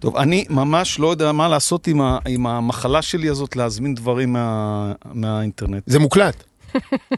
[0.00, 4.32] טוב, אני ממש לא יודע מה לעשות עם, ה, עם המחלה שלי הזאת להזמין דברים
[4.32, 5.82] מה, מהאינטרנט.
[5.86, 6.44] זה מוקלט.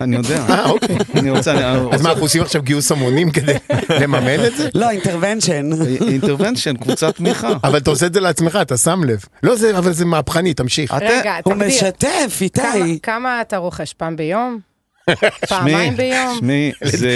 [0.00, 0.44] אני יודע.
[0.48, 0.96] אה, אוקיי.
[1.14, 1.52] אני רוצה...
[1.52, 3.52] אני אז מה, אנחנו עושים עכשיו גיוס המונים כדי
[4.00, 4.68] לממן את זה?
[4.74, 5.70] לא, אינטרוונשן.
[6.08, 7.52] אינטרוונשן, קבוצת תמיכה.
[7.64, 9.24] אבל אתה עושה את זה לעצמך, אתה שם לב.
[9.42, 10.94] לא, זה, אבל זה מהפכני, תמשיך.
[10.96, 11.68] אתה- רגע, הוא תגדיר.
[11.68, 12.98] משתף, כמה- איתי.
[13.02, 13.92] כמה אתה רוכש?
[13.92, 14.58] פעם ביום?
[15.48, 16.36] פעמיים ביום?
[16.38, 17.10] שמי, זה...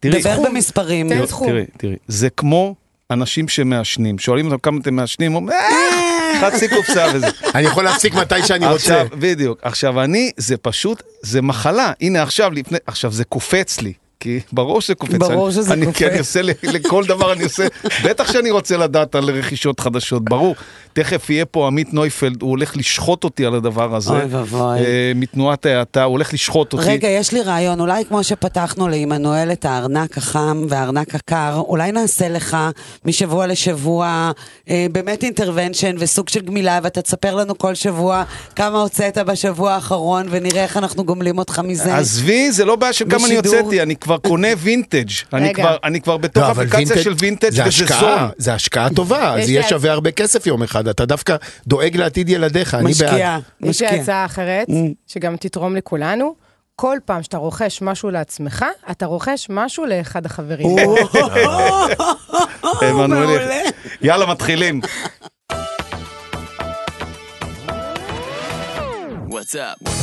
[0.00, 0.36] תראי, דבר.
[0.48, 1.08] במספרים.
[1.08, 1.48] תן סכום.
[1.48, 2.74] תראי, תראי, זה כמו
[3.10, 7.26] אנשים שמעשנים, שואלים אותם כמה אתם מעשנים, אומרים, "אה, חצי קופסה וזה.
[7.54, 9.02] אני יכול להפסיק מתי שאני רוצה.
[9.02, 9.58] עכשיו, בדיוק.
[9.62, 11.92] עכשיו, אני, זה פשוט, זה מחלה.
[12.00, 13.92] הנה, עכשיו, לפני, עכשיו, זה קופץ לי.
[14.20, 15.18] כי ברור שזה קופץ.
[15.18, 15.98] ברור שזה אני, קופץ.
[15.98, 17.66] כי אני עושה, לכל דבר אני עושה,
[18.04, 20.54] בטח שאני רוצה לדעת על רכישות חדשות, ברור.
[20.92, 24.10] תכף יהיה פה עמית נויפלד, הוא הולך לשחוט אותי על הדבר הזה.
[24.10, 24.78] אוי ואבוי.
[24.78, 26.84] אה, מתנועת ההאטה, הוא הולך לשחוט אותי.
[26.84, 32.28] רגע, יש לי רעיון, אולי כמו שפתחנו לעמנואל את הארנק החם והארנק הקר, אולי נעשה
[32.28, 32.56] לך
[33.04, 34.30] משבוע לשבוע
[34.70, 38.24] אה, באמת intervention וסוג של גמילה, ואתה תספר לנו כל שבוע
[38.56, 41.96] כמה הוצאת בשבוע האחרון, ונראה איך אנחנו גומלים אותך מזה.
[41.96, 43.36] עזבי, זה לא בעיה של כמה אני.
[43.36, 45.08] הוצאתי, אני כבר קונה וינטג'.
[45.32, 45.54] אני.
[45.54, 48.28] כבר- אני כבר בתוך לא, אבל אפליקציה וינטג' של וינטג' זה וזה השקעה, זול.
[48.38, 52.28] זה השקעה טובה, יש זה יהיה שווה הרבה כסף יום אחד, אתה דווקא דואג לעתיד
[52.28, 52.90] ילדיך, אני בעד.
[53.10, 53.88] משקיע, יש לי.
[54.00, 54.66] הצעה אחרת,
[55.06, 56.34] שגם תתרום לכולנו.
[56.76, 60.68] כל פעם שאתה רוכש משהו לעצמך, אתה רוכש משהו לאחד החברים.
[62.82, 63.60] עמנואל, מעולה.
[64.02, 64.80] יאללה, מתחילים.
[69.28, 69.93] What's up?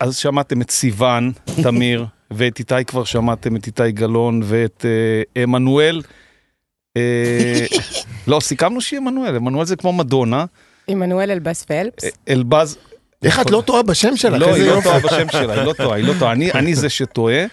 [0.00, 1.32] אז שמעתם את סיוון,
[1.64, 6.02] תמיר, ואת איתי כבר שמעתם, את איתי גלאון ואת אה, עמנואל.
[6.96, 7.66] אה,
[8.26, 10.44] לא, סיכמנו שהיא עמנואל, עמנואל זה כמו מדונה.
[10.88, 12.04] עמנואל אלבאס פלפס.
[12.04, 12.76] אה, אלבז...
[13.24, 14.40] איך את לא טועה בשם שלך?
[14.40, 14.80] לא, היא לא.
[14.84, 16.32] טועה בשם שלה, היא לא טועה, היא לא טועה.
[16.32, 17.44] אני- אני זה שטועה,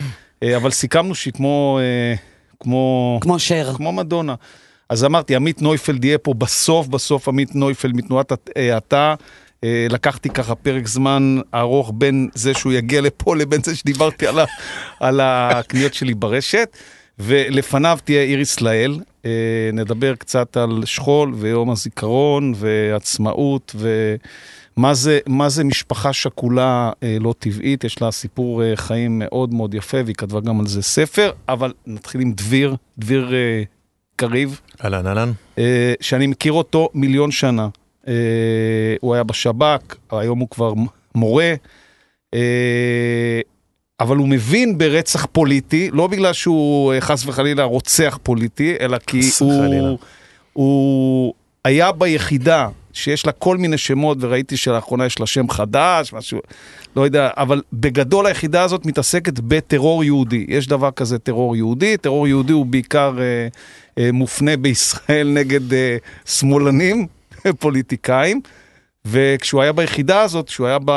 [0.43, 1.79] אה, אבל סיכמנו שהיא כמו...
[1.81, 2.15] אה,
[2.59, 3.17] כמו...
[3.21, 3.73] כמו שר.
[3.75, 4.35] כמו מדונה.
[4.89, 9.15] אז אמרתי, עמית נויפלד יהיה פה בסוף, בסוף עמית נויפלד מתנועת האטה.
[9.63, 14.39] אה, לקחתי ככה פרק זמן ארוך בין זה שהוא יגיע לפה לבין זה שדיברתי על,
[14.39, 14.45] ה,
[14.99, 16.77] על הקניות שלי ברשת.
[17.19, 19.31] ולפניו תהיה איריס לאל, אה,
[19.73, 27.33] נדבר קצת על שכול ויום הזיכרון ועצמאות ומה זה, מה זה משפחה שכולה אה, לא
[27.39, 31.73] טבעית, יש לה סיפור חיים מאוד מאוד יפה והיא כתבה גם על זה ספר, אבל
[31.87, 33.33] נתחיל עם דביר, דביר
[34.17, 35.31] קריב, אהלן אהלן.
[35.57, 37.67] אה, שאני מכיר אותו מיליון שנה.
[38.07, 38.13] אה,
[39.01, 40.73] הוא היה בשב"כ, היום הוא כבר
[41.15, 41.53] מורה,
[42.33, 43.41] אה,
[43.99, 49.21] אבל הוא מבין ברצח פוליטי, לא בגלל שהוא אה, חס וחלילה רוצח פוליטי, אלא כי.
[49.39, 49.99] הוא,
[50.53, 51.33] הוא
[51.65, 56.39] היה ביחידה שיש לה כל מיני שמות, וראיתי שלאחרונה יש לה שם חדש, משהו,
[56.95, 60.45] לא יודע, אבל בגדול היחידה הזאת מתעסקת בטרור יהודי.
[60.47, 63.47] יש דבר כזה טרור יהודי, טרור יהודי הוא בעיקר אה,
[63.97, 67.07] אה, מופנה בישראל נגד אה, שמאלנים,
[67.53, 68.41] פוליטיקאים,
[69.05, 70.91] וכשהוא היה ביחידה הזאת, כשהוא היה ב...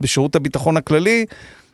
[0.00, 1.24] בשירות הביטחון הכללי,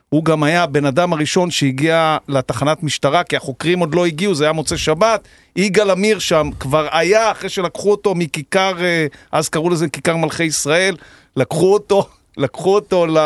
[0.09, 4.45] הוא גם היה הבן אדם הראשון שהגיע לתחנת משטרה, כי החוקרים עוד לא הגיעו, זה
[4.45, 5.29] היה מוצאי שבת.
[5.57, 10.45] יגאל עמיר שם כבר היה, אחרי שלקחו אותו מכיכר, אה, אז קראו לזה כיכר מלכי
[10.45, 10.97] ישראל,
[11.37, 13.19] לקחו אותו, לקחו אותו ל...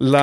[0.00, 0.16] ל...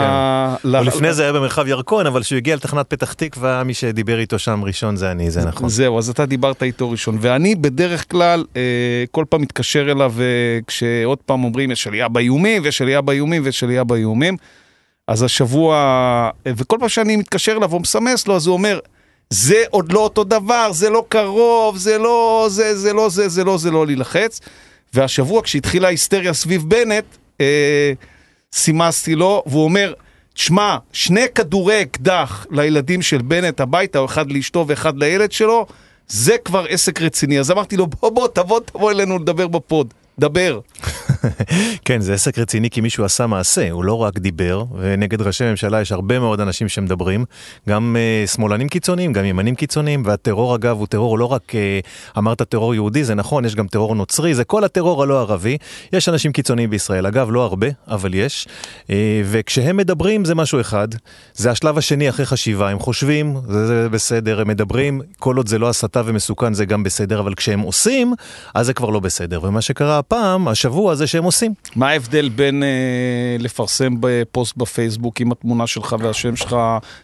[0.63, 0.75] ל...
[0.75, 4.39] הוא לפני זה היה במרחב ירקון, אבל כשהוא הגיע לתחנת פתח תקווה, מי שדיבר איתו
[4.39, 5.69] שם ראשון זה אני, זה נכון.
[5.69, 7.17] זהו, אז אתה דיברת איתו ראשון.
[7.21, 12.63] ואני בדרך כלל, אה, כל פעם מתקשר אליו, אה, כשעוד פעם אומרים, יש עלייה באיומים,
[12.63, 14.37] ויש עלייה באיומים, ויש עלייה באיומים.
[15.07, 15.75] אז השבוע,
[16.47, 18.79] אה, וכל פעם שאני מתקשר אליו, הוא מסמס לו, אז הוא אומר,
[19.29, 23.43] זה עוד לא אותו דבר, זה לא קרוב, זה לא זה, זה לא זה, זה
[23.43, 24.41] לא זה, לא להילחץ.
[24.93, 27.05] והשבוע, כשהתחילה ההיסטריה סביב בנט,
[27.41, 27.93] אה,
[28.53, 29.93] סימסתי לו, והוא אומר,
[30.35, 35.65] שמע, שני כדורי אקדח לילדים של בנט הביתה, או אחד לאשתו ואחד לילד שלו,
[36.07, 37.39] זה כבר עסק רציני.
[37.39, 39.93] אז אמרתי לו, בוא, בוא, תבוא, תבוא אלינו לדבר בפוד.
[40.19, 40.59] דבר.
[41.85, 45.81] כן, זה עסק רציני כי מישהו עשה מעשה, הוא לא רק דיבר, ונגד ראשי ממשלה
[45.81, 47.25] יש הרבה מאוד אנשים שמדברים,
[47.69, 47.95] גם
[48.25, 52.73] uh, שמאלנים קיצוניים, גם ימנים קיצוניים, והטרור אגב הוא טרור, לא רק, uh, אמרת טרור
[52.73, 55.57] יהודי, זה נכון, יש גם טרור נוצרי, זה כל הטרור הלא ערבי.
[55.93, 58.47] יש אנשים קיצוניים בישראל, אגב, לא הרבה, אבל יש,
[58.87, 58.91] uh,
[59.25, 60.87] וכשהם מדברים זה משהו אחד,
[61.33, 65.59] זה השלב השני אחרי חשיבה, הם חושבים, זה, זה בסדר, הם מדברים, כל עוד זה
[65.59, 68.13] לא הסתה ומסוכן זה גם בסדר, אבל כשהם עושים,
[68.53, 71.53] אז זה כבר לא בסדר, ומה שקרה הפעם, השבוע, זה שהם עושים.
[71.75, 72.67] מה ההבדל בין אה,
[73.39, 76.55] לפרסם בפוסט בפייסבוק עם התמונה שלך והשם שלך,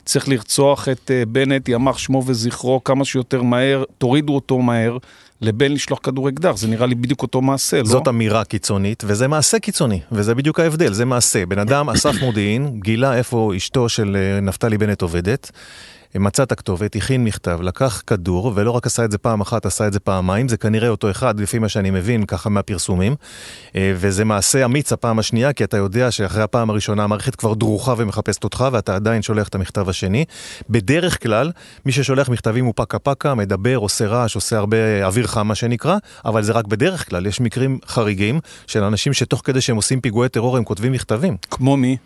[0.05, 4.97] צריך לרצוח את אה, בנט, ימח שמו וזכרו כמה שיותר מהר, תורידו אותו מהר,
[5.41, 7.83] לבין לשלוח כדור אקדח, זה נראה לי בדיוק אותו מעשה, לא?
[7.83, 11.45] זאת אמירה קיצונית, וזה מעשה קיצוני, וזה בדיוק ההבדל, זה מעשה.
[11.45, 15.51] בן אדם אסף מודיעין, גילה איפה אשתו של אה, נפתלי בנט עובדת,
[16.19, 19.87] מצא את הכתובת, הכין מכתב, לקח כדור, ולא רק עשה את זה פעם אחת, עשה
[19.87, 23.15] את זה פעמיים, זה כנראה אותו אחד, לפי מה שאני מבין, ככה מהפרסומים.
[23.75, 27.93] אה, וזה מעשה אמיץ הפעם השנייה, כי אתה יודע שאחרי הפעם הראשונה המערכת כבר דרוכה
[27.97, 30.25] ומחפשת אותך, ואתה עדיין שולח את המכתב השני.
[30.69, 31.51] בדרך כלל,
[31.85, 35.97] מי ששולח מכתבים הוא פקה פקה, מדבר, עושה רעש, עושה הרבה אוויר חם, מה שנקרא,
[36.25, 40.29] אבל זה רק בדרך כלל, יש מקרים חריגים של אנשים שתוך כדי שהם עושים פיגועי
[40.29, 41.37] טרור הם כותבים מכתבים.
[41.51, 41.97] כמו מי?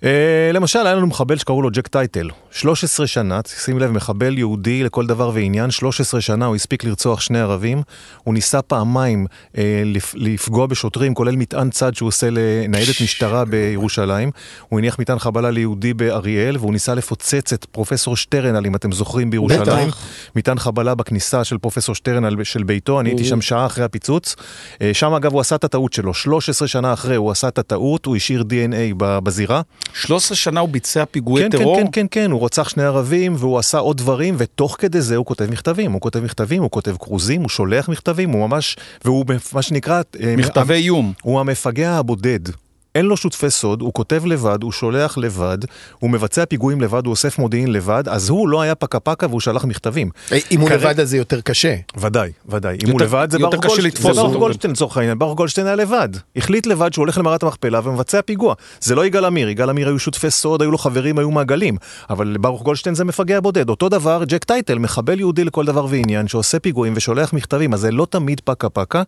[0.00, 0.04] Uh,
[0.52, 2.30] למשל, היה לנו מחבל שקראו לו ג'ק טייטל.
[2.50, 7.40] 13 שנה, שים לב, מחבל יהודי לכל דבר ועניין, 13 שנה הוא הספיק לרצוח שני
[7.40, 7.82] ערבים.
[8.24, 14.30] הוא ניסה פעמיים uh, לפ, לפגוע בשוטרים, כולל מטען צד שהוא עושה לניידת משטרה בירושלים.
[14.68, 19.30] הוא הניח מטען חבלה ליהודי באריאל, והוא ניסה לפוצץ את פרופסור שטרנל, אם אתם זוכרים,
[19.30, 19.88] בירושלים.
[19.88, 19.98] בטח.
[20.36, 24.36] מטען חבלה בכניסה של פרופסור שטרנל של ביתו, אני הייתי שם שעה אחרי הפיצוץ.
[24.82, 28.06] אה, שם אגב הוא עשה את הטעות שלו, 13 שנה אחרי הוא עשה את הטעות,
[28.06, 29.60] הוא השאיר DNA בזירה.
[29.94, 31.76] 13 שנה הוא ביצע פיגועי כן, טרור?
[31.76, 35.16] כן, כן, כן, כן, הוא רוצח שני ערבים והוא עשה עוד דברים, ותוך כדי זה
[35.16, 39.24] הוא כותב מכתבים, הוא כותב מכתבים, הוא כותב כרוזים, הוא שולח מכתבים, הוא ממש, והוא
[39.52, 40.02] מה שנקרא...
[40.22, 41.12] אה, מכתבי איום.
[41.22, 42.65] הוא המפגע הבודד.
[42.96, 45.58] אין לו שותפי סוד, הוא כותב לבד, הוא שולח לבד,
[45.98, 49.40] הוא מבצע פיגועים לבד, הוא אוסף מודיעין לבד, אז הוא לא היה פקה פקה והוא
[49.40, 50.10] שלח מכתבים.
[50.32, 51.74] אה, אם הוא לבד אז זה יותר קשה.
[51.96, 52.74] ודאי, ודאי.
[52.84, 54.38] אם הוא יותר- לבד זה יותר ברוך ברוך אותו.
[54.38, 56.08] גולדשטיין לצורך העניין, ברוך גולדשטיין היה לבד.
[56.36, 58.54] החליט לבד שהוא הולך למערת המכפלה ומבצע פיגוע.
[58.80, 61.76] זה לא יגאל עמיר, יגאל עמיר היו שותפי סוד, היו לו חברים, היו מעגלים.
[62.10, 63.68] אבל ברוך גולדשטיין זה מפגע בודד.
[63.68, 67.90] אותו דבר ג'ק טייטל, מחבל יהודי לכל דבר ועניין, שעושה פיגועים ושולח מכתבים, אז זה
[67.90, 69.02] לא תמיד פקה פקה.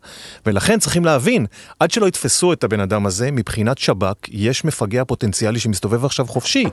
[0.47, 1.47] ולכן צריכים להבין,
[1.81, 6.65] עד שלא יתפסו את הבן אדם הזה, מבחינת שב"כ, יש מפגע פוטנציאלי שמסתובב עכשיו חופשי.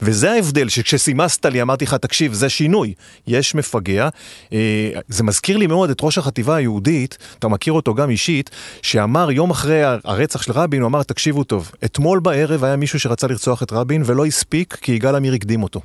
[0.00, 2.94] וזה ההבדל, שכשסימסת לי, אמרתי לך, תקשיב, זה שינוי.
[3.26, 4.08] יש מפגע.
[4.52, 8.50] אה, זה מזכיר לי מאוד את ראש החטיבה היהודית, אתה מכיר אותו גם אישית,
[8.82, 13.26] שאמר יום אחרי הרצח של רבין, הוא אמר, תקשיבו טוב, אתמול בערב היה מישהו שרצה
[13.26, 15.80] לרצוח את רבין ולא הספיק כי יגאל עמיר הקדים אותו.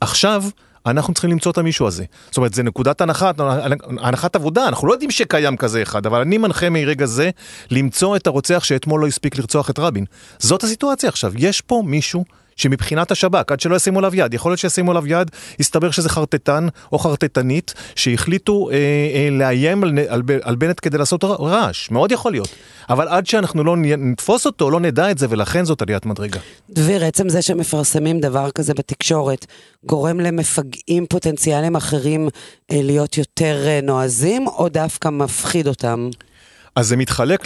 [0.00, 0.44] עכשיו...
[0.90, 2.04] אנחנו צריכים למצוא את המישהו הזה.
[2.28, 3.30] זאת אומרת, זה נקודת הנחה,
[4.00, 7.30] הנחת עבודה, אנחנו לא יודעים שקיים כזה אחד, אבל אני מנחה מרגע זה
[7.70, 10.04] למצוא את הרוצח שאתמול לא הספיק לרצוח את רבין.
[10.38, 12.24] זאת הסיטואציה עכשיו, יש פה מישהו
[12.58, 16.68] שמבחינת השב"כ, עד שלא ישימו עליו יד, יכול להיות שישימו עליו יד, יסתבר שזה חרטטן
[16.92, 22.32] או חרטטנית, שהחליטו אה, אה, לאיים על, על, על בנט כדי לעשות רעש, מאוד יכול
[22.32, 22.48] להיות.
[22.90, 26.40] אבל עד שאנחנו לא נתפוס אותו, לא נדע את זה, ולכן זאת עליית מדרגה.
[26.70, 29.46] דביר, עצם זה שמפרסמים דבר כזה בתקשורת,
[29.84, 32.28] גורם למפגעים פוטנציאליים אחרים
[32.70, 36.10] אה, להיות יותר אה, נועזים, או דווקא מפחיד אותם?
[36.78, 37.42] אז זה מתחלק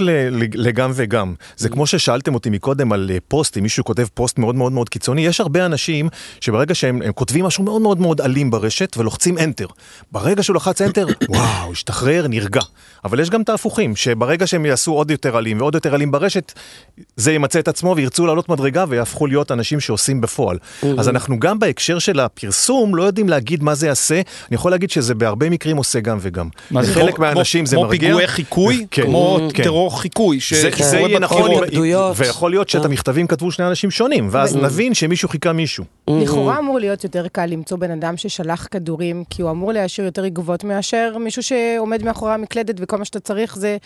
[0.55, 1.35] לגם וגם.
[1.57, 4.89] זה כמו ששאלתם אותי מקודם על אה, פוסט, אם מישהו כותב פוסט מאוד מאוד מאוד
[4.89, 6.09] קיצוני, יש הרבה אנשים
[6.41, 9.73] שברגע שהם הם כותבים משהו מאוד מאוד מאוד אלים ברשת ולוחצים enter.
[10.13, 12.61] ברגע שהוא לחץ enter, וואו, השתחרר, נרגע.
[13.05, 16.53] אבל יש גם את ההפוכים, שברגע שהם יעשו עוד יותר אלים ועוד יותר אלים ברשת,
[17.17, 20.59] זה ימצא את עצמו וירצו לעלות מדרגה ויהפכו להיות אנשים שעושים בפועל.
[20.99, 24.23] אז אנחנו גם בהקשר של הפרסום לא יודעים להגיד מה זה יעשה, אני
[24.55, 26.49] יכול להגיד שזה בהרבה מקרים עושה גם וגם.
[26.71, 28.09] לחלק כמו- מהאנשים זה כמו מרגיע.
[28.09, 28.87] פיגועי חיקוי?
[28.91, 29.03] כן.
[29.23, 29.63] כמו כן.
[29.63, 31.51] טרור חיקוי, זה, זה שקורה יהיה נכון.
[32.17, 32.87] ויכול להיות שאת אה.
[32.87, 35.85] המכתבים כתבו שני אנשים שונים, ואז נבין שמישהו חיכה מישהו.
[36.11, 40.25] לכאורה אמור להיות יותר קל למצוא בן אדם ששלח כדורים, כי הוא אמור להשאיר יותר
[40.25, 43.77] עקבות מאשר מישהו שעומד מאחורי המקלדת וכל מה שאתה צריך זה,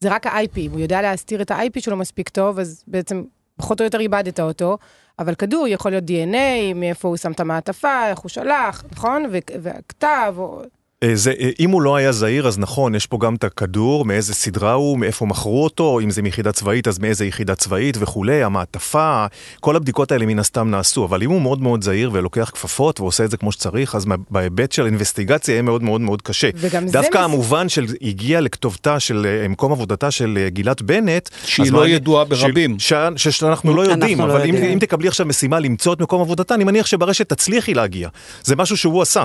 [0.00, 0.58] זה רק ה-IP.
[0.58, 3.22] אם הוא יודע להסתיר את ה-IP שלו מספיק טוב, אז בעצם
[3.56, 4.78] פחות או יותר איבדת אותו.
[5.18, 9.26] אבל כדור יכול להיות DNA, מאיפה הוא שם את המעטפה, איך הוא שלח, נכון?
[9.32, 10.62] ו- והכתב, או...
[11.02, 14.04] אה, זה, אה, אם הוא לא היה זהיר, אז נכון, יש פה גם את הכדור,
[14.04, 18.42] מאיזה סדרה הוא, מאיפה מכרו אותו, אם זה מיחידה צבאית, אז מאיזה יחידה צבאית וכולי,
[18.42, 19.26] המעטפה,
[19.60, 23.24] כל הבדיקות האלה מן הסתם נעשו, אבל אם הוא מאוד מאוד זהיר ולוקח כפפות ועושה
[23.24, 26.50] את זה כמו שצריך, אז בהיבט של אינבסטיגציה יהיה מאוד מאוד מאוד קשה.
[26.56, 31.28] וגם זה דווקא מס- המובן של הגיע לכתובתה של אה, מקום עבודתה של גילת בנט,
[31.44, 32.78] שהיא לא מה- ידועה ש- ברבים.
[32.78, 34.72] ש- ש- שאנחנו לא אנחנו יודעים, לא אבל אם, יודעים.
[34.72, 38.08] אם תקבלי עכשיו משימה למצוא את מקום עבודתה, אני מניח שברשת תצליחי להגיע.
[38.44, 39.24] זה משהו שהוא עשה.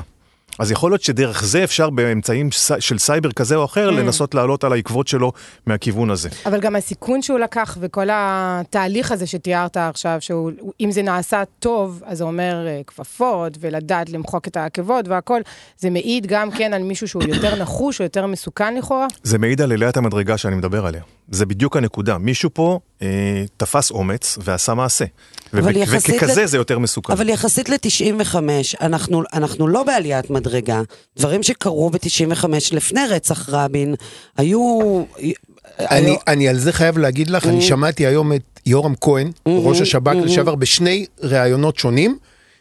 [0.59, 4.73] אז יכול להיות שדרך זה אפשר באמצעים של סייבר כזה או אחר לנסות לעלות על
[4.73, 5.31] העקבות שלו
[5.65, 6.29] מהכיוון הזה.
[6.45, 12.17] אבל גם הסיכון שהוא לקח וכל התהליך הזה שתיארת עכשיו, שאם זה נעשה טוב, אז
[12.17, 15.41] זה אומר אה, כפפות ולדעת למחוק את העקבות והכל,
[15.77, 19.07] זה מעיד גם כן על מישהו שהוא יותר נחוש או יותר מסוכן לכאורה?
[19.23, 21.01] זה מעיד על עליית המדרגה שאני מדבר עליה.
[21.29, 22.17] זה בדיוק הנקודה.
[22.17, 22.79] מישהו פה
[23.57, 25.05] תפס אומץ ועשה מעשה.
[25.53, 27.13] אבל וב- יחסית וככזה ל- זה יותר מסוכן.
[27.13, 28.35] אבל יחסית ל-95,
[28.81, 30.81] אנחנו, אנחנו לא בעליית מדרגה.
[31.17, 33.95] דברים שקרו ב-95 לפני רצח רבין,
[34.37, 34.79] היו...
[35.79, 37.49] אני, היו- אני על זה חייב להגיד לך, Mm.
[37.49, 42.17] אני שמעתי היום את יורם כהן, Mm-hmm, ראש השב"כ לשעבר, בשני ראיונות שונים,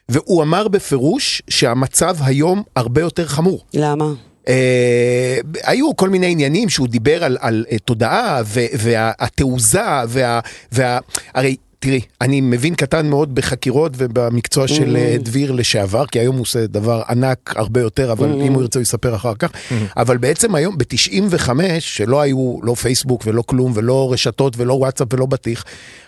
[0.08, 3.64] והוא אמר בפירוש שהמצב היום הרבה יותר חמור.
[3.74, 4.06] למה?
[4.48, 8.42] אה, היו כל מיני עניינים שהוא דיבר על, על אה, תודעה
[8.78, 10.40] והתעוזה וה,
[10.72, 10.98] וה...
[11.34, 16.42] הרי תראי, אני מבין קטן מאוד בחקירות ובמקצוע של אה, דביר לשעבר, כי היום הוא
[16.42, 19.50] עושה דבר ענק הרבה יותר, אבל אם הוא ירצה הוא יספר אחר כך.
[19.96, 25.26] אבל בעצם היום, ב-95, שלא היו לא פייסבוק ולא כלום, ולא רשתות ולא וואטסאפ ולא
[25.26, 25.64] בטיח,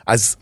[0.07, 0.37] אז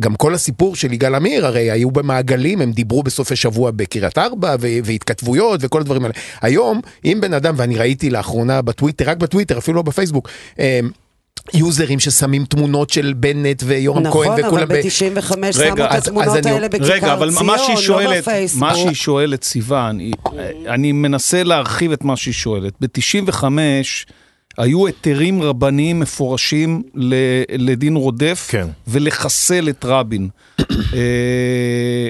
[0.00, 4.56] גם כל הסיפור של יגאל עמיר, הרי היו במעגלים, הם דיברו בסופי שבוע בקריית ארבע,
[4.60, 6.14] והתכתבויות וכל הדברים האלה.
[6.42, 10.80] היום, אם בן אדם, ואני ראיתי לאחרונה בטוויטר, רק בטוויטר, אפילו לא בפייסבוק, אה,
[11.54, 15.80] יוזרים ששמים תמונות של בנט ויורם נכון, כהן אבל וכולם ב- ב-95 רגע, שמו את
[15.80, 18.60] אז- אז התמונות אני- האלה בכיכר רגע, אבל ציון, מה שהיא לא שואלת, בפייסבוק.
[18.60, 20.12] מה שהיא שואלת, סיוון, היא-
[20.68, 22.72] אני מנסה להרחיב את מה שהיא שואלת.
[22.80, 23.44] ב-95
[24.58, 27.14] היו היתרים רבניים מפורשים ל-
[27.58, 28.66] לדין רודף, כן.
[28.88, 30.28] ולחסל את רבין.
[30.94, 32.08] אה,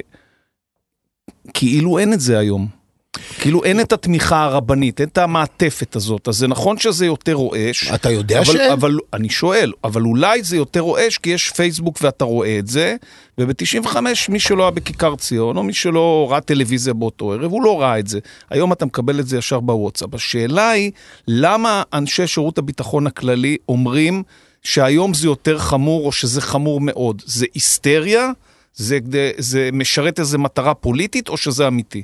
[1.54, 2.77] כאילו אין את זה היום.
[3.40, 6.28] כאילו אין את התמיכה הרבנית, אין את המעטפת הזאת.
[6.28, 7.90] אז זה נכון שזה יותר רועש.
[7.94, 8.72] אתה יודע אבל, שאין?
[8.72, 12.96] אבל אני שואל, אבל אולי זה יותר רועש כי יש פייסבוק ואתה רואה את זה,
[13.38, 13.96] וב-95
[14.28, 17.98] מי שלא היה בכיכר ציון, או מי שלא ראה טלוויזיה באותו ערב, הוא לא ראה
[17.98, 18.18] את זה.
[18.50, 20.14] היום אתה מקבל את זה ישר בוואטסאפ.
[20.14, 20.90] השאלה היא,
[21.28, 24.22] למה אנשי שירות הביטחון הכללי אומרים
[24.62, 27.22] שהיום זה יותר חמור, או שזה חמור מאוד?
[27.26, 28.30] זה היסטריה?
[28.74, 28.98] זה,
[29.38, 32.02] זה משרת איזו מטרה פוליטית, או שזה אמיתי?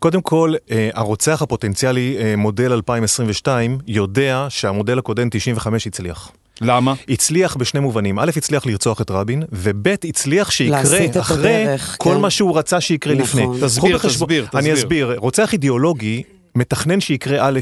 [0.00, 6.30] קודם כל, אה, הרוצח הפוטנציאלי, אה, מודל 2022, יודע שהמודל הקודם 95 הצליח.
[6.60, 6.94] למה?
[7.08, 8.18] הצליח בשני מובנים.
[8.18, 11.10] א', הצליח לרצוח את רבין, וב', הצליח שיקרה אחרי
[11.64, 12.20] הדרך, כל כן.
[12.20, 13.24] מה שהוא רצה שיקרה נכון.
[13.24, 13.66] לפני.
[13.66, 14.74] תסביר, בחשבון- תסביר, אני תסביר.
[14.74, 15.14] אסביר.
[15.18, 16.22] רוצח אידיאולוגי
[16.54, 17.60] מתכנן שיקרה א',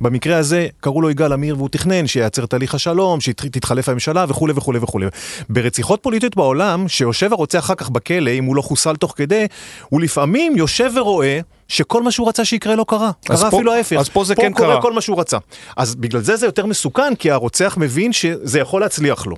[0.00, 4.78] במקרה הזה קראו לו יגאל עמיר והוא תכנן שייעצר תהליך השלום, שתתחלף הממשלה וכולי וכולי
[4.78, 5.06] וכולי.
[5.48, 9.46] ברציחות פוליטיות בעולם, שיושב הרוצח אחר כך בכלא, אם הוא לא חוסל תוך כדי,
[9.88, 13.10] הוא לפעמים יושב ורואה שכל מה שהוא רצה שיקרה לא קרה.
[13.24, 13.96] קרה פה- אפילו ההפך.
[13.96, 14.82] אז פה זה פה כן קורה קרה.
[14.82, 15.38] כל מה שהוא רצה.
[15.76, 19.36] אז בגלל זה זה יותר מסוכן, כי הרוצח מבין שזה יכול להצליח לו.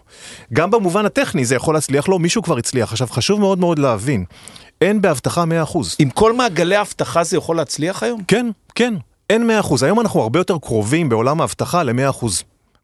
[0.53, 2.91] גם במובן הטכני זה יכול להצליח לו, מישהו כבר הצליח.
[2.93, 4.25] עכשיו, חשוב מאוד מאוד להבין,
[4.81, 5.97] אין באבטחה 100%.
[5.99, 8.21] עם כל מעגלי האבטחה זה יכול להצליח היום?
[8.29, 8.95] כן, כן,
[9.31, 9.85] אין 100%.
[9.85, 12.27] היום אנחנו הרבה יותר קרובים בעולם האבטחה ל-100%.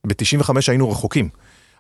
[0.07, 1.29] ב-95 היינו רחוקים.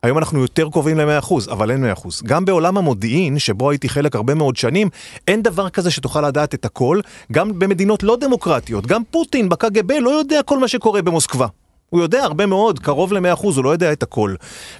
[0.03, 2.09] היום אנחנו יותר קרובים ל-100%, אבל אין 100%.
[2.25, 4.89] גם בעולם המודיעין, שבו הייתי חלק הרבה מאוד שנים,
[5.29, 7.01] אין דבר כזה שתוכל לדעת את הכל,
[7.33, 8.87] גם במדינות לא דמוקרטיות.
[8.87, 11.47] גם פוטין בקג"ב לא יודע כל מה שקורה במוסקבה.
[11.91, 14.35] הוא יודע הרבה מאוד, קרוב ל-100%, הוא לא יודע את הכל.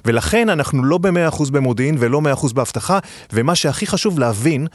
[0.05, 2.99] ולכן אנחנו לא ב-100% במודיעין ולא 100% באבטחה,
[3.33, 4.67] ומה שהכי חשוב להבין,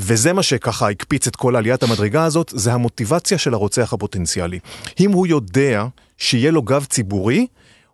[0.00, 4.58] וזה מה שככה הקפיץ את כל עליית המדרגה הזאת, זה המוטיבציה של הרוצח הפוטנציאלי.
[5.00, 5.86] אם הוא יודע
[6.18, 7.46] שיהיה לו גב ציבורי,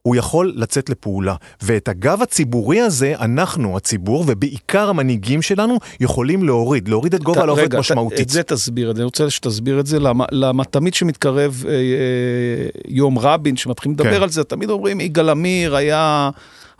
[0.03, 1.35] הוא יכול לצאת לפעולה.
[1.63, 6.89] ואת הגב הציבורי הזה, אנחנו, הציבור, ובעיקר המנהיגים שלנו, יכולים להוריד.
[6.89, 8.21] להוריד את גובה רגע, משמעותית.
[8.21, 11.79] את זה תסביר, אני רוצה שתסביר את זה, למה, למה תמיד כשמתקרב אה, אה,
[12.89, 14.23] יום רבין, שמתחילים לדבר כן.
[14.23, 16.31] על זה, תמיד אומרים, יגאל עמיר היה...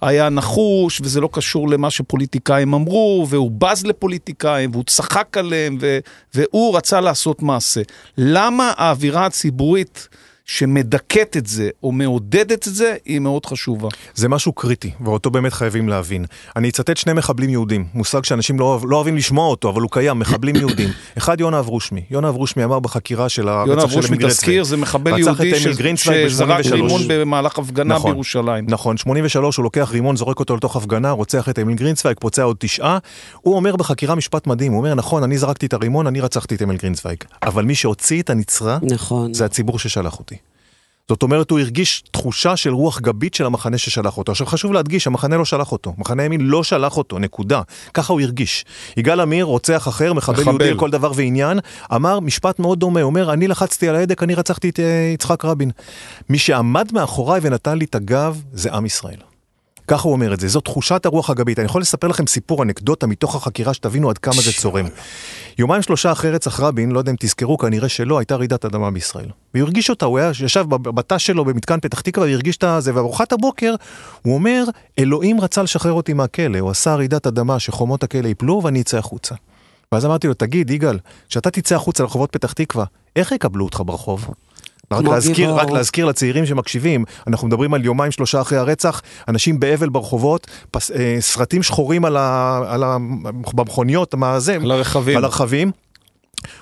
[0.03, 5.99] היה נחוש, וזה לא קשור למה שפוליטיקאים אמרו, והוא בז לפוליטיקאים, והוא צחק עליהם, ו,
[6.35, 7.83] והוא רצה לעשות מעשה.
[8.19, 10.09] למה האווירה הציבורית
[10.47, 13.89] שמדכאת את זה, או מעודדת את זה, היא מאוד חשובה?
[14.15, 16.25] זה משהו קריטי, ואותו באמת חייבים להבין.
[16.57, 20.19] אני אצטט שני מחבלים יהודים, מושג שאנשים לא, לא אוהבים לשמוע אותו, אבל הוא קיים,
[20.19, 20.89] מחבלים יהודים.
[21.19, 22.03] אחד, יונה אברושמי.
[22.11, 24.63] יונה אברושמי אמר בחקירה של יונה הרצח של אברושמי, אמיל תזכיר, גרינצוויג.
[24.63, 25.55] זה מחבל יהודי
[25.97, 26.73] ש- שזרק ב-83.
[26.73, 28.11] רימון במהלך הפגנה נכון.
[28.11, 28.67] בירושלים.
[28.69, 32.57] נכון, 83 הוא לוקח רימון, זורק אותו לתוך הפגנה, רוצח את אמיל גרינצוויג, פוצע עוד
[32.59, 32.99] תשעה.
[33.41, 36.63] הוא אומר בחקירה משפט מדהים, הוא אומר, נכון, אני זרקתי את הרימון, אני רצחתי את
[36.63, 37.17] אמיל גרינצוויג.
[37.43, 39.35] אבל מי שהוציא את הנצרה, נכון.
[39.35, 40.36] זה הציבור ששלח אותי.
[41.09, 44.33] זאת אומרת, הוא הרגיש תחושה של רוח גבית של המחנה ששלח אותו.
[44.33, 45.95] עכשיו חשוב להדגיש, המחנה לא שלח אותו.
[45.99, 47.63] מחנה הימין לא שלח אותו, נקודה.
[47.95, 48.65] ככה הוא הרגיש.
[48.97, 50.51] יגאל עמיר, רוצח אחר, מחבל מחבל.
[50.51, 51.59] יהודי לכל דבר ועניין,
[51.95, 55.71] אמר משפט מאוד דומה, אומר, אני לחצתי על ההדק, אני רצחתי את אה, יצחק רבין.
[56.29, 59.36] מי שעמד מאחוריי ונתן לי את הגב, זה עם ישראל.
[59.89, 61.59] ככה הוא אומר את זה, זו תחושת הרוח הגבית.
[61.59, 64.87] אני יכול לספר לכם סיפור, אנקדוטה מתוך החקירה, שתבינו עד כמה זה צורם.
[65.59, 69.29] יומיים שלושה אחרי רצח רבין, לא יודע אם תזכרו, כנראה שלא, הייתה רעידת אדמה בישראל.
[69.55, 73.33] והוא הרגיש אותה, הוא היה, ישב בתא שלו במתקן פתח תקווה, והרגיש את זה, וארוחת
[73.33, 73.75] הבוקר,
[74.23, 74.65] הוא אומר,
[74.99, 79.35] אלוהים רצה לשחרר אותי מהכלא, הוא עשה רעידת אדמה שחומות הכלא ייפלו ואני אצא החוצה.
[79.93, 82.85] ואז אמרתי לו, תגיד, יגאל, כשאתה תצא החוצה לרחובות פתח תקווה,
[83.17, 84.29] איך יקבלו אותך ברחוב?
[84.93, 85.61] רק להזכיר, גיבור.
[85.61, 90.91] רק להזכיר לצעירים שמקשיבים, אנחנו מדברים על יומיים שלושה אחרי הרצח, אנשים באבל ברחובות, פס,
[90.91, 92.97] אה, סרטים שחורים על ה, על ה,
[93.55, 95.17] במכוניות, מה זה, על הרכבים.
[95.17, 95.71] על הרכבים.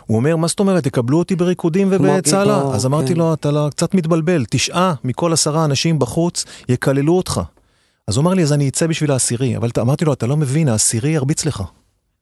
[0.06, 2.62] הוא אומר, מה זאת אומרת, יקבלו אותי בריקודים ובצהלה?
[2.72, 3.18] אז אמרתי כן.
[3.18, 7.40] לו, אתה לא- קצת מתבלבל, תשעה מכל עשרה אנשים בחוץ יקללו אותך.
[8.08, 9.56] אז הוא אמר לי, אז אני אצא בשביל העשירי.
[9.56, 11.62] אבל אמרתי לו, אתה לא מבין, העשירי ירביץ לך.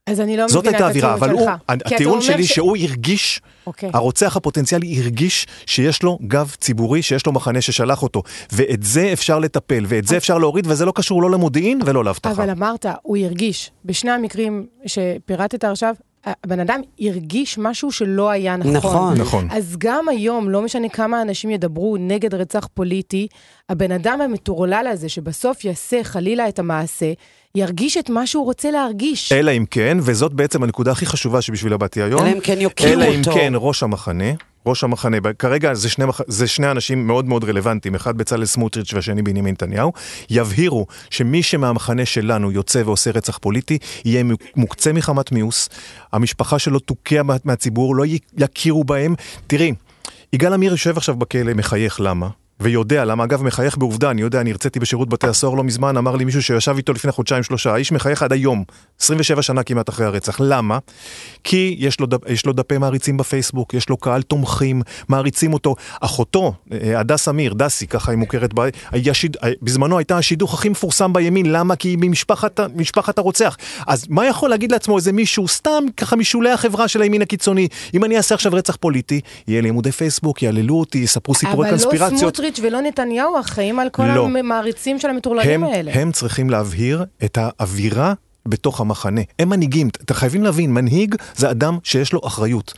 [0.06, 3.40] אז אני לא זאת מבינה את האווירה, הטיעון אבל הוא, הטיעון שלי ש- שהוא הרגיש,
[3.66, 3.90] אוקיי.
[3.94, 9.38] הרוצח הפוטנציאלי הרגיש שיש לו גב ציבורי, שיש לו מחנה ששלח אותו, ואת זה אפשר
[9.38, 12.30] לטפל, ואת זה אפשר להוריד, וזה לא קשור לא למודיעין ולא לאבטחה.
[12.32, 13.70] אבל אמרת, הוא הרגיש.
[13.84, 15.94] בשני המקרים שפירטת עכשיו,
[16.24, 18.74] הבן אדם הרגיש משהו שלא היה נכון.
[18.76, 19.18] נכון.
[19.18, 19.48] נכון.
[19.50, 23.26] אז גם היום, לא משנה כמה אנשים ידברו נגד רצח פוליטי,
[23.68, 27.12] הבן אדם המטורלל הזה, שבסוף יעשה חלילה את המעשה,
[27.54, 29.32] ירגיש את מה שהוא רוצה להרגיש.
[29.32, 32.22] אלא אם כן, וזאת בעצם הנקודה הכי חשובה שבשבילה באתי היום.
[32.22, 33.32] אלא אם כן יוקיעו אלא אם אותו.
[33.32, 34.30] כן ראש המחנה,
[34.66, 39.22] ראש המחנה, כרגע זה שני, זה שני אנשים מאוד מאוד רלוונטיים, אחד בצלאל סמוטריץ' והשני
[39.22, 39.92] בנימין נתניהו,
[40.30, 44.24] יבהירו שמי שמהמחנה שלנו יוצא ועושה רצח פוליטי, יהיה
[44.56, 45.68] מוקצה מחמת מיאוס,
[46.12, 48.04] המשפחה שלו תוקע מה- מהציבור, לא
[48.38, 49.14] יכירו בהם.
[49.46, 49.72] תראי,
[50.32, 52.28] יגאל עמיר יושב עכשיו בכלא, מחייך, למה?
[52.62, 56.16] ויודע למה, אגב, מחייך בעובדה, אני יודע, אני הרציתי בשירות בתי הסוהר לא מזמן, אמר
[56.16, 58.64] לי מישהו שישב איתו לפני חודשיים שלושה, האיש מחייך עד היום,
[59.00, 60.36] 27 שנה כמעט אחרי הרצח.
[60.40, 60.78] למה?
[61.44, 65.74] כי יש לו, דפ- יש לו דפי מעריצים בפייסבוק, יש לו קהל תומכים, מעריצים אותו.
[66.00, 68.60] אחותו, אה, הדס אמיר, דסי, ככה היא מוכרת, ב...
[68.92, 69.36] היא השיד...
[69.44, 71.76] אה, בזמנו הייתה השידוך הכי מפורסם בימין, למה?
[71.76, 73.56] כי היא ממשפחת, ה- משפחת הרוצח.
[73.86, 78.04] אז מה יכול להגיד לעצמו איזה מישהו, סתם ככה משולי החברה של הימין הקיצוני, אם
[78.04, 82.34] אני אעשה עכשיו רצח פוליטי, יהיה לי עמודי פייסבוק, יעללו אותי, יספרו סיפורי לא קונספירציות.
[82.56, 84.24] סמוטריץ' ולא נתניהו אחראים על כל לא.
[84.26, 85.90] המעריצים של המטורללים האלה.
[85.94, 88.14] הם צריכים להבהיר את האווירה
[88.46, 89.20] בתוך המחנה.
[89.38, 92.74] הם מנהיגים, אתם חייבים להבין, מנהיג זה אדם שיש לו אחריות.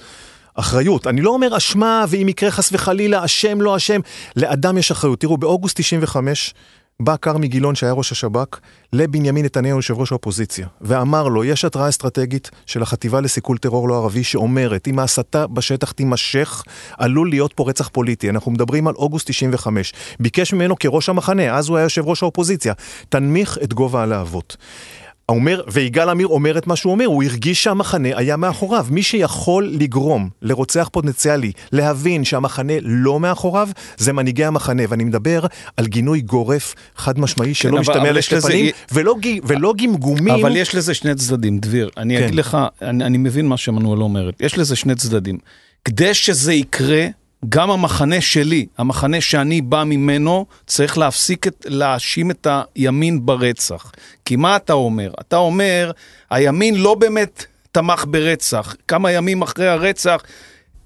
[0.54, 4.00] אחריות, אני לא אומר אשמה, ואם יקרה חס וחלילה, אשם, לא אשם,
[4.36, 5.20] לאדם יש אחריות.
[5.20, 6.54] תראו, באוגוסט 95
[7.02, 8.58] בא כרמי גילון, שהיה ראש השב"כ,
[8.92, 13.96] לבנימין נתניהו, יושב ראש האופוזיציה, ואמר לו, יש התראה אסטרטגית של החטיבה לסיכול טרור לא
[13.96, 16.62] ערבי, שאומרת, אם ההסתה בשטח תימשך,
[16.98, 18.30] עלול להיות פה רצח פוליטי.
[18.30, 19.92] אנחנו מדברים על אוגוסט 95.
[20.20, 22.72] ביקש ממנו כראש המחנה, אז הוא היה יושב ראש האופוזיציה,
[23.08, 24.56] תנמיך את גובה הלהבות.
[25.28, 28.86] אומר, ויגאל עמיר אומר את מה שהוא אומר, הוא הרגיש שהמחנה היה מאחוריו.
[28.90, 34.82] מי שיכול לגרום לרוצח פוטנציאלי להבין שהמחנה לא מאחוריו, זה מנהיגי המחנה.
[34.88, 35.40] ואני מדבר
[35.76, 40.34] על גינוי גורף, חד משמעי, שלא אבל- משתמע לשתי לזה- פנים, ולא, גי- ולא גמגומים.
[40.34, 41.90] אבל יש לזה שני צדדים, דביר.
[41.96, 42.22] אני כן.
[42.24, 44.34] אגיד לך, אני, אני מבין מה שמנואל אומרת.
[44.40, 45.38] יש לזה שני צדדים.
[45.84, 47.06] כדי שזה יקרה,
[47.48, 53.92] גם המחנה שלי, המחנה שאני בא ממנו, צריך להפסיק את, להאשים את הימין ברצח.
[54.24, 55.12] כי מה אתה אומר?
[55.20, 55.90] אתה אומר,
[56.30, 58.76] הימין לא באמת תמך ברצח.
[58.88, 60.22] כמה ימים אחרי הרצח,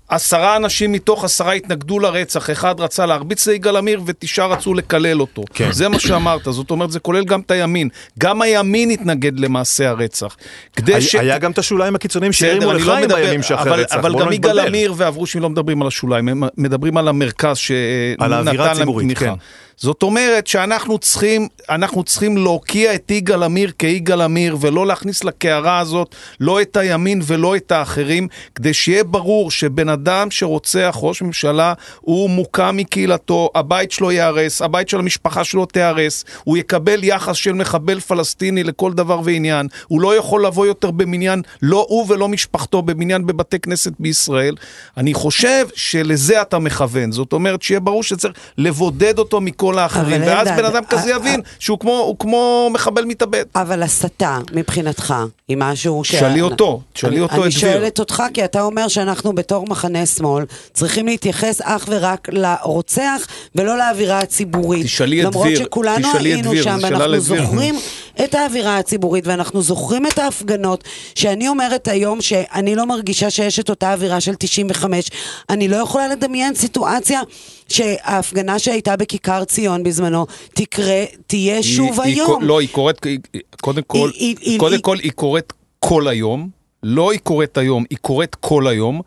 [0.08, 5.42] עשרה אנשים מתוך עשרה התנגדו לרצח, אחד רצה להרביץ ליגאל עמיר ותשעה רצו לקלל אותו.
[5.54, 5.72] כן.
[5.72, 7.88] זה מה שאמרת, זאת אומרת, זה כולל גם את הימין.
[8.18, 10.36] גם הימין התנגד למעשה הרצח.
[10.76, 11.14] כדי היה, ש...
[11.14, 13.96] היה גם את השוליים הקיצוניים שהרימו לא לחיים מדבר- בימים שאחרי אבל, הרצח.
[13.96, 14.58] אבל גם לא יגאל.
[14.58, 18.30] עמיר ואברושי לא מדברים על השוליים, הם מדברים על המרכז שנתן
[18.76, 19.24] להם תמיכה.
[19.24, 19.32] כן.
[19.80, 25.78] זאת אומרת שאנחנו צריכים, אנחנו צריכים להוקיע את יגאל עמיר כיגאל עמיר ולא להכניס לקערה
[25.78, 31.72] הזאת לא את הימין ולא את האחרים, כדי שיהיה ברור שבן אדם שרוצח ראש ממשלה
[32.00, 37.52] הוא מוקע מקהילתו, הבית שלו ייהרס, הבית של המשפחה שלו תיהרס, הוא יקבל יחס של
[37.52, 42.82] מחבל פלסטיני לכל דבר ועניין, הוא לא יכול לבוא יותר במניין, לא הוא ולא משפחתו,
[42.82, 44.54] במניין בבתי כנסת בישראל.
[44.96, 50.30] אני חושב שלזה אתה מכוון, זאת אומרת שיהיה ברור שצריך לבודד אותו מכל האחרים, אבל
[50.30, 51.78] ואז בן אדם כזה אה, יבין שהוא
[52.18, 53.44] כמו, מחבל מתאבד.
[53.54, 55.14] אבל הסתה, מבחינתך,
[55.48, 56.14] היא משהו ש...
[56.14, 57.60] תשאלי אותו, תשאלי אני- אותו אני את דביר.
[57.60, 63.78] שואלת אותך, כי אתה אומר שאנחנו בתור מחנה שמאל צריכים להתייחס אך ורק לרוצח ולא
[63.78, 64.84] לאווירה הציבורית.
[64.86, 67.44] תשאלי את למרות דביר, שכולנו תשאלי את היינו דביר, שם, זו שאלה ואנחנו לדביר.
[67.44, 67.78] זוכרים
[68.24, 73.70] את האווירה הציבורית, ואנחנו זוכרים את ההפגנות, שאני אומרת היום שאני לא מרגישה שיש את
[73.70, 75.10] אותה אווירה של 95.
[75.50, 77.20] אני לא יכולה לדמיין סיטואציה
[77.68, 82.40] שההפגנה שהייתה בכיכר ציון בזמנו תקרה, תהיה שוב היא- היא היום.
[82.40, 85.52] קו- לא, היא קורית, היא- היא- קודם כל, היא- היא- קודם היא- כל היא קורית
[85.78, 86.48] כל היום,
[86.82, 89.00] לא היא קורית היום, היא קורית כל היום.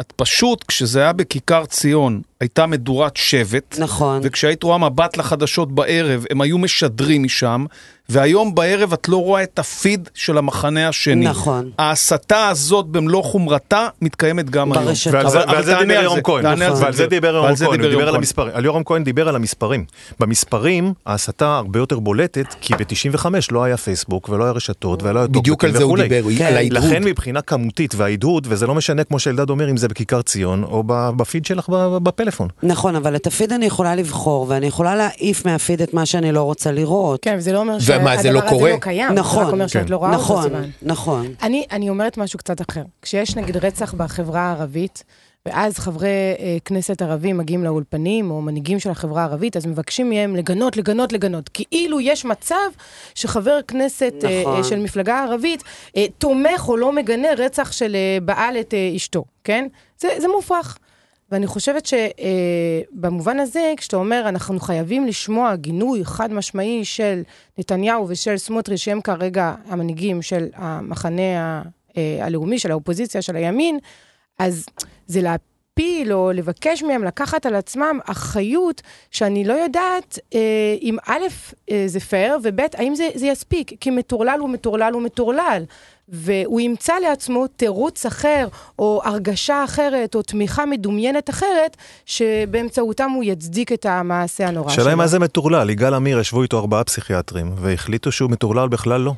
[0.00, 3.76] את פשוט, כשזה היה בכיכר ציון, הייתה מדורת שבט.
[3.78, 4.20] נכון.
[4.22, 7.64] וכשהיית רואה מבט לחדשות בערב, הם היו משדרים משם,
[8.08, 11.24] והיום בערב את לא רואה את הפיד של המחנה השני.
[11.24, 11.70] נכון.
[11.78, 14.84] ההסתה הזאת במלוא חומרתה מתקיימת גם היום.
[14.84, 15.14] ברשתות.
[15.14, 17.06] ועל זה, אבל- ועל זה דיבר יורם כהן, תענה על זה, ועל זה.
[17.06, 18.14] דיבר יורם כהן, דיבר הוא דיבר על.
[18.14, 19.84] המספרים, על יורם כהן דיבר על המספרים.
[20.20, 25.28] במספרים ההסתה הרבה יותר בולטת, כי ב-95 לא היה פייסבוק ולא היה רשתות ולא היה
[25.28, 26.08] בדיוק על טוקבקים זה הוא וכולי.
[26.08, 26.44] דיבר, כן.
[26.44, 26.84] על ההדהוד.
[26.84, 30.82] לכן מבחינה כמותית וההדהוד, וזה לא משנה כמו שאלדד אומר אם זה בכיכר ציון או
[30.86, 32.48] בפיד שלך ב- בפלאפון.
[32.62, 36.42] נכון, אבל את הפיד אני יכולה לבחור, ואני יכולה להעיף מהפיד את מה שאני לא
[36.42, 37.22] רוצה לראות.
[37.22, 38.70] כן, וזה לא אומר ומה, שהדבר זה לא הזה קורה?
[38.70, 39.08] לא קיים.
[39.08, 39.92] זה נכון, רק אומר שאת כן.
[39.92, 40.68] לא רואה אותו, נכון, סימן.
[40.82, 41.26] נכון.
[41.42, 42.82] אני, אני אומרת משהו קצת אחר.
[43.02, 45.04] כשיש נגיד רצח בחברה הערבית,
[45.46, 46.08] ואז חברי
[46.38, 51.12] אה, כנסת ערבים מגיעים לאולפנים, או מנהיגים של החברה הערבית, אז מבקשים מהם לגנות, לגנות,
[51.12, 51.50] לגנות.
[51.54, 52.56] כאילו יש מצב
[53.14, 54.56] שחבר כנסת אה, נכון.
[54.56, 55.62] אה, של מפלגה ערבית
[55.96, 59.66] אה, תומך או לא מגנה רצח של אה, בעל את אה, אשתו, כן?
[59.98, 60.78] זה, זה מופרך.
[61.30, 67.22] ואני חושבת שבמובן הזה, כשאתה אומר, אנחנו חייבים לשמוע גינוי חד משמעי של
[67.58, 71.62] נתניהו ושל סמוטריץ', שהם כרגע המנהיגים של המחנה
[71.96, 73.78] אה, הלאומי, של האופוזיציה, של הימין,
[74.38, 74.66] אז
[75.06, 81.26] זה להפיל או לבקש מהם לקחת על עצמם אחריות שאני לא יודעת אה, אם א',
[81.70, 85.64] אה, זה פייר, וב', האם זה, זה יספיק, כי מטורלל הוא מטורלל הוא מטורלל.
[86.08, 93.72] והוא ימצא לעצמו תירוץ אחר, או הרגשה אחרת, או תמיכה מדומיינת אחרת, שבאמצעותם הוא יצדיק
[93.72, 94.72] את המעשה הנורא שלו.
[94.72, 99.00] השאלה היא מה זה מטורלל, יגאל עמיר ישבו איתו ארבעה פסיכיאטרים, והחליטו שהוא מטורלל בכלל
[99.00, 99.12] לא.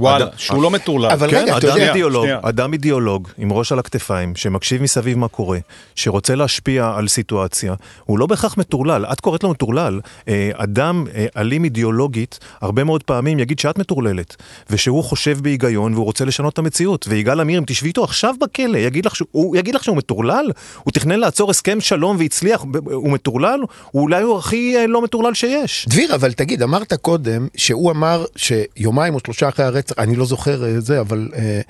[0.00, 1.10] וואלה, אדם- שהוא לא מטורלל.
[1.10, 2.38] אבל כן, רגע, אתה אדם יודע- אידיאולוג, שנייה.
[2.42, 5.58] אדם אידיאולוג עם ראש על הכתפיים, שמקשיב מסביב מה קורה,
[5.94, 10.00] שרוצה להשפיע על סיטואציה, הוא לא בהכרח מטורלל, את קוראת לו מטורלל.
[10.28, 14.36] אה, אדם אה, אלים אידיאולוגית, הרבה מאוד פעמים יגיד שאת מטורללת,
[14.70, 17.06] ושהוא חושב בהיגיון והוא רוצה לשנות את המציאות.
[17.08, 20.50] ויגאל עמיר, אם תשבי איתו עכשיו בכלא, יגיד לך, שהוא- הוא יגיד לך שהוא מטורלל?
[20.84, 23.60] הוא תכנן לעצור הסכם שלום והצליח, הוא מטורלל?
[23.90, 25.86] הוא אולי הוא הכי אה, לא מטורלל שיש.
[25.88, 30.64] דביר, אבל תגיד, אמרת קודם שהוא אמר שיומיים או שלושה אחרי הרצח, אני לא זוכר
[30.64, 31.60] אה, זה, אבל אה,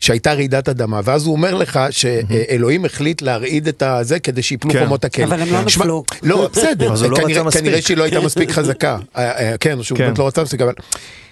[0.00, 4.82] שהייתה רעידת אדמה, ואז הוא אומר לך שאלוהים החליט להרעיד את הזה כדי שיפלו כן.
[4.82, 5.24] חומות הכלא.
[5.24, 6.04] אבל הם לא נפלו.
[6.22, 7.62] לא, בסדר, אז הוא לא כנראה- רצה מספיק.
[7.62, 8.98] כנראה שהיא לא הייתה מספיק חזקה.
[9.16, 10.04] אה, כן, שהוא כן.
[10.04, 10.72] באמת לא רצה מספיק, אבל...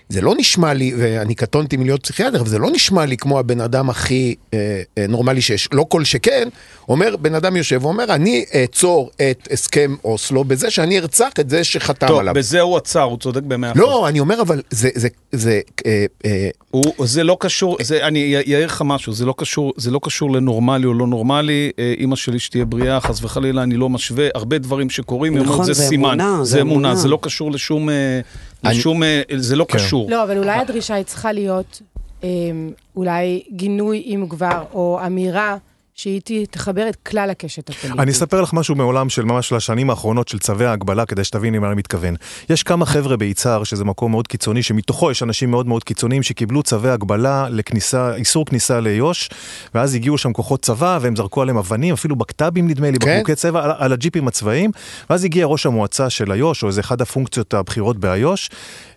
[0.09, 3.61] זה לא נשמע לי, ואני קטונתי מלהיות פסיכיאטר, אבל זה לא נשמע לי כמו הבן
[3.61, 5.69] אדם הכי אה, אה, נורמלי שיש.
[5.73, 6.49] לא כל שכן,
[6.89, 11.65] אומר, בן אדם יושב ואומר, אני אעצור את הסכם אוסלו בזה שאני ארצח את זה
[11.65, 12.35] שחתם טוב, עליו.
[12.35, 13.81] בזה הוא עצר, הוא צודק במאה אחוז.
[13.81, 18.37] לא, אני אומר, אבל זה, זה, זה, אה, אה, הוא, זה לא קשור, זה, אני
[18.37, 22.17] אעיר לך משהו, זה לא קשור, זה לא קשור לנורמלי או לא נורמלי, אה, אימא
[22.17, 25.83] שלי שתהיה בריאה, חס וחלילה, אני לא משווה, הרבה דברים שקורים, נכון, אומרת, זה זה
[25.83, 26.95] סימן, אמונה, זה זה אמונה, אמונה.
[26.95, 28.21] זה לא קשור לשום, אה,
[28.65, 29.79] לשום, אה, זה לא כן.
[29.79, 30.11] קשור.
[30.11, 31.83] לא, אבל אולי הדרישה היא צריכה להיות
[32.23, 35.57] אמ, אולי גינוי, אם כבר, או אמירה
[35.97, 38.01] שהיא תחבר את כלל הקשת הפוליטית.
[38.01, 41.59] אני אספר לך משהו מעולם של ממש של השנים האחרונות של צווי ההגבלה, כדי שתביני
[41.59, 42.15] מה אני מתכוון.
[42.51, 46.63] יש כמה חבר'ה ביצהר, שזה מקום מאוד קיצוני, שמתוכו יש אנשים מאוד מאוד קיצוניים שקיבלו
[46.63, 49.29] צווי הגבלה לכניסה, איסור כניסה ליו"ש,
[49.75, 53.15] ואז הגיעו שם כוחות צבא, והם זרקו עליהם אבנים, אפילו בקת"בים נדמה לי, כן.
[53.15, 54.71] בקבוקי צבע, על, על הג'יפים הצבאיים,
[55.11, 58.51] ואז הגיע ראש המועצה של איו"ש, או איזה אחד הפונקציות הבכירות באיו"ש,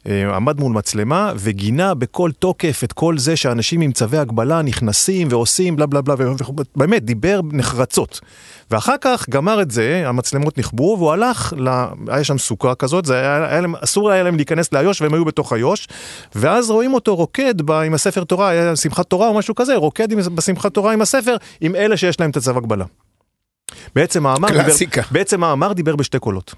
[0.05, 5.75] עמד מול מצלמה וגינה בכל תוקף את כל זה שאנשים עם צווי הגבלה נכנסים ועושים
[5.75, 6.15] בלה בלה בלה,
[6.75, 8.19] ובאמת דיבר נחרצות.
[8.71, 11.69] ואחר כך גמר את זה, המצלמות נכבו, והוא הלך, ל...
[12.07, 15.25] היה שם סוכה כזאת, זה היה, היה להם, אסור היה להם להיכנס לאיו"ש והם היו
[15.25, 15.87] בתוך איו"ש,
[16.35, 20.11] ואז רואים אותו רוקד ב, עם הספר תורה, היה שמחת תורה או משהו כזה, רוקד
[20.11, 22.85] עם, בשמחת תורה עם הספר, עם אלה שיש להם את הצו הגבלה.
[23.95, 25.01] בעצם קלאסיקה.
[25.01, 26.55] דיבר, בעצם המאמר דיבר בשתי קולות.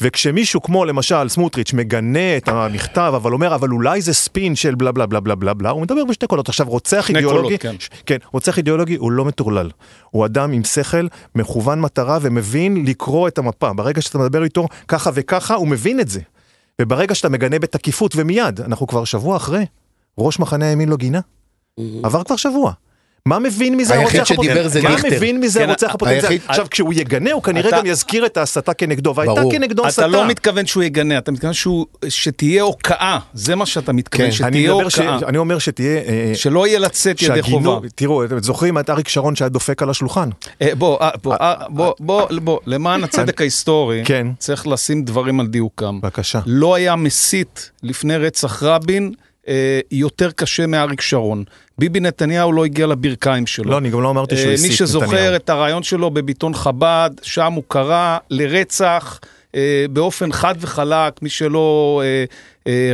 [0.00, 4.92] וכשמישהו כמו למשל סמוטריץ' מגנה את המכתב אבל אומר אבל אולי זה ספין של בלה
[4.92, 6.48] בלה בלה בלה בלה בלה הוא מדבר בשתי קולות.
[6.48, 7.74] עכשיו רוצח אידיאולוגי כן.
[8.06, 9.70] כן רוצח אידיאולוגי הוא לא מטורלל.
[10.10, 13.72] הוא אדם עם שכל מכוון מטרה ומבין לקרוא את המפה.
[13.72, 16.20] ברגע שאתה מדבר איתו ככה וככה הוא מבין את זה.
[16.80, 19.64] וברגע שאתה מגנה בתקיפות ומיד אנחנו כבר שבוע אחרי.
[20.18, 21.20] ראש מחנה הימין לא גינה.
[22.02, 22.72] עבר כבר שבוע.
[23.26, 24.68] מה מבין מזה הרוצח הפוטנציאלי?
[24.68, 24.96] זה מה.
[25.10, 26.34] מבין מזה כן, הרוצח הפוטנציאלי?
[26.34, 29.42] היחיד- עכשיו כשהוא יגנה הוא כנראה גם יזכיר את ההסתה כנגדו והייתה.
[29.50, 30.02] כנגדו הסתה.
[30.02, 31.52] אתה לא מתכוון שהוא יגנה, אתה מתכוון
[32.08, 34.44] שתהיה הוקעה, זה מה שאתה מתכוון, כן.
[34.44, 35.98] אני שתהיה הוקעה, אני אומר שתהיה...
[35.98, 37.78] אה, שלא יהיה לצאת ידי חובה.
[37.94, 40.28] תראו, אתם זוכרים את אריק שרון שהיה דופק על השולחן?
[40.62, 41.10] אה, בוא, אה,
[41.68, 44.26] בוא, בוא, בוא, למען הצדק ההיסטורי, כן.
[44.38, 46.00] צריך לשים דברים על דיוקם.
[46.00, 46.40] בבקשה.
[46.46, 49.12] לא היה מסית לפני רצח רבין
[49.90, 51.44] יותר קשה מאריק שרון.
[51.82, 53.70] ביבי נתניהו לא הגיע לברכיים שלו.
[53.70, 55.36] לא, אני גם לא אמרתי שהוא אה, הסית מי שזוכר נתניהו.
[55.36, 59.20] את הרעיון שלו בביטון חב"ד, שם הוא קרא לרצח
[59.54, 62.24] אה, באופן חד וחלק, מי שלא אה,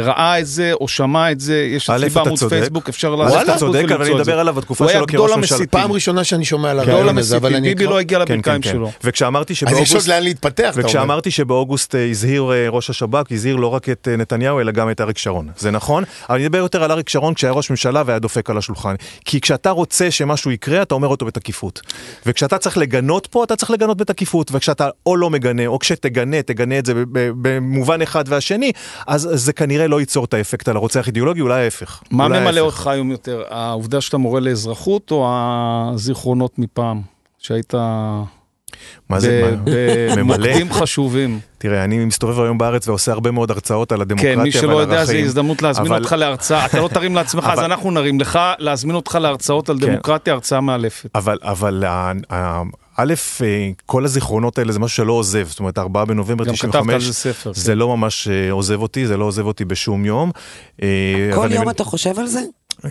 [0.03, 2.39] ראה את זה או שמע את זה, יש אצלי אתה בעמוד.
[2.49, 4.23] פייסבוק, אפשר וואלה, לעשות אתה פייסבוק צודק, אבל אני את זה.
[4.23, 5.57] מדבר עליו בתקופה הוא היה שלו גדול כראש ממשלה.
[5.57, 5.81] המסיתים.
[5.81, 7.69] פעם ראשונה שאני שומע על גדול הרעיון הזה, אבל אני...
[7.69, 8.71] ביבי לא הגיע כן, כן, לברכיים כן.
[8.71, 8.91] שלו.
[9.05, 10.09] וכשאמרתי אז יש עוד שבאוגוסט...
[10.09, 10.85] לאן להתפתח, אתה אומר.
[10.87, 14.91] וכשאמרתי שבאוגוסט אה, הזהיר אה, ראש השב"כ, הזהיר לא רק את אה, נתניהו, אלא גם
[14.91, 15.49] את אריק שרון.
[15.59, 18.59] זה נכון, אבל אני מדבר יותר על אריק שרון כשהיה ראש ממשלה והיה דופק על
[18.59, 18.95] השולחן.
[19.25, 21.81] כי כשאתה רוצה שמשהו יקרה, אתה אומר אותו בתקיפות.
[22.27, 24.51] וכשאתה צריך לגנות פה, אתה צריך לגנות בתקיפות.
[24.53, 28.73] וכשאתה או לא מגנה, או כשתגנה, תגנה את זה במובן אחד והשני,
[29.07, 32.03] אז זה כנראה לא ייצור את האפקט על הרוצח אידיאולוגי, אולי ההפך.
[32.11, 32.61] מה אולי ממלא.
[32.61, 37.01] אותך היום יותר, העובדה שאתה מורה לאזרחות או הזיכרונות מפעם?
[37.39, 37.75] שהיית
[39.09, 39.57] מה זה?
[40.17, 41.41] במוקדים חשובים.
[41.59, 44.61] תראה, אני מסתובב היום בארץ ועושה הרבה מאוד הרצאות על הדמוקרטיה כן, ועל מי שלא
[44.61, 44.81] ערכים.
[44.81, 46.67] יודע, זו הזדמנות להזמין אותך להרצאה.
[46.67, 49.87] אתה לא תרים לעצמך, אז אנחנו נרים לך, להזמין אותך להרצאות על כן.
[49.87, 51.11] דמוקרטיה, הרצאה מאלפת.
[51.15, 51.39] אבל,
[53.01, 53.47] א', אה,
[53.87, 57.01] כל הזיכרונות האלה זה משהו שלא עוזב, זאת אומרת, 4 בנובמבר גם 95, כתבת על
[57.01, 57.53] זה ספר.
[57.55, 60.31] זה לא ממש אה, עוזב אותי, זה לא עוזב אותי בשום יום.
[60.83, 60.89] אה,
[61.35, 62.41] כל יום אני- אתה חושב על זה?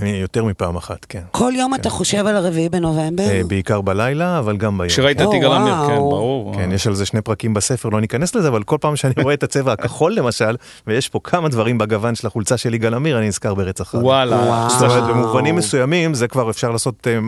[0.04, 1.22] יותר מפעם אחת, כן.
[1.32, 3.24] כל יום אתה חושב על הרביעי בנובמבר?
[3.24, 4.90] אה, בעיקר בלילה, אבל גם ביום.
[4.90, 5.88] כשראית את יגאל עמיר.
[5.88, 6.56] כן, ברור.
[6.56, 9.34] כן, יש על זה שני פרקים בספר, לא ניכנס לזה, אבל כל פעם שאני רואה
[9.34, 10.56] את הצבע הכחול למשל,
[10.88, 14.06] ויש פה כמה דברים בגוון של החולצה של יגאל עמיר, אני נזכר ברצח רבין.
[14.06, 14.68] וואלה.
[14.70, 17.20] זאת אומרת, במובנים מסוימים, זה כבר אפשר לעשות אה,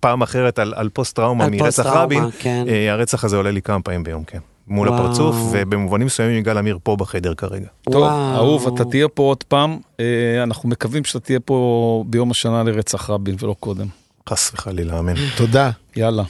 [0.00, 2.24] פעם אחרת על, על פוסט-טראומה על מרצח פוסט-טראומה, רבין.
[2.38, 2.64] כן.
[2.68, 4.38] אה, הרצח הזה עולה לי כמה פעמים ביום, כן.
[4.68, 5.04] מול וואו.
[5.04, 7.66] הפרצוף, ובמובנים מסוימים יגאל עמיר פה בחדר כרגע.
[7.84, 8.34] טוב, וואו.
[8.34, 9.78] אהוב, אתה תהיה פה עוד פעם.
[10.00, 13.86] אה, אנחנו מקווים שאתה תהיה פה ביום השנה לרצח רבין ולא קודם.
[14.28, 15.14] חס וחלילה, אמן.
[15.36, 15.70] תודה.
[15.96, 16.22] יאללה.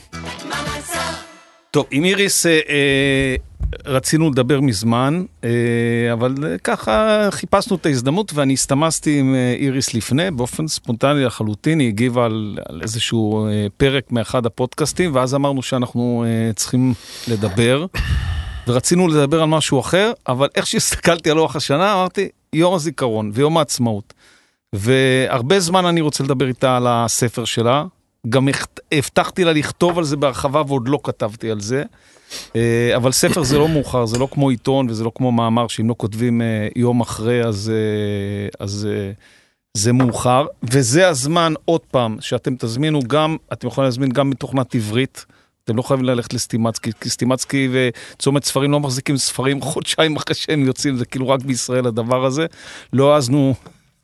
[1.77, 3.37] טוב, עם איריס אה, אה,
[3.85, 5.51] רצינו לדבר מזמן, אה,
[6.13, 11.81] אבל אה, ככה חיפשנו את ההזדמנות ואני הסתמסתי עם אה, איריס לפני, באופן ספונטני לחלוטין,
[11.81, 16.95] היא הגיבה על, על איזשהו אה, פרק מאחד הפודקאסטים, ואז אמרנו שאנחנו אה, צריכים
[17.29, 17.87] לדבר,
[18.69, 23.59] ורצינו לדבר על משהו אחר, אבל איך שהסתכלתי על לוח השנה, אמרתי, יום הזיכרון ויום
[23.59, 24.15] העצמאות.
[24.73, 27.85] והרבה זמן אני רוצה לדבר איתה על הספר שלה.
[28.29, 28.49] גם
[28.93, 31.83] הבטחתי לה לכתוב על זה בהרחבה ועוד לא כתבתי על זה.
[32.57, 35.89] אה, אבל ספר זה לא מאוחר, זה לא כמו עיתון וזה לא כמו מאמר שאם
[35.89, 38.89] לא כותבים אה, יום אחרי אז, אה, אז
[39.75, 40.47] זה מאוחר.
[40.63, 45.27] וזה הזמן, עוד פעם, שאתם תזמינו גם, אתם יכולים להזמין גם מתוכנת עברית.
[45.65, 50.65] אתם לא חייבים ללכת לסטימצקי, כי סטימצקי וצומת ספרים לא מחזיקים ספרים חודשיים אחרי שהם
[50.65, 52.47] יוצאים, זה כאילו רק בישראל הדבר הזה.
[52.93, 53.55] לא העזנו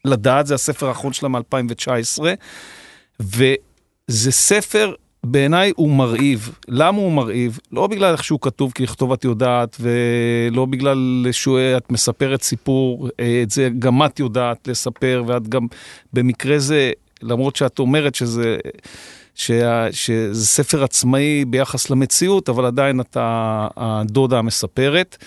[0.05, 2.25] לדעת, זה הספר האחרון שלה מ-2019.
[4.13, 4.95] וזה ספר,
[5.25, 6.55] בעיניי הוא מרהיב.
[6.69, 7.59] למה הוא מרהיב?
[7.73, 13.43] לא בגלל איך שהוא כתוב, כי לכתוב את יודעת, ולא בגלל שאת מספרת סיפור, אה,
[13.43, 15.67] את זה גם את יודעת לספר, ואת גם,
[16.13, 18.57] במקרה זה, למרות שאת אומרת שזה...
[19.35, 25.25] שה, שזה ספר עצמאי ביחס למציאות, אבל עדיין אתה הדודה המספרת.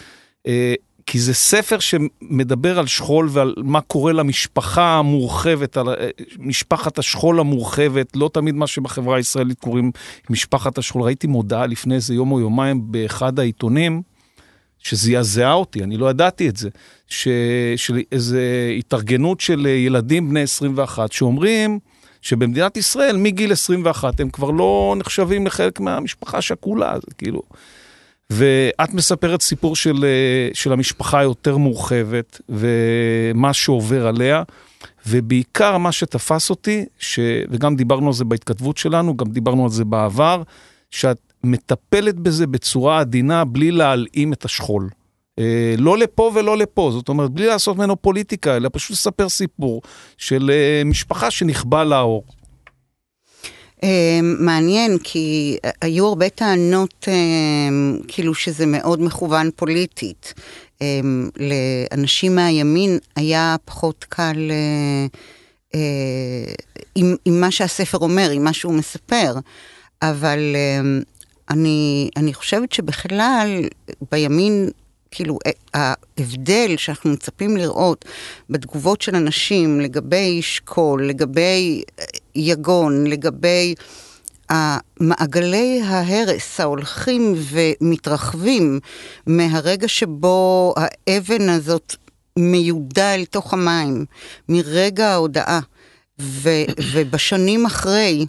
[1.06, 7.39] כי זה ספר שמדבר על שכול ועל מה קורה למשפחה המורחבת, על אה, משפחת השכול
[7.39, 9.91] המורחבת, לא תמיד מה שבחברה הישראלית קוראים
[10.30, 11.02] משפחת השכול.
[11.02, 14.02] ראיתי מודעה לפני איזה יום או יומיים באחד העיתונים,
[14.80, 16.70] שזעזעה אותי, אני לא ידעתי את זה,
[17.08, 17.28] ש,
[17.76, 21.80] של איזה התארגנות של ילדים בני 21 שאומרים
[22.22, 27.41] שבמדינת ישראל מגיל 21 הם כבר לא נחשבים לחלק מהמשפחה השכולה, זה כאילו...
[28.30, 34.44] ואת מספרת סיפור של, אה, של המשפחה היותר מורחבת ומה שעובר עליה,
[35.08, 37.20] ובעיקר מה שתפס אותי, ש...
[37.50, 40.44] וגם דיברנו על זה בהתכתבות שלנו, גם דיברנו על זה בעבר,
[40.92, 44.90] שאת מטפלת בזה בצורה עדינה בלי להלאים את השכול.
[45.40, 49.82] אה, לא לפה ולא לפה, זאת אומרת, בלי לעשות ממנו פוליטיקה, אלא פשוט לספר סיפור
[50.18, 52.24] של אה, משפחה שנכבה לאור.
[53.84, 57.14] אה, מעניין, כי היו הרבה טענות אה,
[58.08, 60.34] כאילו שזה מאוד מכוון פוליטית.
[60.82, 61.00] אה,
[61.38, 65.06] לאנשים מהימין היה פחות קל אה,
[65.76, 66.54] אה,
[66.96, 69.34] עם, עם מה שהספר אומר, עם מה שהוא מספר,
[70.02, 71.02] אבל אה,
[71.50, 73.62] אני, אני חושבת שבכלל
[74.12, 74.70] בימין
[75.12, 75.38] כאילו
[75.74, 78.06] ההבדל שאנחנו מצפים לראות
[78.50, 81.84] בתגובות של אנשים לגבי שכול, לגבי
[82.36, 83.76] יגון, לגבי
[85.00, 88.80] מעגלי ההרס ההולכים ומתרחבים
[89.28, 91.95] מהרגע שבו האבן הזאת
[92.39, 94.06] מיודע אל תוך המים,
[94.50, 95.60] מרגע ההודעה,
[96.21, 96.50] ו,
[96.93, 98.26] ובשנים אחרי,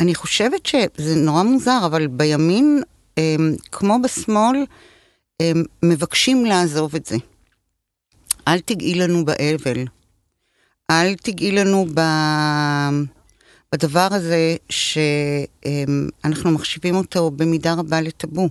[0.00, 2.82] אני חושבת שזה נורא מוזר, אבל בימין
[3.72, 4.56] כמו בשמאל,
[5.82, 7.16] מבקשים לעזוב את זה.
[8.48, 9.84] אל תגעי לנו באבל.
[10.90, 12.00] אל תגעי לנו ב...
[13.72, 18.48] בדבר הזה שאנחנו מחשיבים אותו במידה רבה לטאבו.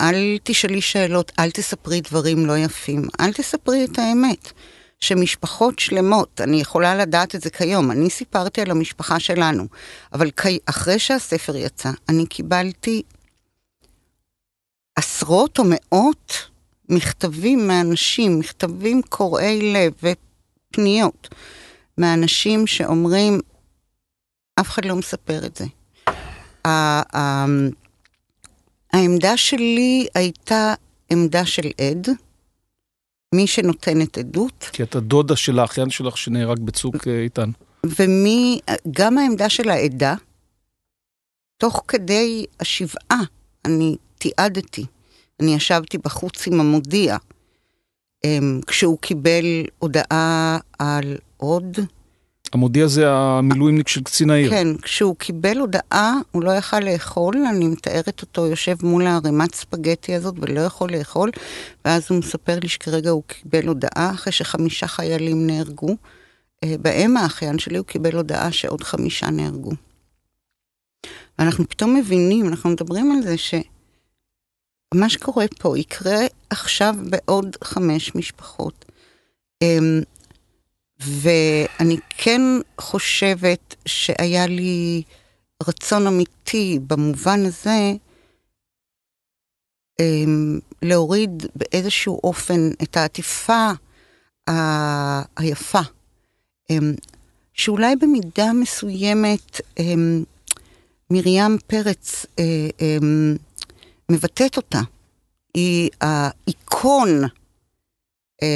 [0.00, 4.52] אל תשאלי שאלות, אל תספרי דברים לא יפים, אל תספרי את האמת.
[5.00, 9.66] שמשפחות שלמות, אני יכולה לדעת את זה כיום, אני סיפרתי על המשפחה שלנו,
[10.12, 10.30] אבל
[10.66, 13.02] אחרי שהספר יצא, אני קיבלתי
[14.96, 16.32] עשרות או מאות
[16.88, 19.92] מכתבים מאנשים, מכתבים קורעי לב
[20.72, 21.28] ופניות
[21.98, 23.40] מאנשים שאומרים,
[24.60, 25.64] אף אחד לא מספר את זה.
[28.92, 30.74] העמדה שלי הייתה
[31.10, 32.08] עמדה של עד,
[33.34, 34.68] מי שנותנת עדות.
[34.72, 37.50] כי את הדודה של האחיין שלך שנהרג בצוק איתן.
[37.86, 40.14] ומי, גם העמדה של העדה,
[41.56, 43.20] תוך כדי השבעה,
[43.64, 44.84] אני תיעדתי.
[45.40, 47.16] אני ישבתי בחוץ עם המודיע,
[48.66, 49.44] כשהוא קיבל
[49.78, 51.78] הודעה על עוד
[52.52, 54.50] המודיע זה המילואימניק של קצין העיר.
[54.50, 60.14] כן, כשהוא קיבל הודעה, הוא לא יכל לאכול, אני מתארת אותו יושב מול הערימת ספגטי
[60.14, 61.30] הזאת ולא יכול לאכול,
[61.84, 65.96] ואז הוא מספר לי שכרגע הוא קיבל הודעה, אחרי שחמישה חיילים נהרגו,
[66.64, 69.72] אה, בהם האחיין שלי הוא קיבל הודעה שעוד חמישה נהרגו.
[71.38, 73.38] ואנחנו פתאום מבינים, אנחנו מדברים על זה
[74.92, 76.18] שמה שקורה פה יקרה
[76.50, 78.84] עכשיו בעוד חמש משפחות.
[79.62, 80.00] אמ,
[81.00, 82.40] ואני כן
[82.80, 85.02] חושבת שהיה לי
[85.68, 87.92] רצון אמיתי במובן הזה,
[90.00, 93.70] אמ, להוריד באיזשהו אופן את העטיפה
[95.36, 95.80] היפה,
[96.70, 96.94] אמ,
[97.54, 99.60] שאולי במידה מסוימת
[101.10, 102.68] מרים פרץ אה,
[104.12, 104.80] מבטאת אותה.
[105.54, 107.08] היא האיקון,
[108.42, 108.48] אמ,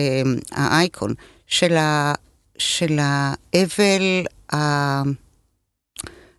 [0.53, 1.15] האייקון
[1.47, 2.15] של, ה,
[2.59, 4.57] של האבל, ה,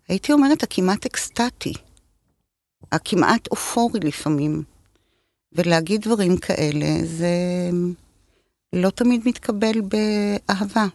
[0.08, 1.74] הייתי אומרת הכמעט אקסטטי,
[2.92, 4.64] הכמעט אופורי לפעמים.
[5.54, 7.30] ולהגיד דברים כאלה זה
[8.74, 10.86] לא תמיד מתקבל באהבה,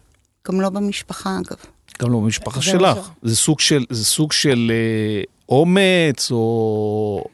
[0.49, 1.57] גם לא במשפחה אגב.
[2.03, 2.97] גם לא במשפחה זה שלך.
[2.97, 7.25] ש- זה סוג של, זה סוג של אה, אומץ, או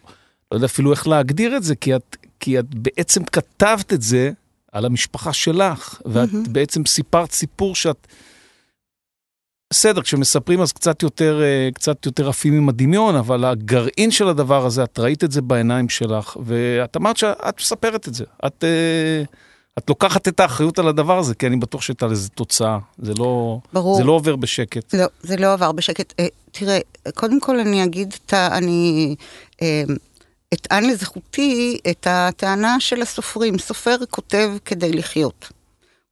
[0.52, 4.30] לא יודע אפילו איך להגדיר את זה, כי את, כי את בעצם כתבת את זה
[4.72, 6.44] על המשפחה שלך, ואת מהמם.
[6.52, 8.06] בעצם סיפרת סיפור שאת...
[9.72, 14.66] בסדר, כשמספרים אז קצת יותר, אה, קצת יותר עפים עם הדמיון, אבל הגרעין של הדבר
[14.66, 18.24] הזה, את ראית את זה בעיניים שלך, ואת אמרת שאת מספרת את זה.
[18.46, 19.22] את, אה,
[19.78, 22.78] את לוקחת את האחריות על הדבר הזה, כי אני בטוח שהייתה לזה תוצאה.
[22.98, 23.96] זה לא, ברור.
[23.96, 24.94] זה לא עובר בשקט.
[24.94, 26.12] לא, זה לא עבר בשקט.
[26.20, 26.78] אה, תראה,
[27.14, 29.14] קודם כל אני אגיד, את ה- אני
[29.62, 29.82] אה,
[30.54, 33.58] אטען לזכותי את הטענה של הסופרים.
[33.58, 35.48] סופר כותב כדי לחיות.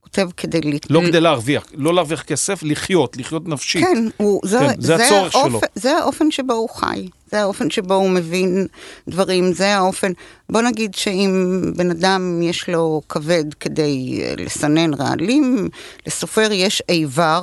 [0.00, 0.60] כותב כדי...
[0.60, 3.84] ל- לא כדי להרוויח, לא להרוויח כסף, לחיות, לחיות נפשית.
[3.84, 5.60] כן, הוא, זה, כן, זה הצורך האופן, שלו.
[5.74, 8.66] זה האופן שבו הוא חי, זה האופן שבו הוא מבין
[9.08, 10.12] דברים, זה האופן,
[10.50, 15.68] בוא נגיד שאם בן אדם יש לו כבד כדי אה, לסנן רעלים,
[16.06, 17.42] לסופר יש איבר,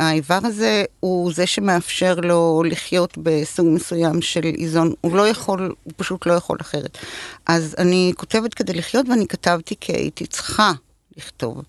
[0.00, 5.92] האיבר הזה הוא זה שמאפשר לו לחיות בסוג מסוים של איזון, הוא לא יכול, הוא
[5.96, 6.98] פשוט לא יכול אחרת.
[7.46, 10.72] אז אני כותבת כדי לחיות ואני כתבתי כי הייתי צריכה
[11.16, 11.62] לכתוב.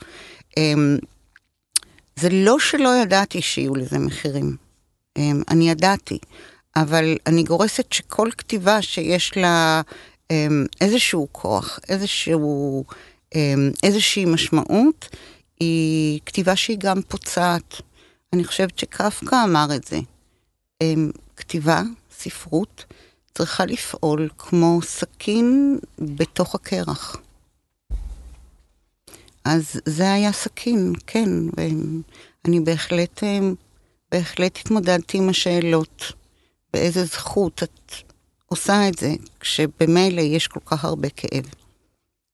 [0.58, 0.98] אמ,
[2.16, 4.56] זה לא שלא ידעתי שיהיו לזה מחירים.
[5.18, 6.18] אמ, אני ידעתי,
[6.76, 9.82] אבל אני גורסת שכל כתיבה שיש לה
[10.32, 12.84] אמ, איזשהו כוח, איזשהו,
[13.84, 15.10] איזושהי משמעות,
[15.60, 17.82] היא כתיבה שהיא גם פוצעת.
[18.34, 20.00] אני חושבת שקפקא אמר את זה.
[20.82, 22.86] אמ, כתיבה, ספרות,
[23.36, 27.16] צריכה לפעול כמו סכין בתוך הקרח.
[29.46, 33.40] אז זה היה סכין, כן, ואני בהחלט, אה,
[34.12, 36.14] בהחלט התמודדתי עם השאלות.
[36.74, 37.92] באיזה זכות את
[38.46, 41.46] עושה את זה, כשבמילא יש כל כך הרבה כאב.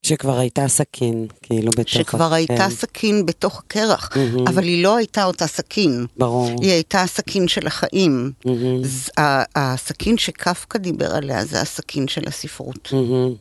[0.06, 1.90] שכבר הייתה סכין, כאילו בתוך...
[1.94, 4.48] שכבר הייתה כן, סכין בתוך הקרח, מהמם.
[4.48, 6.56] אבל היא לא הייתה אותה סכין, ברור.
[6.64, 8.32] היא הייתה הסכין של החיים.
[8.46, 12.94] מהמם, ז- ה- הסכין שקפקא דיבר עליה זה הסכין של הספרות.
[12.94, 13.34] מהמם.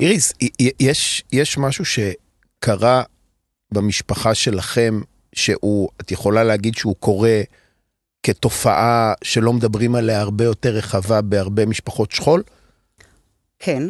[0.00, 0.32] איריס,
[0.80, 3.02] יש, יש משהו שקרה
[3.72, 5.00] במשפחה שלכם,
[5.34, 7.40] שהוא, את יכולה להגיד שהוא קורה
[8.22, 12.42] כתופעה שלא מדברים עליה הרבה יותר רחבה בהרבה משפחות שכול?
[13.58, 13.82] כן.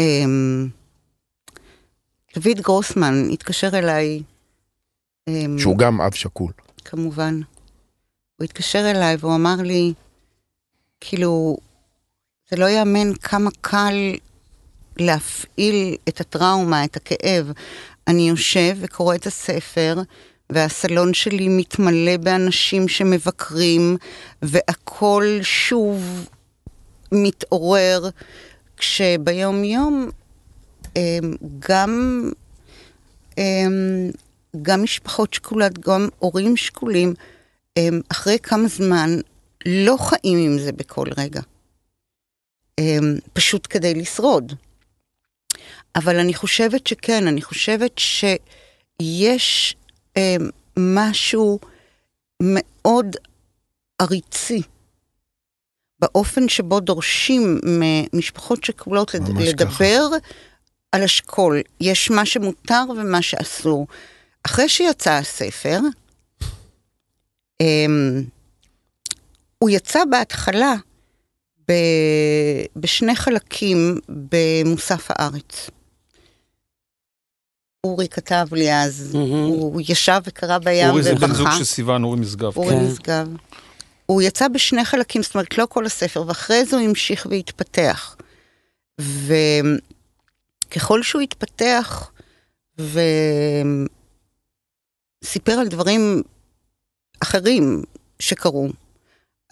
[0.00, 0.68] אמ,
[2.34, 4.22] דוד גרוסמן התקשר אליי,
[5.28, 6.52] אמ, שהוא גם אב שכול.
[6.84, 7.40] כמובן.
[8.36, 9.92] הוא התקשר אליי והוא אמר לי,
[11.00, 11.56] כאילו,
[12.50, 14.14] זה לא יאמן כמה קל
[14.96, 17.52] להפעיל את הטראומה, את הכאב.
[18.08, 19.96] אני יושב וקורא את הספר,
[20.50, 23.96] והסלון שלי מתמלא באנשים שמבקרים,
[24.42, 26.28] והכל שוב
[27.12, 28.08] מתעורר,
[28.76, 30.10] כשביום יום
[30.96, 32.22] אמ, גם,
[33.38, 34.10] אמ,
[34.62, 37.14] גם משפחות שכולות, גם הורים שכולים,
[37.76, 39.10] אמ, אחרי כמה זמן
[39.66, 41.40] לא חיים עם זה בכל רגע.
[43.32, 44.52] פשוט כדי לשרוד.
[45.96, 49.76] אבל אני חושבת שכן, אני חושבת שיש
[50.78, 51.58] משהו
[52.42, 53.16] מאוד
[53.98, 54.62] עריצי
[56.00, 59.64] באופן שבו דורשים ממשפחות שכולות לד- ממש ככה.
[59.64, 60.02] לדבר
[60.92, 61.60] על השכול.
[61.80, 63.86] יש מה שמותר ומה שאסור.
[64.46, 65.78] אחרי שיצא הספר,
[67.60, 68.22] אמ,
[69.58, 70.74] הוא יצא בהתחלה
[71.68, 71.72] ב,
[72.76, 75.70] בשני חלקים במוסף הארץ.
[77.84, 81.58] אורי כתב לי אז, הוא ישב וקרא בים אורי זה בן זוג ובכה.
[81.58, 82.56] של סיוון, אורי משגב.
[82.56, 82.84] אורי כן.
[82.86, 83.28] משגב.
[84.06, 88.16] הוא יצא בשני חלקים, זאת אומרת, לא כל הספר, ואחרי זה הוא המשיך והתפתח.
[90.68, 92.10] וככל שהוא התפתח,
[95.22, 96.22] וסיפר על דברים
[97.22, 97.82] אחרים
[98.18, 98.68] שקרו,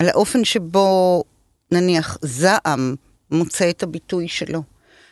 [0.01, 1.25] על האופן שבו,
[1.73, 2.95] נניח, זעם
[3.31, 4.63] מוצא את הביטוי שלו,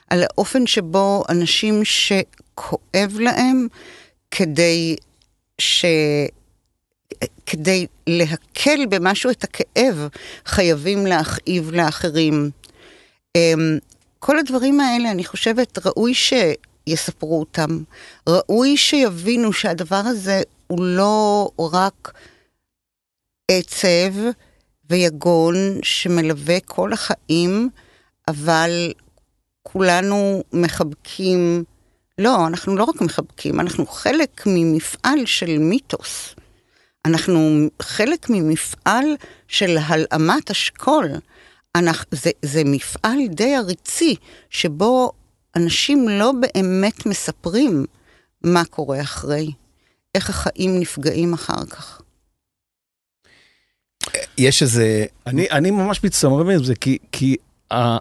[0.08, 3.66] על האופן שבו אנשים שכואב להם,
[4.30, 4.96] כדי
[5.58, 5.84] ש...
[7.46, 10.08] כדי להקל במשהו את הכאב,
[10.46, 12.50] חייבים להכאיב לאחרים.
[13.36, 13.78] אמ,
[14.18, 17.78] כל הדברים האלה, אני חושבת, ראוי שיספרו אותם.
[18.28, 22.12] ראוי שיבינו שהדבר הזה הוא לא רק
[23.50, 24.14] עצב
[24.90, 27.68] ויגון שמלווה כל החיים,
[28.28, 28.92] אבל
[29.62, 31.64] כולנו מחבקים,
[32.18, 36.34] לא, אנחנו לא רק מחבקים, אנחנו חלק ממפעל של מיתוס.
[37.04, 39.04] אנחנו חלק ממפעל
[39.48, 41.08] של הלאמת אשכול.
[41.74, 44.16] אנחנו, זה, זה מפעל די עריצי,
[44.50, 45.12] שבו
[45.56, 47.84] אנשים לא באמת מספרים
[48.44, 49.52] מה קורה אחרי,
[50.14, 52.00] איך החיים נפגעים אחר כך.
[54.38, 55.04] יש איזה...
[55.26, 57.36] אני, אני ממש מצטמרר מזה, כי, כי
[57.72, 57.96] ה,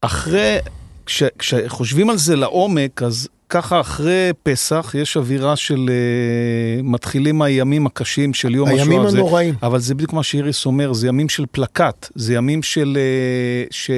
[0.00, 0.58] אחרי,
[1.06, 7.86] כש, כשחושבים על זה לעומק, אז ככה אחרי פסח יש אווירה של uh, מתחילים הימים
[7.86, 8.82] הקשים של יום השואה.
[8.82, 9.54] הימים הנוראים.
[9.62, 12.98] אבל זה בדיוק מה שאיריס אומר, זה ימים של פלקט, זה ימים של...
[12.98, 13.90] uh, ש...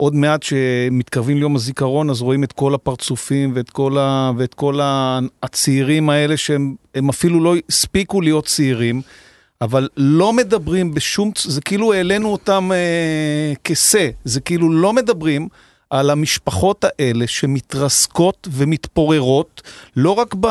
[0.00, 4.80] עוד מעט שמתקרבים ליום הזיכרון, אז רואים את כל הפרצופים ואת כל, ה, ואת כל
[4.80, 9.02] ה, הצעירים האלה שהם הם אפילו לא הספיקו להיות צעירים,
[9.60, 15.48] אבל לא מדברים בשום, זה כאילו העלינו אותם אה, כשה, זה כאילו לא מדברים
[15.90, 19.62] על המשפחות האלה שמתרסקות ומתפוררות,
[19.96, 20.46] לא רק, ב,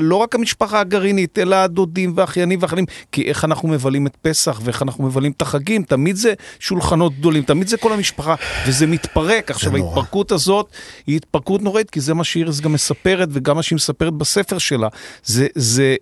[0.00, 4.82] לא רק המשפחה הגרעינית, אלא הדודים והאחיינים והאחיינים, כי איך אנחנו מבלים את פסח ואיך
[4.82, 8.34] אנחנו מבלים את החגים, תמיד זה שולחנות גדולים, תמיד זה כל המשפחה,
[8.66, 9.50] וזה מתפרק.
[9.50, 9.88] עכשיו נורא.
[9.88, 10.66] ההתפרקות הזאת
[11.06, 14.88] היא התפרקות נוראית, כי זה מה שאיריס גם מספרת, וגם מה שהיא מספרת בספר שלה.
[15.24, 15.96] זה, זה,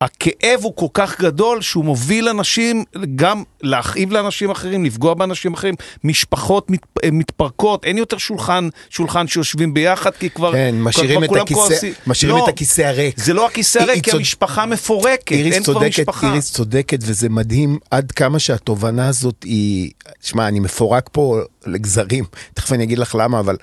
[0.00, 2.84] הכאב הוא כל כך גדול שהוא מוביל אנשים
[3.16, 5.74] גם להכאיב לאנשים אחרים, לפגוע באנשים אחרים,
[6.04, 6.80] משפחות מת,
[7.12, 11.42] מתפרקות, אין יותר שולחן, שולחן שיושבים ביחד כי כבר, כן, כבר- משאירים כבר את כולם
[11.42, 11.92] הכיסא, כועסים.
[12.06, 13.18] משאירים לא, את הכיסא הריק.
[13.18, 16.26] זה לא הכיסא הריק, כי צוד- המשפחה מפורקת, אין כבר צודקת, משפחה.
[16.28, 19.90] איריס צודקת, וזה מדהים עד כמה שהתובנה הזאת היא...
[20.20, 22.24] שמע, אני מפורק פה לגזרים,
[22.54, 23.56] תכף אני אגיד לך למה, אבל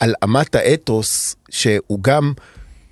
[0.00, 2.32] הלאמת האתוס, שהוא גם...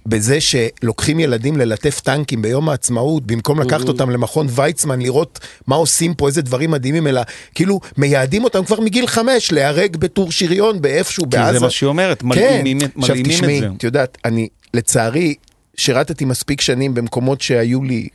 [0.08, 6.14] בזה שלוקחים ילדים ללטף טנקים ביום העצמאות, במקום לקחת אותם למכון ויצמן, לראות מה עושים
[6.14, 7.20] פה, איזה דברים מדהימים, אלא
[7.54, 11.58] כאילו מייעדים אותם כבר מגיל חמש, להיהרג בטור שריון באיפשהו כי בעזה.
[11.58, 13.68] זה מה שהיא אומרת, מלאימים כן, עכשיו מלאימים תשמעי, את זה.
[13.76, 15.34] את יודעת, אני לצערי
[15.76, 18.08] שירתתי מספיק שנים במקומות שהיו לי,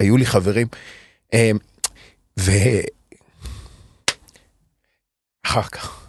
[0.00, 0.66] היו לי חברים,
[1.32, 1.58] אמ,
[2.38, 2.50] ו...
[5.46, 6.06] אחר כך,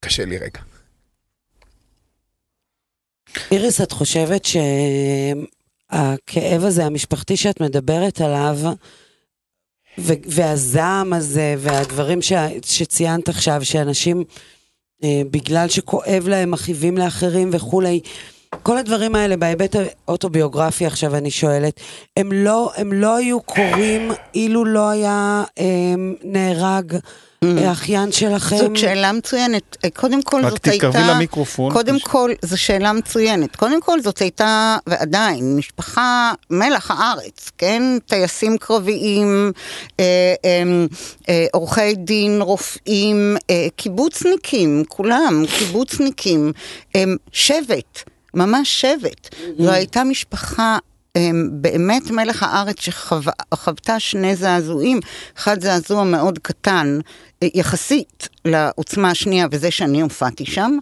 [0.00, 0.60] קשה לי רגע.
[3.52, 5.44] איריס, את חושבת שהכאב
[6.64, 8.58] הזה, המשפחתי שאת מדברת עליו,
[9.98, 12.32] ו- והזעם הזה, והדברים ש-
[12.64, 14.24] שציינת עכשיו, שאנשים,
[15.04, 18.00] אה, בגלל שכואב להם, מכאיבים לאחרים וכולי,
[18.62, 19.76] כל הדברים האלה בהיבט
[20.06, 21.80] האוטוביוגרפי עכשיו אני שואלת,
[22.16, 26.96] הם לא, הם לא היו קורים אילו לא היה אה, נהרג
[27.44, 28.56] אה, אחיין שלכם?
[28.56, 29.76] זאת שאלה מצוינת.
[29.84, 30.86] אה, קודם כל רק זאת הייתה...
[30.86, 31.72] תתקרבי למיקרופון.
[31.72, 33.56] קודם כל, זו שאלה מצוינת.
[33.56, 37.82] קודם כל, זאת הייתה, ועדיין, משפחה מלח הארץ, כן?
[38.06, 39.52] טייסים קרביים,
[40.00, 40.62] אה, אה,
[41.28, 46.52] אה, עורכי דין, רופאים, אה, קיבוצניקים, כולם, קיבוצניקים,
[46.96, 48.02] אה, שבט,
[48.34, 49.34] ממש שבט.
[49.58, 50.78] זו הייתה משפחה...
[51.50, 55.00] באמת מלך הארץ שחוותה שני זעזועים,
[55.38, 56.98] אחד זעזוע מאוד קטן
[57.42, 60.76] אה, יחסית לעוצמה השנייה וזה שאני הופעתי שם,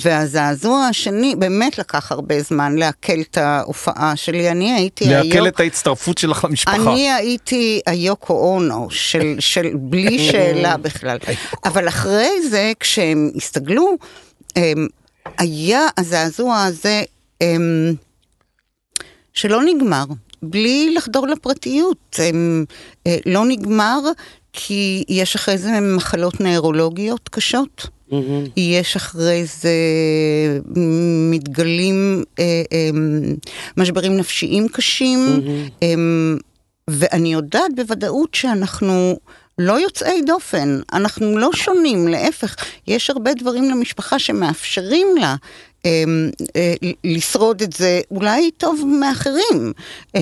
[0.00, 5.60] והזעזוע השני באמת לקח הרבה זמן לעכל את ההופעה שלי, אני הייתי לעכל היוק- את
[5.60, 6.76] ההצטרפות שלך למשפחה.
[6.76, 11.18] אני הייתי היוקו אונו, של, של בלי שאלה בכלל.
[11.64, 13.96] אבל אחרי זה, כשהם הסתגלו,
[15.38, 17.02] היה הזעזוע הזה
[17.40, 17.94] הם,
[19.36, 20.04] שלא נגמר,
[20.42, 22.16] בלי לחדור לפרטיות.
[22.18, 22.64] הם,
[23.06, 23.98] אה, לא נגמר
[24.52, 27.88] כי יש אחרי זה מחלות נוירולוגיות קשות.
[28.10, 28.44] מהמם.
[28.56, 29.70] יש אחרי זה
[31.30, 32.90] מתגלים אה, אה,
[33.76, 35.20] משברים נפשיים קשים,
[35.82, 35.94] אה,
[36.90, 39.18] ואני יודעת בוודאות שאנחנו
[39.58, 42.56] לא יוצאי דופן, אנחנו לא שונים, להפך,
[42.86, 45.36] יש הרבה דברים למשפחה שמאפשרים לה
[47.04, 49.72] לשרוד את זה אולי טוב מאחרים.
[50.14, 50.20] אמ,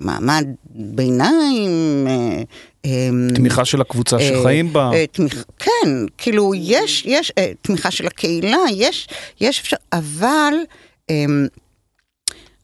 [0.00, 2.42] מעמד ביניים, אה,
[2.84, 4.90] אמ, תמיכה של הקבוצה אה, שחיים בה.
[4.94, 5.04] אה,
[5.58, 9.08] כן, כאילו יש, יש אה, תמיכה של הקהילה, יש,
[9.40, 10.54] יש אפשר, אבל
[11.10, 11.46] אמ,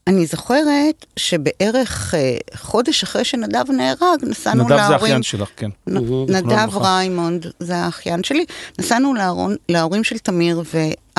[0.07, 4.95] אני זוכרת שבערך אה, חודש אחרי שנדב נהרג, נסענו נדב זה להורים...
[4.95, 5.69] אחיין שלך, כן.
[5.87, 6.77] נ- זיכרונו נדב.
[6.77, 8.45] ריימונד, זה האחיין שלי.
[8.79, 9.13] נסענו
[9.69, 10.63] להורים של תמיר,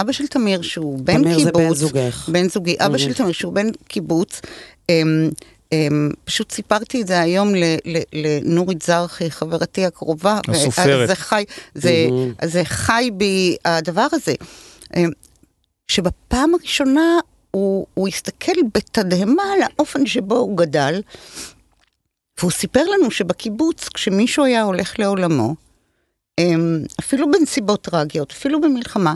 [0.00, 1.44] ואבא של תמיר, שהוא בן תמיר קיבוץ...
[1.44, 2.28] זה בן זוגך.
[2.32, 4.40] בן זוגי, אבא של תמיר, שהוא בן קיבוץ.
[4.88, 5.30] אמ,
[5.72, 7.52] אמ, פשוט סיפרתי את זה היום
[8.12, 10.40] לנורית זרחי, חברתי הקרובה.
[10.48, 11.08] הסופרת.
[11.08, 11.44] זה חי,
[11.74, 11.92] זה,
[12.44, 14.34] זה חי בי הדבר הזה.
[14.96, 15.10] אמ,
[15.88, 17.18] שבפעם הראשונה
[17.50, 21.02] הוא, הוא הסתכל בתדהמה על האופן שבו הוא גדל,
[22.38, 25.54] והוא סיפר לנו שבקיבוץ, כשמישהו היה הולך לעולמו,
[26.38, 29.14] אמ, אפילו בנסיבות טרגיות, אפילו במלחמה,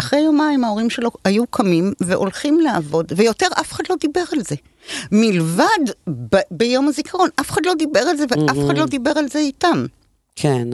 [0.00, 4.56] אחרי יומיים ההורים שלו היו קמים והולכים לעבוד, ויותר אף אחד לא דיבר על זה.
[5.12, 9.28] מלבד ב- ביום הזיכרון, אף אחד לא דיבר על זה, ואף אחד לא דיבר על
[9.28, 9.86] זה איתם.
[10.36, 10.68] כן.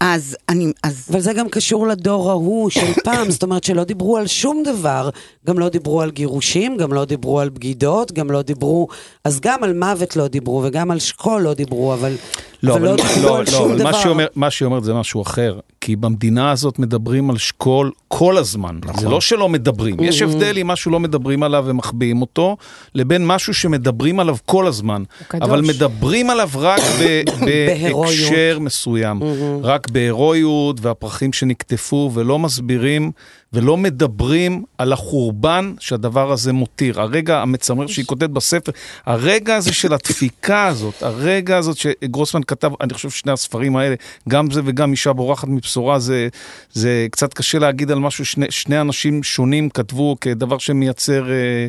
[0.00, 4.16] אז אני, אז אבל זה גם קשור לדור ההוא של פעם, זאת אומרת שלא דיברו
[4.16, 5.10] על שום דבר.
[5.46, 8.88] גם לא דיברו על גירושים, גם לא דיברו על בגידות, גם לא דיברו...
[9.24, 12.14] אז גם על מוות לא דיברו, וגם על שכול לא דיברו, אבל...
[12.62, 14.26] לא, אבל אבל, דיברו לא, על לא, שום אבל מה דבר.
[14.36, 18.78] מה שהיא אומרת זה משהו אחר, כי במדינה הזאת מדברים על שכול כל הזמן.
[18.84, 19.00] נכון.
[19.00, 20.24] זה לא שלא מדברים, יש Mm-hmm.
[20.24, 22.56] הבדל אם משהו לא מדברים עליו ומחביאים אותו,
[22.94, 25.02] לבין משהו שמדברים עליו כל הזמן.
[25.28, 25.48] קדוש.
[25.48, 26.80] אבל מדברים עליו רק.
[26.80, 27.44] Mm-hmm.
[27.46, 29.20] בהקשר מסוים,
[29.62, 33.12] רק בהירואיות והפרחים שנקטפו, ולא מסבירים
[33.52, 37.00] ולא מדברים על החורבן שהדבר הזה מותיר.
[37.00, 38.72] הרגע המצמרר שהיא כותבת בספר,
[39.06, 43.94] הרגע הזה של הדפיקה הזאת, הרגע הזאת שגרוסמן כתב, אני חושב שני הספרים האלה,
[44.28, 46.28] גם זה וגם אישה בורחת מבשורה, זה,
[46.72, 51.66] זה קצת קשה להגיד על משהו, שני, שני אנשים שונים כתבו כדבר שמייצר אה,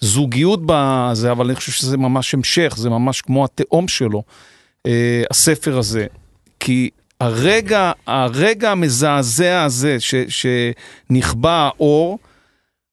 [0.00, 4.22] זוגיות בזה, אבל אני חושב שזה ממש המשך, זה ממש כמו התאום שלו,
[4.86, 6.06] אה, הספר הזה.
[6.60, 6.90] כי
[7.22, 12.18] הרגע, הרגע המזעזע הזה ש, שנכבה האור,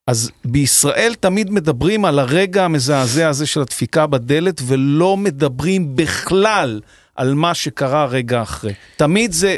[0.07, 6.81] אז בישראל תמיד מדברים על הרגע המזעזע הזה של הדפיקה בדלת, ולא מדברים בכלל
[7.15, 8.73] על מה שקרה רגע אחרי.
[8.97, 9.55] תמיד זה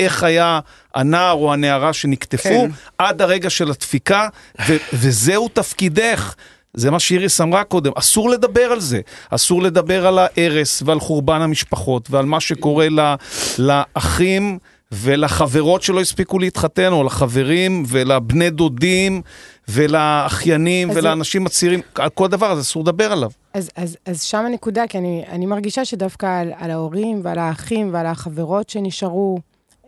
[0.00, 0.60] איך היה
[0.94, 2.70] הנער או הנערה שנקטפו, כן.
[2.98, 4.28] עד הרגע של הדפיקה,
[4.68, 6.34] ו- וזהו תפקידך.
[6.74, 9.00] זה מה שאיריס אמרה קודם, אסור לדבר על זה.
[9.30, 13.14] אסור לדבר על ההרס ועל חורבן המשפחות ועל מה שקורה ל-
[13.58, 14.58] לאחים
[14.92, 19.22] ולחברות שלא הספיקו להתחתן, או לחברים ולבני דודים
[19.68, 21.80] ולאחיינים ולאנשים הצעירים.
[21.94, 23.30] על כל דבר הזה אסור לדבר עליו.
[23.54, 27.90] אז, אז, אז שם הנקודה, כי אני, אני מרגישה שדווקא על, על ההורים ועל האחים
[27.92, 29.38] ועל החברות שנשארו,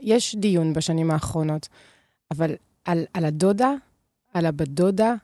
[0.01, 1.69] יש דיון בשנים האחרונות,
[2.31, 2.51] אבל
[2.85, 3.73] על, על הדודה,
[4.35, 5.15] על הבת דודה,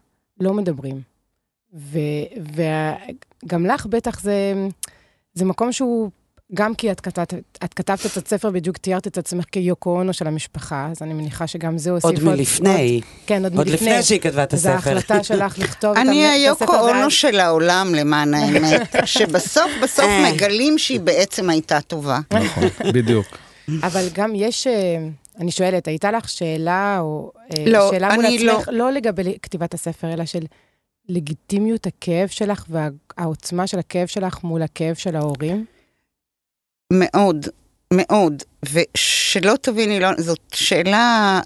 [0.40, 1.11] לא מדברים.
[1.74, 4.54] וגם לך בטח זה,
[5.34, 6.10] זה מקום שהוא,
[6.54, 10.26] גם כי את כתבת, את כתבת את הספר, בדיוק תיארת את עצמך כיוקו אונו של
[10.26, 12.94] המשפחה, אז אני מניחה שגם זה הוסיף עוד מלפני.
[12.94, 13.88] עוד, כן, עוד, עוד מלפני.
[13.90, 14.70] לפני שהיא כתבה את הספר.
[14.70, 19.70] ההחלטה שלך לכתוב את אני המ- את היוקו הספר, אונו של העולם, למען האמת, שבסוף
[19.82, 20.32] בסוף אה.
[20.32, 22.18] מגלים שהיא בעצם הייתה טובה.
[22.32, 23.26] נכון, בדיוק.
[23.86, 24.96] אבל גם יש, אה,
[25.40, 29.74] אני שואלת, הייתה לך שאלה, או אה, לא, שאלה מול אני עצמך, לא לגבי כתיבת
[29.74, 30.42] הספר, אלא של
[31.08, 35.66] לגיטימיות הכאב שלך והעוצמה של הכאב שלך מול הכאב של ההורים?
[36.92, 37.46] מאוד,
[37.92, 38.42] מאוד.
[38.72, 41.40] ושלא תביני, לא, זאת שאלה...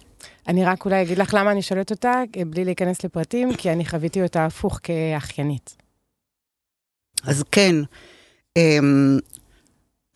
[0.49, 4.23] אני רק אולי אגיד לך למה אני שואלת אותה, בלי להיכנס לפרטים, כי אני חוויתי
[4.23, 5.77] אותה הפוך כאחיינית.
[7.25, 7.75] אז כן,
[8.57, 9.19] אמ,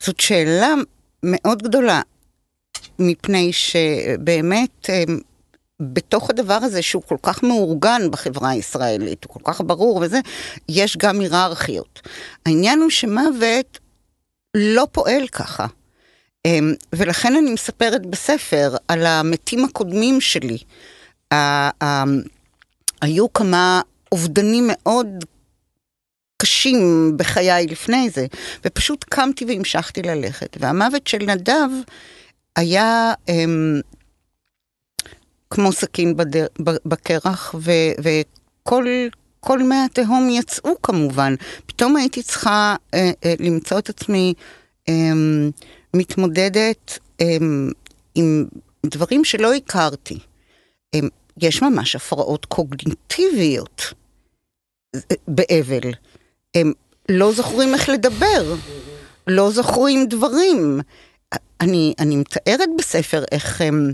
[0.03, 0.73] זאת שאלה
[1.23, 2.01] מאוד גדולה,
[2.99, 5.19] מפני שבאמת, אמ,
[5.81, 10.19] בתוך הדבר הזה שהוא כל כך מאורגן בחברה הישראלית, הוא כל כך ברור וזה,
[10.69, 12.01] יש גם היררכיות.
[12.45, 13.79] העניין הוא שמוות
[14.53, 15.65] לא פועל ככה.
[16.45, 20.57] אמ, ולכן אני מספרת בספר על המתים הקודמים שלי.
[23.01, 25.07] היו כמה אובדנים מאוד
[26.41, 28.25] קשים בחיי לפני זה,
[28.65, 30.57] ופשוט קמתי והמשכתי ללכת.
[30.59, 31.69] והמוות של נדב
[32.55, 33.81] היה אמ,
[35.51, 36.47] כמו סכין בדר,
[36.85, 37.71] בקרח, ו,
[38.03, 38.85] וכל
[39.39, 41.35] כל מי התהום יצאו כמובן.
[41.65, 44.33] פתאום הייתי צריכה אה, אה, למצוא את עצמי
[44.89, 44.93] אה,
[45.93, 47.37] מתמודדת אה,
[48.15, 48.45] עם
[48.85, 50.19] דברים שלא הכרתי.
[50.95, 50.99] אה,
[51.37, 53.93] יש ממש הפרעות קוגניטיביות
[54.95, 55.91] אה, באבל.
[56.55, 56.73] הם
[57.09, 58.55] לא זוכרים איך לדבר,
[59.27, 60.79] לא זוכרים דברים.
[61.61, 63.91] אני, אני מתארת בספר איך אמ,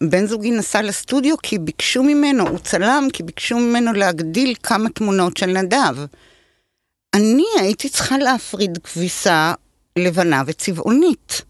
[0.00, 5.36] בן זוגי נסע לסטודיו כי ביקשו ממנו, הוא צלם, כי ביקשו ממנו להגדיל כמה תמונות
[5.36, 5.96] של נדב.
[7.14, 9.54] אני הייתי צריכה להפריד כביסה
[9.98, 11.42] לבנה וצבעונית.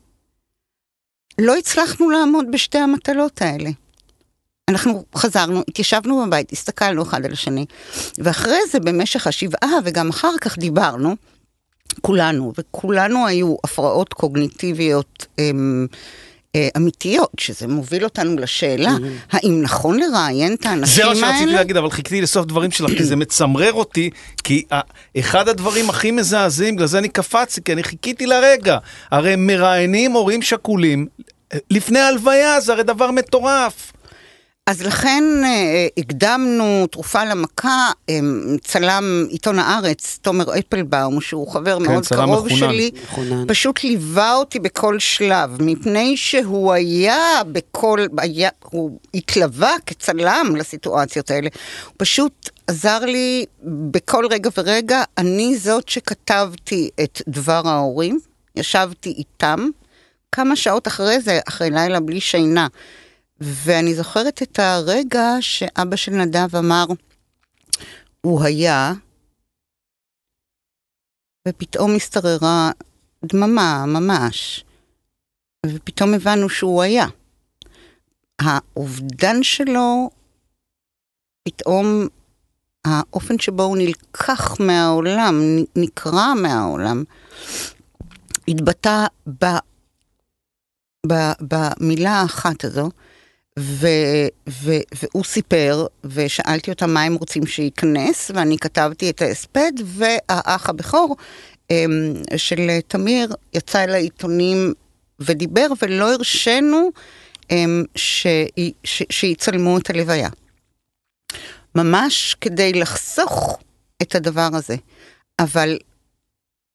[1.39, 3.71] לא הצלחנו לעמוד בשתי המטלות האלה.
[4.69, 7.67] אנחנו חזרנו, התיישבנו בבית, הסתכלנו אחד על השני,
[8.19, 11.17] ואחרי זה במשך השבעה וגם אחר כך דיברנו,
[12.01, 15.87] כולנו, וכולנו היו הפרעות קוגניטיביות אמ,
[16.77, 18.91] אמיתיות, שזה מוביל אותנו לשאלה,
[19.33, 21.21] האם נכון לראיין את האנשים זה האלה?
[21.21, 24.11] מה שרציתי להגיד, אבל חיכיתי לסוף דברים שלך, כי זה מצמרר אותי,
[24.45, 24.81] כי ה-
[25.19, 28.79] אחד הדברים הכי מזעזעים, בגלל זה אני קפצתי, כי אני חיכיתי לרגע.
[29.11, 31.07] הרי מראיינים הורים שכולים
[31.71, 33.93] לפני הלוויה, זה הרי דבר מטורף.
[34.67, 38.19] אז לכן אה, הקדמנו תרופה למכה, אה,
[38.62, 42.57] צלם עיתון הארץ, תומר אפלבאום, שהוא חבר כן, מאוד קרוב מחונן.
[42.57, 43.45] שלי, מחונן.
[43.49, 47.17] פשוט ליווה אותי בכל שלב, מפני שהוא היה
[47.53, 51.49] בכל, היה, הוא התלווה כצלם לסיטואציות האלה.
[51.85, 53.45] הוא פשוט עזר לי
[53.91, 58.19] בכל רגע ורגע, אני זאת שכתבתי את דבר ההורים,
[58.57, 59.69] ישבתי איתם,
[60.33, 62.67] כמה שעות אחרי זה, אחרי לילה בלי שינה.
[63.41, 66.85] ואני זוכרת את הרגע שאבא של נדב אמר,
[68.20, 68.93] הוא היה,
[71.49, 72.70] ופתאום השתררה
[73.24, 74.64] דממה ממש,
[75.66, 77.07] ופתאום הבנו שהוא היה.
[78.39, 80.11] האובדן שלו,
[81.49, 81.87] פתאום
[82.85, 85.35] האופן שבו הוא נלקח מהעולם,
[85.76, 87.05] נקרע מהעולם,
[88.49, 89.45] התבטא ב,
[91.07, 92.91] ב, במילה האחת הזו,
[93.57, 101.17] והוא סיפר, ושאלתי אותם מה הם רוצים שייכנס, ואני כתבתי את ההספד, והאח הבכור
[101.71, 104.73] אמ, של תמיר יצא אל העיתונים
[105.21, 106.91] ודיבר, ולא הרשינו
[107.51, 107.85] אמ,
[109.11, 110.29] שיצלמו את הלוויה.
[111.75, 113.59] ממש כדי לחסוך
[114.03, 114.77] את הדבר הזה.
[115.39, 115.79] אבל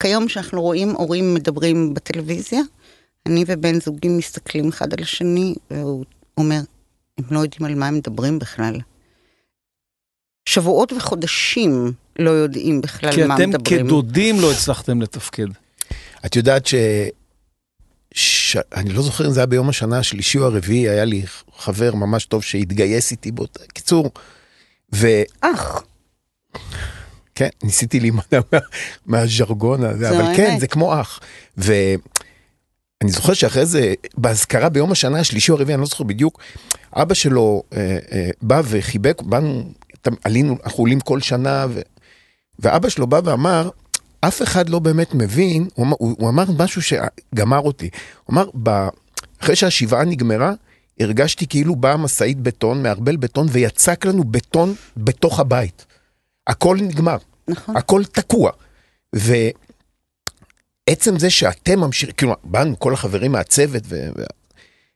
[0.04, 2.62] כיום שאנחנו רואים הורים מדברים בטלוויזיה,
[3.26, 6.06] אני ובן זוגי מסתכלים אחד על השני, והוא
[6.40, 6.62] אומר,
[7.18, 8.76] הם לא יודעים על מה הם מדברים בכלל.
[10.46, 13.86] שבועות וחודשים לא יודעים בכלל כי מה אתם מדברים.
[13.86, 15.48] כדודים לא הצלחתם לתפקד.
[16.26, 16.76] את יודעת ש...
[18.14, 18.58] ש...
[18.74, 21.24] אני לא זוכר אם זה היה ביום השנה השלישי או הרביעי, היה לי
[21.58, 23.60] חבר ממש טוב שהתגייס איתי באותה...
[23.74, 24.12] קיצור,
[24.92, 25.84] וכן, אח,
[27.64, 28.22] ניסיתי להימנע
[28.54, 28.60] מה...
[29.06, 30.60] מהז'רגון הזה, אבל כן, האמת.
[30.60, 31.20] זה כמו אח.
[33.02, 36.40] ואני זוכר שאחרי זה, באזכרה ביום השנה השלישי או הרביעי, אני לא זוכר בדיוק,
[36.94, 39.64] אבא שלו אה, אה, בא וחיבק, באנו,
[40.24, 41.82] עלינו, אנחנו עולים כל שנה, ו...
[42.60, 43.70] ואבא שלו בא ואמר,
[44.22, 47.90] אף אחד לא באמת מבין, הוא אמר, הוא, הוא אמר משהו שגמר אותי.
[48.24, 48.88] הוא אמר, ב...
[49.44, 50.54] אחרי שהשבעה נגמרה,
[51.00, 55.86] הרגשתי כאילו באה משאית בטון, מערבל בטון, ויצק לנו בטון בתוך הבית.
[56.48, 57.78] הכל נגמר, נכון.
[57.78, 58.52] הכל תקוע.
[60.90, 64.10] ועצם זה שאתם ממשיכים, כאילו, באנו כל החברים מהצוות, ו...
[64.18, 64.24] ו...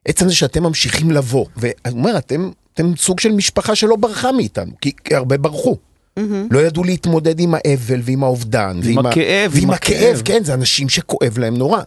[0.08, 4.72] עצם זה שאתם ממשיכים לבוא, ואני אומר, אתם, אתם סוג של משפחה שלא ברחה מאיתנו,
[4.82, 5.78] כי הרבה ברחו.
[6.18, 6.48] מהמם.
[6.52, 8.80] לא ידעו להתמודד עם האבל ועם האובדן.
[8.84, 10.22] עם ועם ה- הכאב, ועם עם הכאב, הכאב.
[10.26, 11.82] כן, זה אנשים שכואב להם נורא.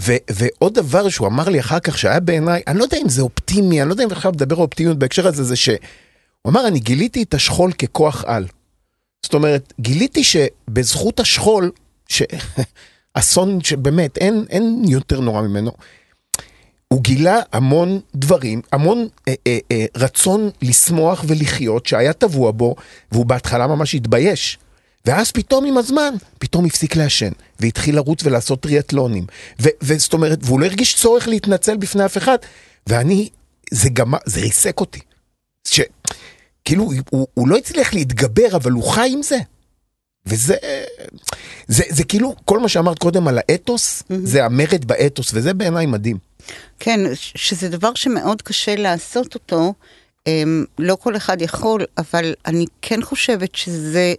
[0.00, 3.22] ו- ועוד דבר שהוא אמר לי אחר כך, שהיה בעיניי, אני לא יודע אם זה
[3.22, 5.76] אופטימי, אני לא יודע אם עכשיו לדבר על אופטימיות בהקשר הזה, זה שהוא
[6.48, 8.46] אמר, אני גיליתי את השכול ככוח על.
[9.24, 11.70] זאת אומרת, גיליתי שבזכות השכול,
[13.16, 15.72] שאסון שבאמת, אין, אין יותר נורא ממנו,
[16.88, 22.74] הוא גילה המון דברים, המון אה, אה, אה, רצון לשמוח ולחיות שהיה טבוע בו,
[23.12, 24.58] והוא בהתחלה ממש התבייש.
[25.06, 29.26] ואז פתאום עם הזמן, פתאום הפסיק לעשן, והתחיל לרוץ ולעשות טריאטלונים.
[29.62, 32.36] ו- וזאת אומרת, והוא לא הרגיש צורך להתנצל בפני אף אחד.
[32.86, 33.28] ואני,
[33.70, 35.00] זה גם, זה ריסק אותי.
[35.64, 35.80] ש...
[36.64, 39.38] כאילו, הוא, הוא לא הצליח להתגבר, אבל הוא חי עם זה.
[40.26, 40.56] וזה,
[41.68, 46.16] זה, זה כאילו, כל מה שאמרת קודם על האתוס, זה המרד באתוס, וזה בעיניי מדהים.
[46.78, 49.74] כן, שזה דבר שמאוד קשה לעשות אותו,
[50.26, 54.14] אמ, לא כל אחד יכול, אבל אני כן חושבת שזה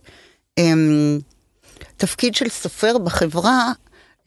[0.58, 1.20] אמ,
[1.98, 3.72] תפקיד של סופר בחברה,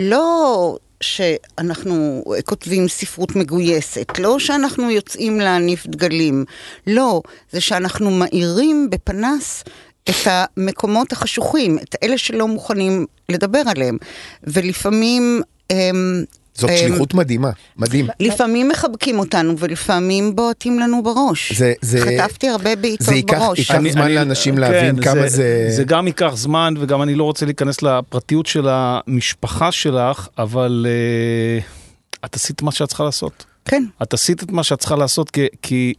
[0.01, 6.45] לא שאנחנו כותבים ספרות מגויסת, לא שאנחנו יוצאים להניף דגלים,
[6.87, 7.23] לא,
[7.53, 9.65] זה שאנחנו מאירים בפנס
[10.11, 13.97] את המקומות החשוכים, את אלה שלא מוכנים לדבר עליהם.
[14.45, 15.41] ולפעמים...
[15.71, 16.23] אמ,
[16.55, 18.07] זאת אמ, שליחות מדהימה, מדהים.
[18.21, 21.53] לפעמים מחבקים אותנו ולפעמים בועטים לנו בראש.
[21.53, 23.59] זה, זה, חטפתי הרבה בעיטות זה ייקח- בראש.
[23.59, 27.83] ייקח זמן לאנשים להבין כמה זה- זה גם ייקח זמן, וגם אני לא רוצה להיכנס
[27.83, 33.45] לפרטיות של המשפחה שלך, אבל uh, את עשית מה שאת צריכה לעשות.
[33.65, 33.85] כן.
[34.03, 35.95] את עשית את מה שאת צריכה לעשות, כי, כי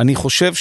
[0.00, 0.52] אני חושב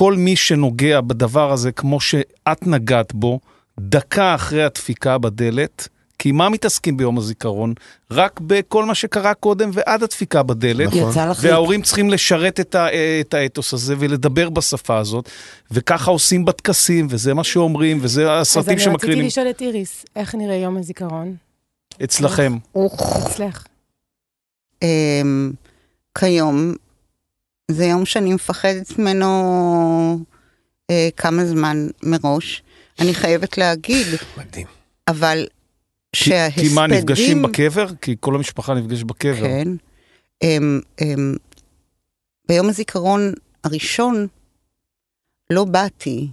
[0.00, 3.40] שכל מי שנוגע בדבר הזה, כמו שאת נגעת בו,
[3.80, 5.88] דקה אחרי הדפיקה בדלת,
[6.18, 7.74] כי מה מתעסקים ביום הזיכרון?
[8.10, 10.86] רק בכל מה שקרה קודם ועד הדפיקה בדלת.
[10.86, 11.10] נכון.
[11.10, 11.38] יצא לך...
[11.42, 12.86] וההורים צריכים לשרת את, ה,
[13.20, 15.28] את האתוס הזה ולדבר בשפה הזאת,
[15.70, 20.04] וככה עושים בטקסים, וזה מה שאומרים, וזה אז הסרטים אני רציתי שמקרינים לשאול את איריס,
[20.16, 21.36] איך נראה יום הזיכרון?
[22.04, 22.58] אצלכם.
[23.26, 23.66] אצלך.
[24.82, 25.52] אמ,
[26.18, 26.74] כיום,
[27.72, 30.24] זה יום שאני מפחדת ממנו
[30.90, 32.62] אה, כמה זמן מראש.
[33.00, 34.06] אני חייבת להגיד,
[34.36, 34.66] מדהים.
[35.08, 35.46] אבל
[36.16, 36.68] שההספדים...
[36.68, 37.86] כי מה, נפגשים בקבר?
[38.00, 39.46] כי כל המשפחה נפגשת בקבר.
[39.46, 39.68] כן.
[40.42, 41.36] הם, הם,
[42.48, 43.32] ביום הזיכרון
[43.64, 44.26] הראשון
[45.50, 46.28] לא באתי,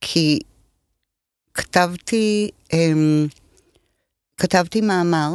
[0.00, 0.38] כי
[1.54, 3.26] כתבתי, הם,
[4.36, 5.34] כתבתי מאמר,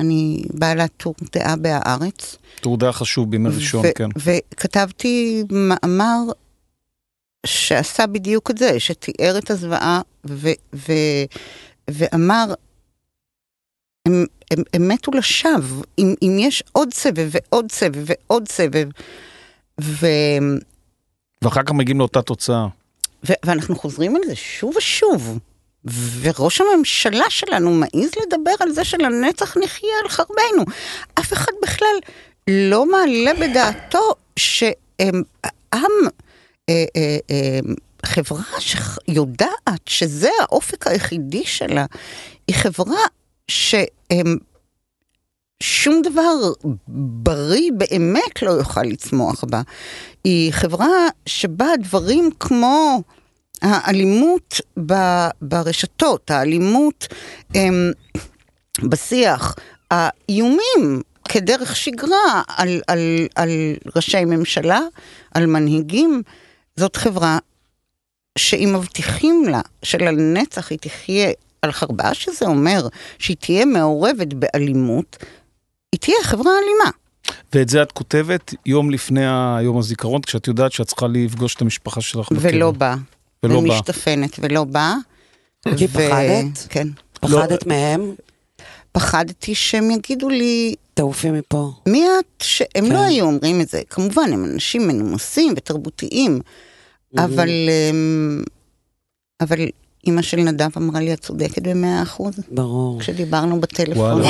[0.00, 4.08] אני בעלת טור דעה בהארץ, טור דעה חשוב בימי ראשון, כן.
[4.16, 6.18] וכתבתי מאמר
[7.46, 10.00] שעשה בדיוק את זה, שתיאר את הזוועה
[11.88, 12.54] ואמר,
[14.06, 18.88] הם, הם, הם מתו לשווא, אם, אם יש עוד סבב ועוד סבב ועוד סבב,
[19.80, 20.06] ו,
[21.44, 22.66] ואחר כך מגיעים לאותה תוצאה.
[23.28, 25.38] ו, ואנחנו חוזרים על זה שוב ושוב.
[26.20, 30.64] וראש הממשלה שלנו מעז לדבר על זה שלנצח נחיה על חרבנו.
[31.14, 31.96] אף אחד בכלל
[32.48, 35.22] לא מעלה בדעתו שעם
[36.68, 37.60] אה, אה, אה,
[38.06, 41.86] חברה שיודעת שזה האופק היחידי שלה,
[42.48, 43.02] היא חברה
[43.48, 44.36] שהם...
[45.62, 46.34] שום דבר
[47.22, 49.62] בריא באמת לא יוכל לצמוח בה.
[50.24, 50.88] היא חברה
[51.26, 53.02] שבה דברים כמו
[53.62, 57.06] האלימות ב- ברשתות, האלימות
[57.54, 57.92] הם,
[58.82, 59.54] בשיח,
[59.90, 62.98] האיומים כדרך שגרה על, על,
[63.34, 63.50] על
[63.96, 64.80] ראשי ממשלה,
[65.34, 66.22] על מנהיגים,
[66.76, 67.38] זאת חברה
[68.38, 71.30] שאם מבטיחים לה שלנצח היא תחיה
[71.62, 72.88] על חרבה, שזה אומר
[73.18, 75.16] שהיא תהיה מעורבת באלימות,
[75.92, 76.90] היא תהיה חברה אלימה.
[77.54, 79.26] ואת זה את כותבת יום לפני
[79.58, 82.28] היום הזיכרון, כשאת יודעת שאת צריכה לפגוש את המשפחה שלך.
[82.30, 82.96] ולא באה.
[83.42, 83.70] ולא באה.
[83.70, 84.94] ומשתפנת ולא באה.
[85.76, 86.66] כי ו- פחדת?
[86.68, 86.88] כן.
[87.12, 88.14] פחדת מהם?
[88.92, 91.72] פחדתי שהם יגידו לי, תעופי מפה.
[91.88, 92.42] מי את?
[92.42, 92.92] שהם כן.
[92.92, 93.82] לא היו אומרים את זה.
[93.90, 96.40] כמובן, הם אנשים מנומסים ותרבותיים,
[97.18, 97.48] אבל...
[97.90, 98.42] אמ,
[99.40, 99.58] אבל
[100.06, 103.00] אימא של נדב אמרה לי, את צודקת במאה אחוז, ברור.
[103.00, 103.96] כשדיברנו בטלפון.
[103.96, 104.28] וואלה.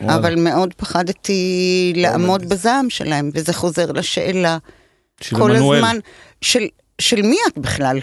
[0.00, 0.16] וואלה.
[0.16, 4.58] אבל מאוד פחדתי לעמוד בזעם שלהם, וזה חוזר לשאלה
[5.20, 5.76] של כל עמנואל.
[5.76, 5.98] הזמן,
[6.40, 6.66] של,
[7.00, 8.00] של מי את בכלל?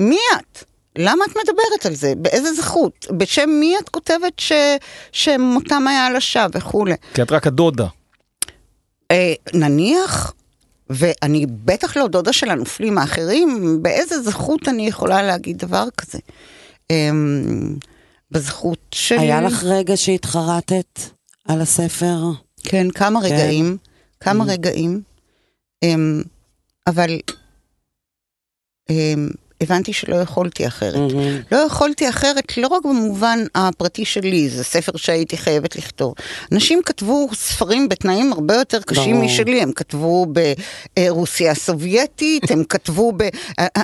[0.00, 0.64] מי את?
[0.98, 2.12] למה את מדברת על זה?
[2.16, 3.06] באיזה זכות?
[3.16, 4.52] בשם מי את כותבת ש,
[5.12, 6.94] שמותם היה לשווא וכולי?
[7.14, 7.86] כי את רק הדודה.
[9.10, 10.32] אה, נניח,
[10.90, 16.18] ואני בטח לא דודה של הנופלים האחרים, באיזה זכות אני יכולה להגיד דבר כזה?
[16.90, 17.10] אה,
[18.30, 19.18] בזכות של...
[19.18, 21.00] היה לך רגע שהתחרטת
[21.48, 22.18] על הספר?
[22.64, 23.26] כן, כמה כן.
[23.26, 23.76] רגעים,
[24.20, 24.48] כמה Mm.
[24.48, 25.02] רגעים,
[25.82, 26.22] אמ,
[26.86, 27.18] אבל
[29.60, 30.94] הבנתי שלא יכולתי אחרת.
[30.96, 31.40] מהמם.
[31.52, 36.14] לא יכולתי אחרת, לא רק במובן הפרטי שלי, זה ספר שהייתי חייבת לכתוב.
[36.52, 39.24] אנשים כתבו ספרים בתנאים הרבה יותר קשים ברור.
[39.24, 40.26] משלי, הם כתבו
[40.96, 43.28] ברוסיה הסובייטית, הם כתבו ב...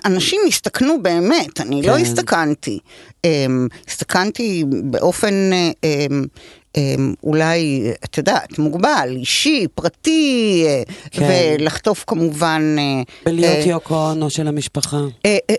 [0.05, 2.01] אנשים הסתכנו באמת, אני לא כן.
[2.01, 2.79] הסתכנתי.
[3.25, 5.51] אמ, הסתכנתי באופן...
[6.77, 11.29] אמ, אולי, את יודעת, מוגבל, אישי, פרטי, אה, כן.
[11.59, 12.77] ולחטוף כמובן...
[12.79, 15.01] אה, בלהיות אה, יוקו אונו של המשפחה.
[15.27, 15.55] אה, אה,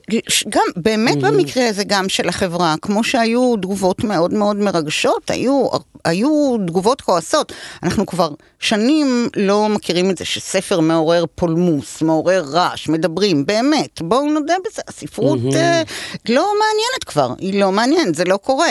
[0.49, 5.67] גם, באמת במקרה הזה גם של החברה, כמו שהיו תגובות מאוד מאוד מרגשות, היו,
[6.05, 7.53] היו תגובות כועסות.
[7.83, 14.25] אנחנו כבר שנים לא מכירים את זה שספר מעורר פולמוס, מעורר רעש, מדברים, באמת, בואו
[14.25, 15.81] נודה בזה, הספרות אה,
[16.29, 18.69] לא מעניינת כבר, היא לא מעניינת, זה לא קורה.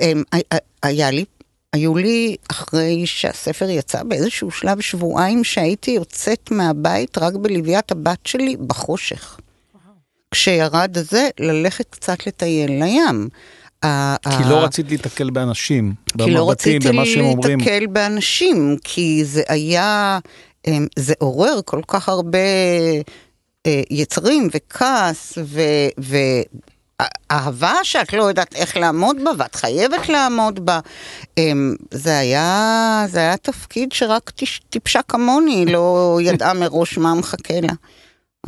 [0.00, 1.24] אה, אה, היה לי
[1.72, 8.56] היו לי, אחרי שהספר יצא, באיזשהו שלב שבועיים שהייתי יוצאת מהבית רק בלוויית הבת שלי
[8.66, 9.38] בחושך.
[10.30, 13.28] כשירד הזה, ללכת קצת לטייל לים.
[14.22, 17.58] כי לא רצית להתקל באנשים, כי לא במבטים, רציתי במה שהם אומרים.
[17.58, 20.18] להתקל באנשים, כי זה היה,
[20.66, 22.38] אמ, זה עורר כל כך הרבה
[23.66, 25.38] אה, יצרים וכעס
[25.98, 26.20] ו...
[27.30, 30.80] אהבה שאת לא יודעת איך לעמוד בה, ואת חייבת לעמוד בה.
[31.38, 34.32] אמ, זה היה, זה היה תפקיד שרק
[34.70, 37.72] טיפשה כמוני לא ידעה מראש מה מחכה לה.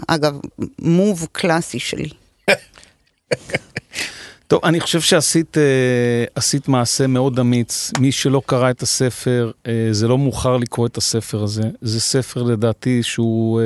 [0.09, 0.35] אגב,
[0.79, 2.09] מוב קלאסי שלי.
[4.47, 7.91] טוב, אני חושב שעשית אה, עשית מעשה מאוד אמיץ.
[7.99, 11.63] מי שלא קרא את הספר, אה, זה לא מאוחר לקרוא את הספר הזה.
[11.81, 13.61] זה ספר לדעתי שהוא...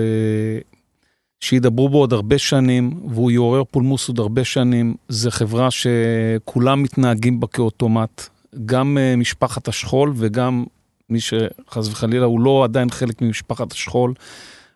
[1.40, 4.94] שידברו בו עוד הרבה שנים, והוא יעורר פולמוס עוד הרבה שנים.
[5.08, 8.28] זה חברה שכולם מתנהגים בה כאוטומט.
[8.66, 10.64] גם אה, משפחת השכול וגם
[11.10, 14.14] מי שחס וחלילה הוא לא עדיין חלק ממשפחת השכול.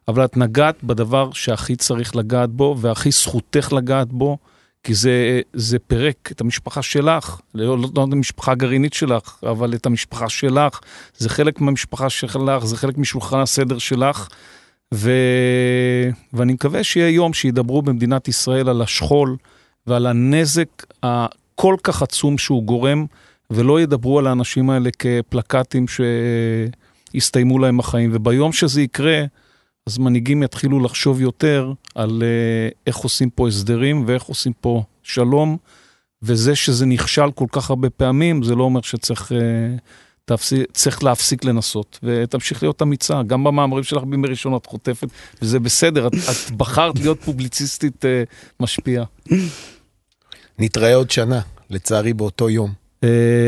[0.08, 4.38] אבל את נגעת בדבר שהכי צריך לגעת בו, והכי זכותך לגעת בו,
[4.82, 9.74] כי זה, זה פירק את המשפחה שלך, לא, לא, לא את המשפחה הגרעינית שלך, אבל
[9.74, 10.80] את המשפחה שלך,
[11.16, 14.28] זה חלק מהמשפחה שלך, זה חלק משולחן הסדר שלך.
[14.92, 19.36] ואני מקווה שיהיה יום שידברו במדינת ישראל על השכול
[19.86, 23.06] ועל הנזק הכל כך עצום שהוא גורם,
[23.50, 25.86] ולא ידברו על האנשים האלה כפלקטים
[27.14, 28.10] שיסתיימו להם החיים.
[28.12, 29.24] וביום שזה יקרה,
[29.86, 35.56] אז מנהיגים יתחילו לחשוב יותר על uh, איך עושים פה הסדרים ואיך עושים פה שלום,
[36.22, 39.34] וזה שזה נכשל כל כך הרבה פעמים, זה לא אומר שצריך uh,
[40.30, 43.22] תפסיק, צריך להפסיק לנסות, ותמשיך להיות אמיצה.
[43.22, 45.08] גם במאמרים שלך בימי ראשון את חוטפת,
[45.42, 48.08] וזה בסדר, את, את בחרת להיות פובליציסטית uh,
[48.60, 49.04] משפיעה.
[50.58, 52.72] נתראה עוד שנה, לצערי באותו יום.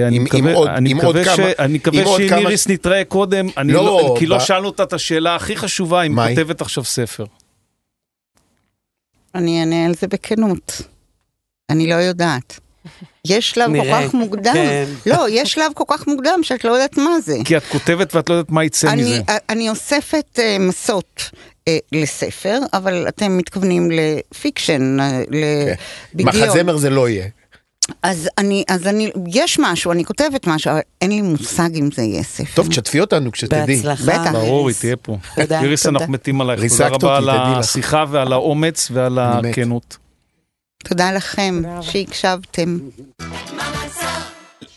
[0.05, 5.37] אני מקווה, שאם איריס נתראה קודם, אני לא, לא, כי לא שאלנו אותה את השאלה
[5.37, 6.37] הכי חשובה, אם היא?
[6.37, 7.25] כותבת עכשיו ספר.
[9.35, 10.83] אני אענה על זה בכנות.
[11.71, 12.61] אני לא יודעת.
[13.27, 13.85] יש שלב כל.
[13.93, 14.55] כך מוקדם.
[14.55, 14.85] כן.
[15.07, 17.37] לא, יש שלב כל כך מוקדם שאת לא יודעת מה זה.
[17.45, 19.23] כי את כותבת ואת לא יודעת מה יצא אני, מזה.
[19.49, 25.03] אני אוספת uh, מסות uh, לספר, אבל אתם מתכוונים לפיקשן, uh,
[26.15, 26.45] לבדיון.
[26.45, 27.27] מחזמר זה לא יהיה.
[28.03, 32.03] אז אני, אז אני, יש משהו, אני כותבת משהו, אבל אין לי מושג אם זה
[32.03, 32.55] יהיה ספר.
[32.55, 33.77] טוב, תשתפי אותנו כשתדעי.
[33.77, 34.05] בהצלחה.
[34.05, 34.33] בטח.
[34.33, 34.77] ברור, היא.
[34.81, 35.17] תהיה פה.
[35.37, 35.61] תודה.
[35.61, 35.99] איריס, תודה.
[35.99, 36.61] אנחנו מתים עלייך.
[36.69, 37.31] תודה רבה על.
[37.31, 39.19] השיחה ועל האומץ ועל.
[39.19, 40.02] הכנות.
[40.85, 41.63] תודה לכם.
[41.83, 42.79] שהקשבתם.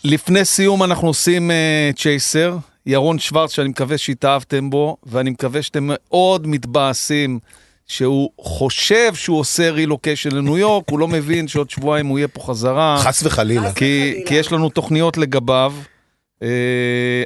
[0.04, 5.84] לפני סיום אנחנו עושים אה, צ'ייסר, ירון שוורץ, שאני מקווה שהתאהבתם בו, ואני מקווה שאתם
[5.86, 7.38] מאוד מתבאסים
[7.86, 12.40] שהוא חושב שהוא עושה רילוקיישן לניו יורק, הוא לא מבין שעוד שבועיים הוא יהיה פה
[12.40, 12.98] חזרה.
[13.00, 13.72] חס וחלילה.
[13.72, 15.72] כי, כי יש לנו תוכניות לגביו,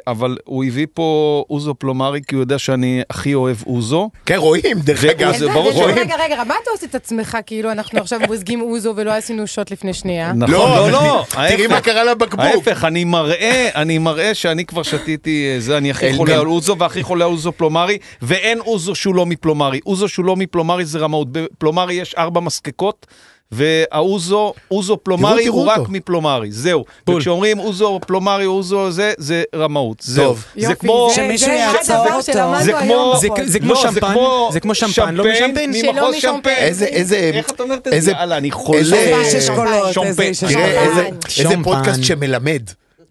[0.06, 4.10] אבל הוא הביא פה אוזו פלומרי, כי הוא יודע שאני הכי אוהב אוזו.
[4.26, 5.36] כן, רואים, דרך אגב.
[5.36, 5.98] זה ברור רואים.
[5.98, 9.70] רגע, רגע, מה אתה עושה את עצמך כאילו אנחנו עכשיו מוזגים אוזו ולא עשינו שוט
[9.70, 10.32] לפני שנייה?
[10.32, 11.80] נכון, לא, לא, לא, תראי מה.
[11.80, 12.40] קרה לבקבוק.
[12.44, 16.12] ההפך, אני מראה, אני מראה שאני כבר שתיתי אה, זה, אני הכי.
[16.12, 19.80] חולה על אוזו והכי חולה על אוזו פלומרי, ואין אוזו שהוא לא מפלומרי.
[19.86, 21.32] אוזו שהוא לא מפלומרי זה רמאות.
[21.32, 23.06] בפלומרי יש ארבע מסקקות.
[23.52, 25.90] והאוזו, אוזו פלומרי תראו הוא רק אותו.
[25.92, 26.84] מפלומרי, זהו.
[27.10, 30.24] וכשאומרים אוזו פלומרי, אוזו זה, זה רמאות, זהו.
[30.24, 30.44] טוב.
[30.56, 31.08] זה יופי, כמו...
[31.10, 32.32] זה- שמישהו זה יעצור הדבר אותו.
[32.32, 33.28] שלמדנו זה היום כמו- זה-.
[33.46, 34.14] זה כמו לא, שמפן,
[34.52, 35.72] זה כמו שמפן, לא משמפן?
[35.72, 36.32] שלא ממחוז משמפן.
[36.36, 36.50] שמפן.
[36.50, 38.10] איזה, איזה, איך את אומרת את איזה- זה?
[38.10, 38.78] יאללה, אני חולה.
[38.78, 40.08] איזה- איזה איש אשכולות, שומפן.
[40.08, 40.88] איזה איש תראה אשכולות.
[40.88, 41.62] איזה, איזה שמפן.
[41.62, 42.62] פודקאסט שמלמד.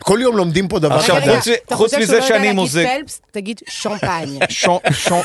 [0.04, 1.36] כל יום לומדים פה דבר עכשיו, רגע.
[1.36, 2.86] חוץ רגע, מ- אתה חוץ חושב מזה שהוא לא יודע שאני להגיד מוזג.
[3.00, 3.22] פלפס?
[3.32, 4.39] תגיד שומפניה.
[4.50, 5.22] שום, שום.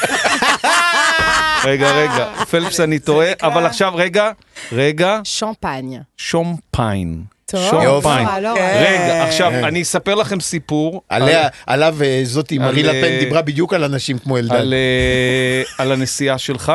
[1.65, 4.31] רגע, רגע, פלפס אני טועה, אבל עכשיו, רגע,
[4.73, 6.01] רגע, שומפניה.
[6.17, 7.23] שומפיין.
[7.47, 8.25] טוב, שומפיין.
[8.27, 8.55] לא רע, לא רע.
[8.57, 8.85] כן.
[8.87, 11.03] רגע, עכשיו, אני אספר לכם סיפור.
[11.09, 14.55] עליה, עליו אה, זאתי, על, מרי אה, לפן דיברה בדיוק על אנשים כמו אלדד.
[14.57, 16.73] על, אה, על הנסיעה שלך,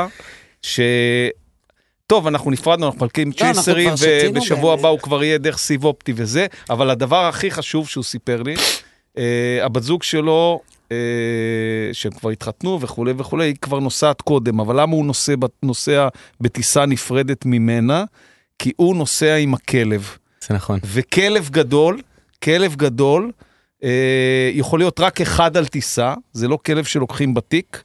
[0.61, 0.79] ש...
[2.09, 3.89] טוב, אנחנו נפרדנו, אנחנו מחלקים לא, צ'ייסרים,
[4.29, 4.73] ובשבוע.
[4.73, 8.55] הבא הוא כבר יהיה דרך סיב אופטי וזה, אבל הדבר הכי חשוב שהוא סיפר לי,
[9.17, 10.59] אה, הבת זוג שלו,
[10.91, 10.97] אה,
[11.93, 15.33] שהם כבר התחתנו וכולי וכולי, היא כבר נוסעת קודם, אבל למה הוא נוסע,
[15.63, 16.07] נוסע
[16.41, 18.03] בטיסה נפרדת ממנה?
[18.59, 20.17] כי הוא נוסע עם הכלב.
[20.47, 20.79] זה נכון.
[20.85, 22.01] וכלב גדול,
[22.43, 23.31] כלב גדול,
[23.83, 27.83] אה, יכול להיות רק אחד על טיסה, זה לא כלב שלוקחים בתיק,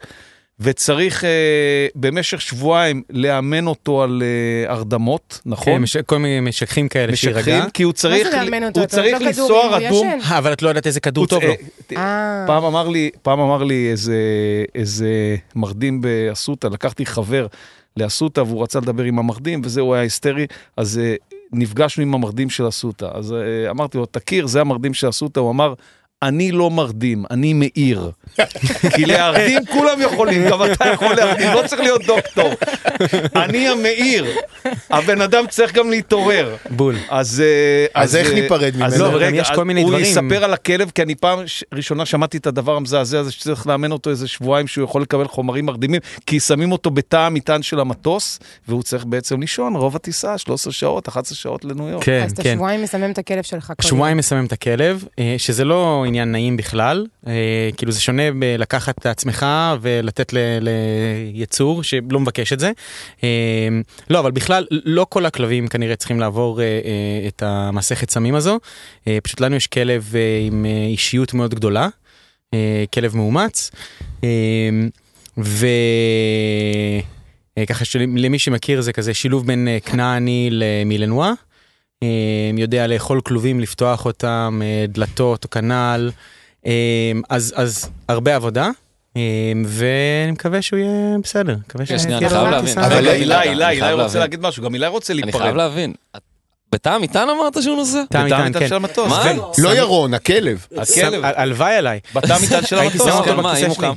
[0.60, 1.30] וצריך אה,
[1.94, 5.82] במשך שבועיים לאמן אותו על אה, הרדמות, כן, נכון?
[5.82, 7.40] מש- כל מיני משככים כאלה שיירגע.
[7.40, 8.80] משככים, כי הוא צריך, מה זה לאמן אותו?
[8.80, 10.06] הוא צריך לו לנסוע רדום.
[10.08, 11.52] אה, אבל את לא יודעת איזה כדור טוב לו.
[11.52, 12.44] אה, אה.
[12.46, 14.16] פעם אמר לי, פעם אמר לי איזה,
[14.74, 15.08] איזה
[15.54, 17.46] מרדים באסותא, לקחתי חבר
[17.96, 20.46] לאסותא והוא רצה לדבר עם המרדים וזה, הוא היה היסטרי,
[20.76, 21.14] אז אה,
[21.52, 23.08] נפגשנו עם המרדים של אסותא.
[23.14, 25.74] אז אה, אמרתי לו, תכיר, זה המרדים של אסותא, הוא אמר,
[26.22, 28.10] אני לא מרדים, אני מאיר.
[28.94, 32.50] כי להרדים כולם יכולים, גם אתה יכול להרדים, לא צריך להיות דוקטור.
[33.36, 34.26] אני המאיר,
[34.90, 36.56] הבן אדם צריך גם להתעורר.
[36.70, 36.96] בול.
[37.08, 37.40] אז...
[37.40, 39.04] אה, אז איך אה, ניפרד אז ממנו?
[39.04, 40.04] לא, אבל גם רגע, יש כל מיני הוא דברים.
[40.04, 41.38] יספר על הכלב, כי אני פעם
[41.74, 45.66] ראשונה שמעתי את הדבר המזעזע הזה, שצריך לאמן אותו איזה שבועיים, שהוא יכול לקבל חומרים
[45.66, 48.38] מרדימים, כי שמים אותו בתא המטען של המטוס,
[48.68, 52.04] והוא צריך בעצם לישון רוב הטיסה, 13 שעות, 11 שעות לניו יורק.
[52.04, 52.54] כן, אז אתה כן.
[52.54, 53.72] שבועיים מסמם את הכלב שלך.
[53.80, 57.32] שבועיים מסמם את הכלב, אה, שזה לא עניין נעים בכלל, אה,
[57.76, 59.46] כאילו זה שונה בלקחת את עצמך
[59.80, 60.38] ולתת ל-
[61.34, 62.72] ליצור שלא מבקש את זה.
[63.24, 63.68] אה,
[64.10, 68.58] לא, אבל בכלל, לא כל הכלבים כנראה צריכים לעבור אה, אה, את המסכת סמים הזו.
[69.08, 71.88] אה, פשוט לנו יש כלב אה, עם אה, אישיות מאוד גדולה,
[72.54, 73.70] אה, כלב מאומץ,
[74.24, 74.28] אה,
[75.38, 75.66] ו...
[77.58, 81.32] אה, ככה שלמי שמכיר זה כזה שילוב בין אה, כנעני למילנואה.
[82.02, 82.08] אה,
[82.56, 86.10] יודע לאכול כלובים, לפתוח אותם, אה, דלתות כנ"ל.
[86.66, 86.72] אה,
[87.28, 88.70] אז, אז הרבה עבודה,
[89.16, 89.22] אה,
[89.66, 90.90] ואני מקווה שהוא יהיה
[91.22, 91.56] בסדר.
[91.68, 92.78] מקווה שנייה, שתהיה אני חייב להבין.
[92.78, 94.18] אבל אילי, אני אילי, חייב אילי רוצה.
[94.18, 95.42] להגיד משהו, גם אילי רוצה אני להיפרד.
[95.42, 95.94] חייב להבין.
[96.16, 96.22] את-
[96.72, 98.00] בטעם איתן אמרת שהוא נוסע?
[98.00, 98.68] איתן, איתן כן.
[98.68, 99.08] של המטוס.
[99.10, 99.22] מה?
[99.24, 99.36] כן.
[99.58, 100.66] לא ירון, הכלב.
[100.76, 101.20] הכלב.
[101.24, 102.00] הלוואי עליי.
[102.14, 103.12] בטעם איתן של הייתי המטוס.
[103.12, 103.42] שם אותו כן.
[103.42, 103.86] בכיסא הוא שלי.
[103.86, 103.94] הוא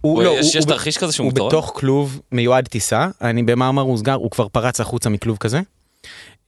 [0.00, 1.48] הוא- לא, יש- הוא- יש הוא- תרחיש כזה שהוא הוא מתעורר?
[1.48, 5.60] בתוך כלוב מיועד טיסה, אני במאמר מוסגר, הוא כבר פרץ החוצה מכלוב כזה.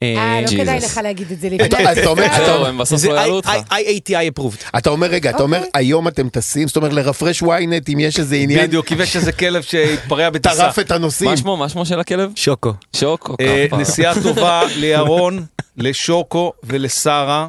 [0.03, 0.51] אה, לא Jesus.
[0.57, 1.91] כדאי לך להגיד את זה אתה- לפני.
[2.01, 3.41] אתה אומר- אתה- זה לא.
[3.69, 4.77] IATI approved.
[4.77, 8.35] אתה אומר, רגע, אתה אומר, היום אתם טסים, זאת אומרת, לרפרש ynet אם יש איזה
[8.35, 10.55] עניין, בדיוק, כיבש איזה כלב שהתפרע בטיסה.
[10.55, 11.31] טרף את הנוסעים.
[11.31, 11.57] מה שמו?
[11.57, 12.31] מה שמו של הכלב?
[12.35, 12.73] שוקו.
[12.95, 13.29] שוק?
[13.29, 13.79] או אה, כפרה?
[13.79, 15.45] נסיעה טובה לירון,
[15.77, 17.47] לשוקו ולשרה.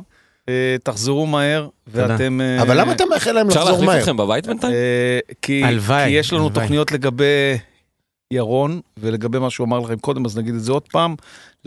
[0.49, 2.40] אה, תחזרו מהר, ואתם...
[2.40, 3.99] אה, אבל למה אתה מאחל להם אפשר לחזור להחליף מהר?
[4.01, 4.72] אתכם בבית בינתיים?
[4.72, 6.49] אה, כי הלוואי, כי יש לנו.
[6.51, 7.59] תוכניות לגבי
[8.30, 11.14] ירון, ולגבי מה שהוא אמר לכם קודם, אז נגיד את זה עוד פעם.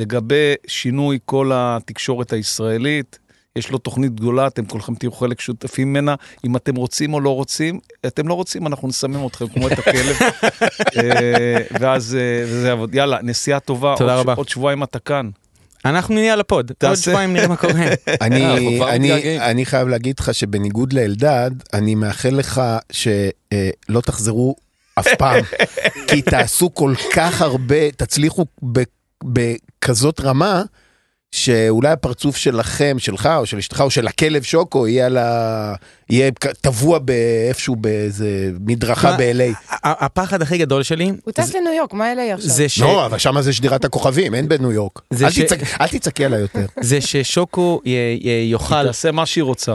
[0.02, 3.20] לגבי שינוי כל התקשורת הישראלית,
[3.56, 6.16] יש לו תוכנית גדולה, אתם כולכם תהיו חלק שותפים ממנה.
[6.45, 10.16] אם אתם רוצים או לא רוצים, אתם לא רוצים, אנחנו נסמם אתכם כמו את הכלב.
[10.97, 12.95] אה, ואז אה, וזה יעבוד.
[12.95, 13.95] יאללה, נסיעה טובה.
[13.97, 14.34] תודה רבה.
[14.34, 15.30] עוד שבועיים אתה כאן.
[15.86, 16.95] אנחנו נהיה על הפוד, עוד.
[16.95, 17.86] שבועיים נראה מה קורה.
[19.41, 24.56] אני, חייב להגיד לך שבניגוד לאלדד, אני מאחל לך שלא תחזרו
[24.95, 25.43] אף פעם,
[26.08, 28.45] כי תעשו כל כך הרבה, תצליחו
[29.34, 30.64] ב- בכזאת רמה,
[31.32, 35.74] שאולי הפרצוף שלכם, שלך או של אשתך או של הכלב שוקו יהיה, על ה...
[36.10, 38.28] יהיה טבוע באיפשהו באיזה
[38.66, 39.18] מדרכה?
[39.18, 39.56] ב-LA.
[39.84, 42.50] הפחד הכי גדול שלי, הוא טס לניו יורק, מה אליי עכשיו?
[42.50, 45.02] זה ש- לא, אבל שם זה שדירת הכוכבים, אין בניו יורק.
[45.82, 46.66] אל תצעקי עליי יותר.
[46.82, 47.82] זה ששוקו
[48.50, 49.74] יאכל, תעשה מה שהיא רוצה.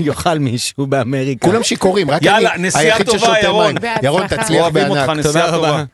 [0.00, 1.46] יאכל, מישהו באמריקה.
[1.46, 3.74] כולם שיכורים, רק יאללה, אני נסיעה היחיד טובה, ירון.
[3.82, 3.92] מים.
[4.02, 4.26] ירון.
[4.26, 5.26] תצליח אוהבים אותך, בענק.
[5.26, 5.70] נסיעה תודה טובה.
[5.70, 5.84] רבה.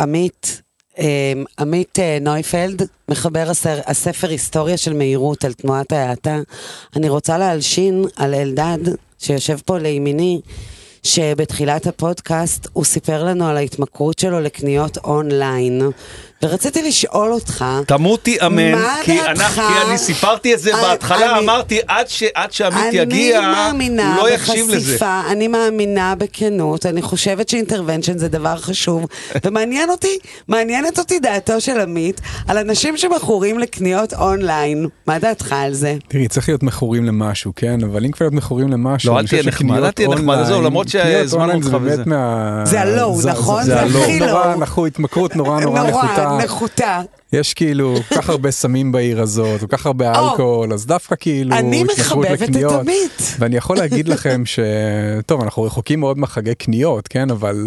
[0.00, 0.62] עמית,
[1.58, 6.38] עמית אה, נויפלד, מחבר הסר, הספר היסטוריה של מהירות על תנועת ההאטה.
[6.96, 8.78] אני רוצה להלשין על אלדד,
[9.18, 10.40] שיושב פה לימיני,
[11.02, 15.82] שבתחילת הפודקאסט הוא סיפר לנו על ההתמכרות שלו לקניות אונליין.
[16.44, 19.28] ורציתי לשאול אותך, תמותי אמן, מה כי דעתך?
[19.40, 22.96] אנחנו- כי אני סיפרתי את זה אני- בהתחלה, אני- אמרתי עד ש- עד שעמית אני
[22.98, 24.76] יגיע, מאמינה הוא לא יקשיב לזה.
[24.92, 29.06] בחשיפה, אני מאמינה בכנות, אני חושבת ש intervention זה דבר חשוב,
[29.44, 30.18] ומעניין אותי,
[30.48, 34.86] מעניינת אותי דעתו של עמית על אנשים שמכורים לקניות אונליין.
[35.06, 35.94] מה דעתך על זה?
[36.08, 37.78] תראי, צריך להיות מכורים למשהו, כן?
[37.84, 40.62] אבל אם כבר להיות מכורים למשהו, לא, אני אל תהיה נחמד, אל תהיה נחמד, עזוב,
[40.64, 42.02] למרות שהזמנו אותך וזה.
[42.64, 43.62] זה הלואו, נכון?
[43.64, 43.80] זה.
[43.80, 44.60] הכי נורא לואו.
[44.60, 46.29] נחו, התמכרות נורא נורא נחותה.
[46.38, 47.00] נחותה.
[47.32, 51.56] יש כאילו כל כך הרבה סמים בעיר הזאת, כל כך הרבה אלכוהול, אז דווקא כאילו
[51.56, 52.72] אני מחבבת את לקניות.
[52.72, 53.36] עמית.
[53.38, 54.58] ואני יכול להגיד לכם ש...
[55.26, 57.30] טוב, אנחנו רחוקים מאוד מחגי קניות, כן?
[57.30, 57.66] אבל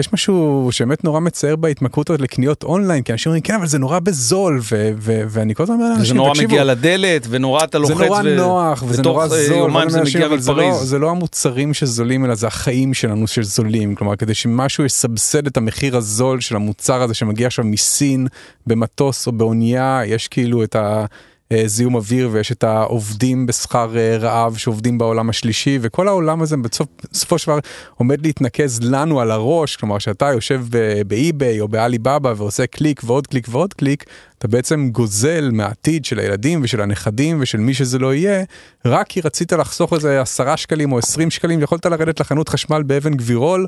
[0.00, 3.78] יש משהו שבאמת נורא מצער בהתמכרות הזאת לקניות אונליין, כי אנשים אומרים, כן, אבל זה
[3.78, 7.64] נורא בזול, ו- ו- ואני כל הזמן אומר זה לאנשים, נורא תקשיבו, מגיע לדלת, ונורא
[7.64, 7.96] אתה לוחץ.
[7.96, 10.84] זה נורא ו- נוח, וזה נורא אה, זול, זה אנשים, זה לא.
[10.84, 13.94] זה לא המוצרים שזולים, אלא זה החיים שלנו שזולים.
[13.94, 18.26] כלומר, כדי שמשהו יסבסד את המחיר הזול של המוצר הזה שמגיע עכשיו מסין,
[18.66, 21.04] במטוס או באונייה, יש כאילו את ה...
[21.52, 26.56] אה, זיהום אוויר ויש את העובדים בשכר אה, רעב שעובדים בעולם השלישי וכל העולם הזה
[26.56, 27.58] בסופו של דבר
[27.94, 29.76] עומד להתנקז לנו על הראש.
[29.76, 30.64] כלומר שאתה יושב
[31.06, 34.04] ב eBay או ב Alibaba ועושה קליק ועוד קליק ועוד קליק
[34.38, 38.44] אתה בעצם גוזל מהעתיד של הילדים ושל הנכדים ושל מי שזה לא יהיה.
[38.84, 43.14] רק כי רצית לחסוך איזה עשרה שקלים או עשרים שקלים יכולת לרדת לחנות חשמל באבן
[43.14, 43.66] גבירול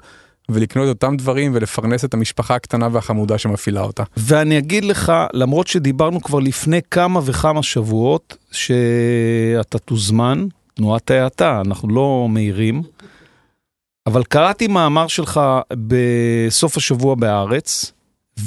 [0.49, 4.03] ולקנות אותם דברים ולפרנס את המשפחה הקטנה והחמודה שמפעילה אותה.
[4.16, 11.88] ואני אגיד לך, למרות שדיברנו כבר לפני כמה וכמה שבועות, שאתה תוזמן, תנועת ההאטה, אנחנו
[11.88, 12.82] לא מהירים,
[14.07, 15.40] אבל קראתי מאמר שלך
[15.72, 17.93] בסוף השבוע בהארץ,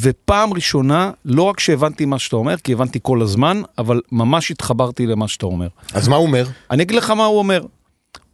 [0.02, 5.06] ופעם ראשונה, לא רק שהבנתי מה שאתה אומר, כי הבנתי כל הזמן, אבל ממש התחברתי
[5.08, 5.68] למה שאתה אומר.
[5.94, 6.48] אז מה הוא אומר?
[6.72, 7.62] אני אגיד לך מה הוא אומר.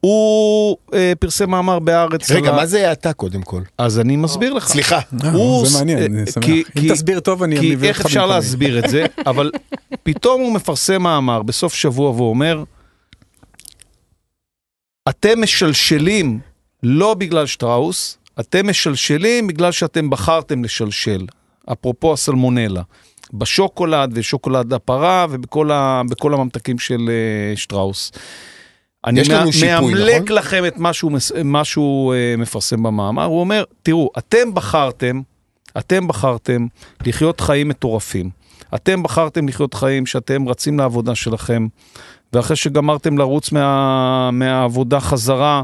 [0.02, 2.32] הוא אה, פרסם מאמר בהארץ.
[2.32, 3.62] רגע, על מה זה האטה קודם כל?
[3.78, 4.68] אז אני מסביר לך.
[4.68, 5.00] סליחה.
[5.24, 6.46] אה, הוא- זה מעניין, אה, אני שמח.
[6.46, 8.36] כי- אם כי- תסביר טוב אני כי אביא איך אותך אפשר במקומי.
[8.36, 9.52] להסביר את זה, אבל
[10.04, 12.64] פתאום הוא מפרסם מאמר בסוף שבוע והוא אומר,
[15.10, 16.40] אתם משלשלים
[16.84, 21.26] לא בגלל שטראוס, אתם משלשלים בגלל שאתם בחרתם לשלשל.
[21.72, 22.82] אפרופו הסלמונלה.
[23.34, 28.12] בשוקולד ושוקולד הפרה ובכל ה, הממתקים של אה, שטראוס.
[29.06, 30.38] אני שיפוי, מאמלק נכון?
[30.38, 31.12] לכם את מה שהוא,
[31.44, 35.22] מה שהוא אה, מפרסם במאמר, הוא אומר, תראו, אתם בחרתם,
[35.78, 36.68] אתם בחרתם
[37.06, 38.30] לחיות חיים מטורפים.
[38.76, 41.68] אתם בחרתם לחיות חיים שאתם רצים לעבודה שלכם,
[42.34, 45.62] ואחרי שגמרתם לרוץ מה, מהעבודה חזרה,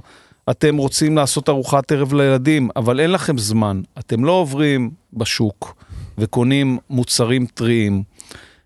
[0.50, 3.82] אתם רוצים לעשות ארוחת ערב לילדים, אבל אין לכם זמן.
[4.00, 5.76] אתם לא עוברים בשוק
[6.18, 8.04] וקונים מוצרים טריים,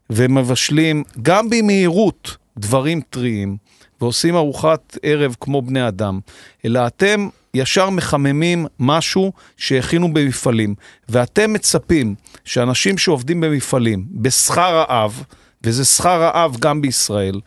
[0.10, 3.58] ומבשלים גם במהירות דברים טריים,
[4.02, 6.20] ועושים ארוחת ערב כמו בני אדם,
[6.66, 10.76] אלא אתם ישר מחממים משהו שהכינו במפעלים,
[11.10, 15.24] ואתם מצפים שאנשים שעובדים במפעלים בשכר רעב,
[15.64, 17.40] וזה שכר רעב גם בישראל,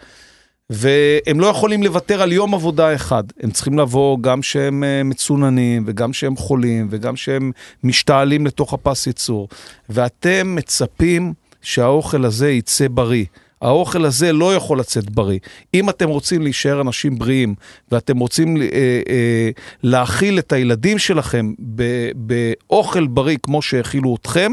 [0.70, 3.24] והם לא יכולים לוותר על יום עבודה אחד.
[3.40, 7.52] הם צריכים לבוא גם שהם אה, מצוננים, וגם שהם חולים, וגם שהם
[7.84, 9.48] משתעלים לתוך הפס ייצור.
[9.88, 11.32] ואתם מצפים
[11.62, 13.24] שהאוכל הזה יצא בריא.
[13.64, 15.38] האוכל הזה לא יכול לצאת בריא.
[15.74, 17.54] אם אתם רוצים להישאר אנשים בריאים,
[17.92, 18.62] ואתם רוצים אה,
[19.08, 19.50] אה,
[19.82, 21.52] להאכיל את הילדים שלכם
[22.14, 24.52] באוכל בריא כמו שהאכילו אתכם,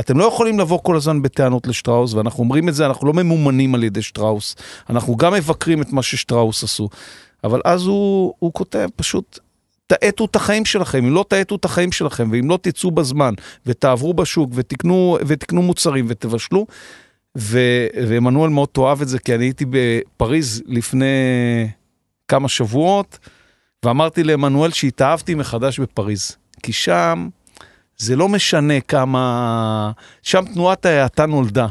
[0.00, 3.74] אתם לא יכולים לבוא כל הזמן בטענות לשטראוס, ואנחנו אומרים את זה, אנחנו לא ממומנים
[3.74, 4.56] על ידי שטראוס.
[4.90, 6.88] אנחנו גם מבקרים את מה ששטראוס עשו.
[7.44, 9.38] אבל אז הוא, הוא כותב פשוט,
[9.86, 13.34] תאטו את החיים שלכם, אם לא תאטו את החיים שלכם, ואם לא תצאו בזמן,
[13.66, 16.66] ותעברו בשוק, ותקנו, ותקנו מוצרים ותבשלו,
[17.36, 21.06] ועמנואל מאוד תאהב את זה, כי אני הייתי בפריז לפני
[22.28, 23.18] כמה שבועות,
[23.84, 26.36] ואמרתי לעמנואל שהתאהבתי מחדש בפריז.
[26.62, 27.28] כי שם
[27.96, 29.92] זה לא משנה כמה...
[30.22, 31.66] שם תנועת ההאטה נולדה.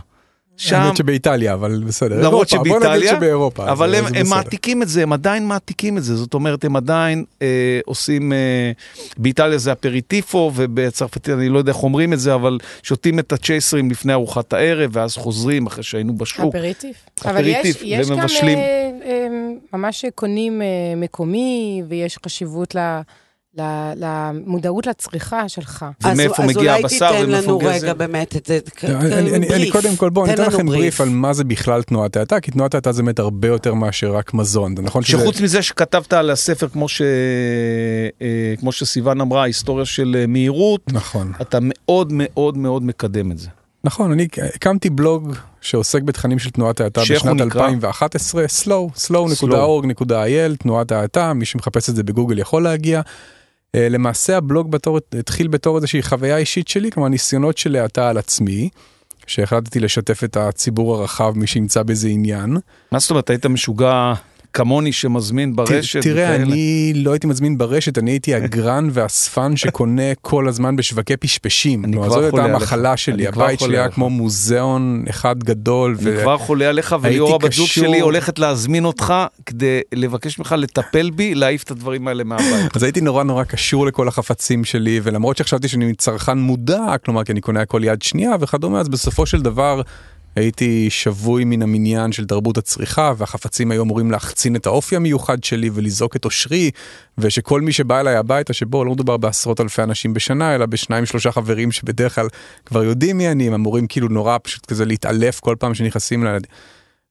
[0.57, 2.21] שם, האמת שבאיטליה, אבל בסדר.
[2.27, 3.71] למרות אירופה, בוא נגיד שבאיטליה, שבאירופה.
[3.71, 4.27] אבל זה- הם, הם.
[4.29, 7.47] מעתיקים את זה, הם עדיין מעתיקים את זה, זאת אומרת, הם עדיין אה,
[7.85, 8.71] עושים, אה,
[9.17, 13.91] באיטליה זה אפריטיפו, ובצרפתית אני לא יודע איך אומרים את זה, אבל שותים את הצ'ייסרים
[13.91, 16.55] לפני ארוחת הערב, ואז חוזרים אחרי שהיינו בשוק.
[16.55, 16.95] אפריטיף.
[17.25, 18.19] אבל יש, אפריטיף, יש גם.
[18.19, 19.27] אה, אה,
[19.73, 22.79] ממש קונים אה, מקומי, ויש חשיבות ל...
[22.79, 23.01] ל-
[23.95, 25.85] למודעות לצריכה שלך.
[26.03, 27.93] אז- ומאיפה אז מגיע אולי הבשר תיתן לנו ומאיפה רגע.
[27.93, 29.71] באמת את זה, אני- אני- אני- אני בריף.
[29.71, 31.01] קודם כל בואו תן ניתן לנו לכם בריף.
[31.01, 34.33] על מה זה בכלל תנועת האטה, כי תנועת האטה זה באמת הרבה יותר מאשר רק
[34.33, 35.03] מזון, זה נכון.
[35.03, 37.01] שחוץ מזה שכתבת על הספר, כמו, ש...
[38.21, 38.27] אה,
[38.59, 41.31] כמו שסיוון אמרה, ההיסטוריה של אה, מהירות, נכון.
[41.41, 43.47] אתה מאוד מאוד מאוד מקדם את זה.
[43.83, 47.65] נכון, אני הקמתי בלוג שעוסק בתכנים של תנועת האטה בשנת נקרא?
[47.67, 53.01] 2011, slow, slow.org.il, תנועת האטה, מי שמחפש את זה בגוגל יכול להגיע.
[53.75, 58.17] אה, למעשה הבלוג בתור, התחיל בתור איזושהי חוויה אישית שלי, כלומר ניסיונות של האטה על
[58.17, 58.69] עצמי,
[59.27, 62.57] שהחלטתי לשתף את הציבור הרחב, מי שימצא בזה עניין.
[62.91, 64.13] מה זאת אומרת, היית משוגע
[64.55, 66.01] כמוני שמזמין ברשת?
[66.01, 66.43] תראה, וכאלה?
[66.43, 71.85] אני לא הייתי מזמין ברשת, אני הייתי הגרן והאספן שקונה כל הזמן בשווקי פשפשים.
[71.85, 72.61] אני כבר הייתה חולה עליך.
[72.61, 73.89] המחלה שלי, אני כבר הבית שלי היה.
[73.89, 75.97] כמו מוזיאון אחד גדול.
[76.05, 79.13] אני כבר חולה עליך, הייתי וליאור הבת זוג שלי הולכת להזמין אותך
[79.45, 82.75] כדי לבקש ממך לטפל בי, להעיף את הדברים האלה מהבית.
[82.75, 87.31] אז הייתי נורא נורא קשור לכל החפצים שלי, ולמרות שחשבתי שאני צרכן מודע, כלומר כי
[87.31, 89.81] אני קונה הכל יד שנייה וכדומה, אז בסופו של דבר
[90.35, 95.69] הייתי שבוי מן המניין של תרבות הצריכה, והחפצים היו אמורים להחצין את האופי המיוחד שלי
[95.73, 96.71] ולזעוק את אושרי,
[97.17, 101.31] ושכל מי שבא אליי הביתה, שבו לא מדובר בעשרות אלפי אנשים בשנה, אלא בשניים שלושה
[101.31, 102.27] חברים שבדרך כלל
[102.65, 106.49] כבר יודעים מי אני, הם אמורים כאילו נורא פשוט כזה להתעלף כל פעם שנכנסים לילדים.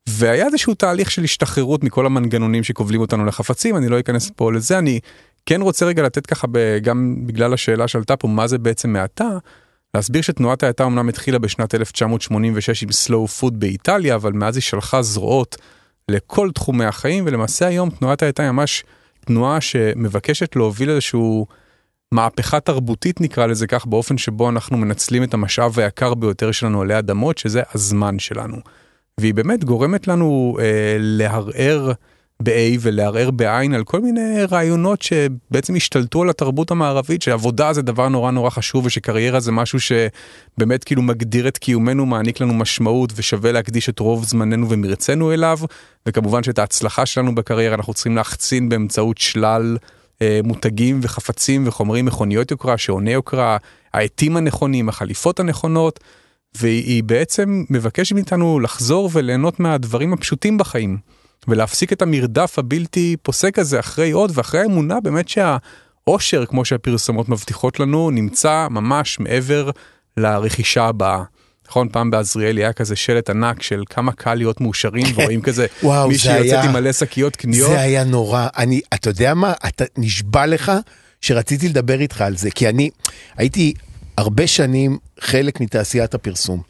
[0.09, 4.79] והיה איזשהו תהליך של השתחררות מכל המנגנונים שכובלים אותנו לחפצים, אני לא אכנס פה לזה,
[4.79, 5.01] אני
[5.47, 9.29] כן רוצה רגע לתת ככה, ב- גם בגלל השאלה שעלתה פה, מה זה בעצם האטה,
[9.95, 15.03] להסביר שתנועת האטה אמנם התחילה בשנת 1986 עם slow food באיטליה, אבל מאז היא שלחה
[15.03, 15.57] זרועות
[16.09, 18.85] לכל תחומי החיים, ולמעשה היום תנועת האטה היא ממש
[19.27, 21.47] תנועה שמבקשת להוביל איזשהו
[22.13, 26.99] מהפכה תרבותית נקרא לזה כך, באופן שבו אנחנו מנצלים את המשאב היקר ביותר שלנו עלי
[26.99, 28.57] אדמות, שזה הזמן שלנו.
[29.21, 31.93] והיא באמת גורמת לנו אה, לערער
[32.43, 38.09] ב-A ולערער בעין על כל מיני רעיונות שבעצם השתלטו על התרבות המערבית, שעבודה זה דבר
[38.09, 43.53] נורא נורא חשוב ושקריירה זה משהו שבאמת כאילו מגדיר את קיומנו, מעניק לנו משמעות ושווה
[43.53, 45.59] להקדיש את רוב זמננו ומרצנו אליו,
[46.07, 49.77] וכמובן שאת ההצלחה שלנו בקריירה אנחנו צריכים להחצין באמצעות שלל
[50.23, 53.57] אה, מותגים וחפצים וחומרים, מכוניות יוקרה, שעוני יוקרה,
[53.95, 56.01] העטים הנכונים, החליפות הנכונות.
[56.59, 60.99] והיא בעצם מבקשת מאיתנו לחזור וליהנות מהדברים הפשוטים בחיים,
[61.49, 67.81] ולהפסיק את המרדף הבלתי פוסק הזה אחרי עוד, ואחרי האמונה באמת שהאושר, כמו שהפרסומות מבטיחות
[67.81, 69.71] לנו, נמצא ממש מעבר
[70.17, 71.23] לרכישה הבאה.
[71.69, 76.09] נכון, פעם בעזריאלי היה כזה שלט ענק של כמה קל להיות מאושרים, ורואים כזה וואו,
[76.09, 77.71] מישהי זה יוצאת היה- עם מלא שקיות קניות.
[77.71, 78.47] זה היה נורא.
[78.57, 79.53] אני, אתה יודע מה?
[79.69, 80.73] אתה נשבע לך
[81.21, 82.91] שרציתי לדבר איתך על זה, כי אני
[83.37, 83.75] הייתי
[84.19, 86.63] הרבה שנים חלק מתעשיית הפרסום.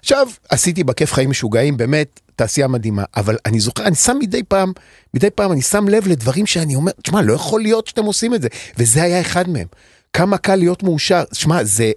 [0.00, 4.72] עכשיו, עשיתי בכיף חיים משוגעים, באמת, תעשייה מדהימה, אבל אני זוכר, אני שם מדי פעם,
[5.14, 8.42] מדי פעם אני שם לב לדברים שאני אומר, תשמע, לא יכול להיות שאתם עושים את
[8.42, 8.48] זה,
[8.78, 9.66] וזה היה אחד מהם.
[10.12, 11.92] כמה קל להיות מאושר, תשמע, זה,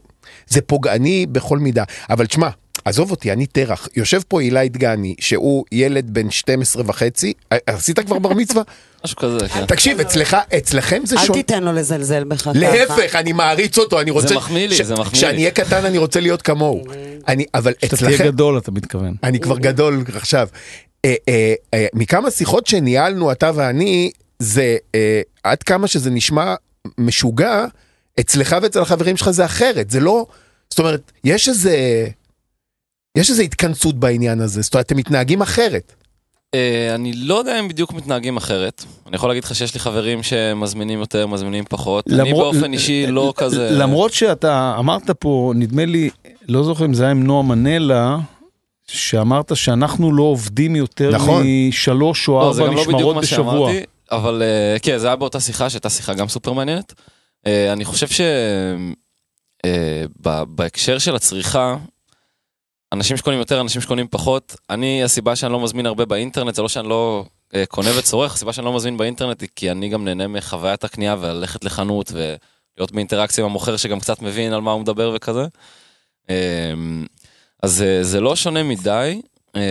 [0.48, 2.50] זה פוגעני בכל מידה, אבל תשמע,
[2.86, 8.00] עזוב אותי, אני תרח, יושב פה אילי דגני, שהוא ילד בן 12 וחצי, אה, עשית
[8.00, 8.64] כבר בר מצווה?
[9.06, 9.66] משהו כזה, כן.
[9.66, 11.40] תקשיב, אצלך, אצלכם זה אל שונה.
[11.40, 12.52] תיתן לו לזלזל בך ככה.
[12.56, 14.36] להפך, אני מעריץ אותו, אני רוצה...
[14.36, 15.18] מחמיא לי, ש- זה מחמיא לי.
[15.18, 16.84] כשאני אהיה קטן אני רוצה להיות כמוהו.
[17.28, 18.26] אני, אבל כשאתה תהיה אצלכם...
[18.26, 19.16] גדול, אתה מתכוון.
[19.24, 20.48] אני כבר גדול עכשיו.
[21.06, 24.78] אה, אה, אה, מכמה שיחות שניהלנו אתה ואני, זה
[25.44, 26.56] עד כמה שזה נשמע
[26.98, 27.66] משוגע,
[28.20, 30.26] אצלך ואצל החברים שלך זה אחרת, זה לא...
[30.70, 32.08] זאת אומרת, יש איזה...
[33.18, 35.94] יש איזו התכנסות בעניין הזה, זאת אומרת, אתם מתנהגים אחרת.
[36.56, 38.84] אה, אני לא יודע אם בדיוק מתנהגים אחרת.
[39.08, 42.06] אני יכול להגיד לך שיש לי חברים שמזמינים יותר, מזמינים פחות.
[42.12, 43.70] אני באופן אישי לא כזה...
[43.72, 46.10] למרות שאתה אמרת פה, נדמה לי,
[46.48, 48.18] לא זוכר אם זה היה עם נועה מנלה,
[48.88, 51.44] שאמרת שאנחנו לא עובדים יותר נכון.
[51.70, 53.70] משלוש או לא, זה ארבע גם לא משמרות בשבוע.
[53.72, 56.94] שאמרתי, אבל אה, כן, זה היה באותה שיחה, שהייתה שיחה גם סופר מעניינת.
[57.48, 58.22] אה, אני חושב ש...
[59.66, 61.76] אה, ב- בהקשר של הצריכה,
[62.96, 64.56] אנשים שקונים יותר, אנשים שקונים פחות.
[64.70, 68.54] אני, הסיבה שאני לא מזמין הרבה באינטרנט, זה לא שאני לא אה, קונה וצורך, הסיבה
[68.54, 73.44] שאני לא מזמין באינטרנט היא כי אני גם נהנה מחוויית הקנייה וללכת לחנות ולהיות באינטראקציה
[73.44, 75.46] עם המוכר שגם קצת מבין על מה הוא מדבר וכזה.
[76.30, 76.74] אה,
[77.64, 79.22] אז אה, זה לא שונה מדי.
[79.56, 79.62] אה,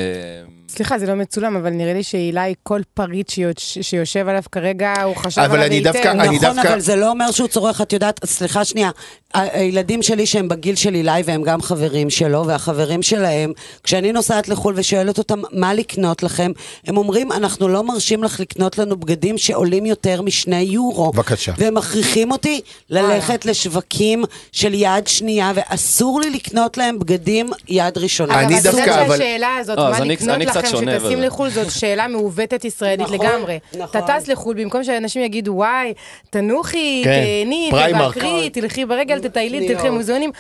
[0.77, 5.17] סליחה, זה לא מצולם, אבל נראה לי שאילי, כל פריט שיוש- שיושב עליו כרגע, הוא
[5.17, 5.93] חשב אבל עליו אני היטב.
[5.93, 8.91] דווקא- אני נכון, דווקא- אבל זה לא אומר שהוא צורך, את יודעת, סליחה שנייה,
[9.35, 13.53] הילדים שלי שהם בגיל של אילי והם גם חברים שלו, והחברים שלהם,
[13.83, 16.53] כשאני נוסעת לחו"ל ושואלת אותם מה לקנות לכם,
[16.87, 21.13] הם אומרים, אנחנו לא מרשים לך לקנות לנו בגדים שעולים יותר משני יורו.
[21.13, 21.53] בבקשה.
[21.59, 22.61] והם מכריחים אותי
[22.91, 28.41] ללכת לשווקים של יד שנייה, ואסור לי לקנות להם בגדים יד ראשונה.
[28.41, 31.19] אני דווקא, אבל- שהשאלה הזאת, לא, מה לקנות אני קצת לכם שונה שטסים.
[31.21, 33.59] לחו"ל, זאת שאלה מעוותת ישראלית נכון, לגמרי.
[33.75, 33.87] נכון.
[33.87, 35.93] אתה טס לחו"ל, במקום שאנשים יגידו, וואי,
[36.31, 37.71] תנוחי, כן, תהני.
[37.95, 39.87] תבקרי, תלכי ברגל, תטיילי, תלכי.
[39.89, 40.31] למוזיאונים.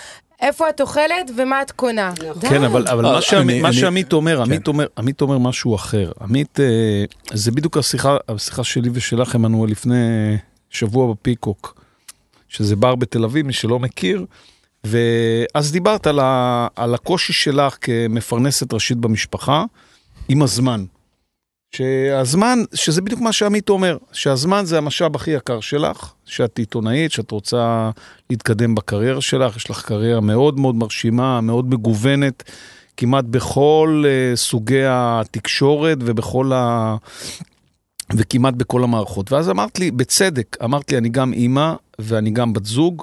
[0.41, 2.13] איפה את אוכלת ומה את קונה.
[2.41, 2.49] די.
[2.49, 4.43] כן, אבל, אבל לא, מה, שעמית, אני- מה אני- שעמית אומר, כן.
[4.43, 6.13] עמית אומר, עמית אומר משהו אחר.
[6.21, 9.97] עמית, אה, זה בדיוק השיחה, השיחה שלי ושלך, עמנואל, לפני
[10.71, 11.81] שבוע בפיקוק,
[12.49, 14.25] שזה בר בתל אביב, מי שלא מכיר,
[14.85, 19.65] ואז דיברת על, ה, על הקושי שלך כמפרנסת ראשית במשפחה,
[20.29, 20.85] עם הזמן.
[21.77, 27.31] שהזמן, שזה בדיוק מה שעמית אומר, שהזמן זה המשאב הכי יקר שלך, שאת עיתונאית, שאת
[27.31, 27.91] רוצה
[28.31, 32.43] להתקדם בקריירה שלך, יש לך קריירה מאוד מאוד מרשימה, מאוד מגוונת,
[32.97, 36.97] כמעט בכל uh, סוגי התקשורת ובכל ה...
[38.17, 39.33] וכמעט בכל המערכות.
[39.33, 43.03] ואז אמרת לי, בצדק, אמרת לי, אני גם אימא ואני גם בת זוג,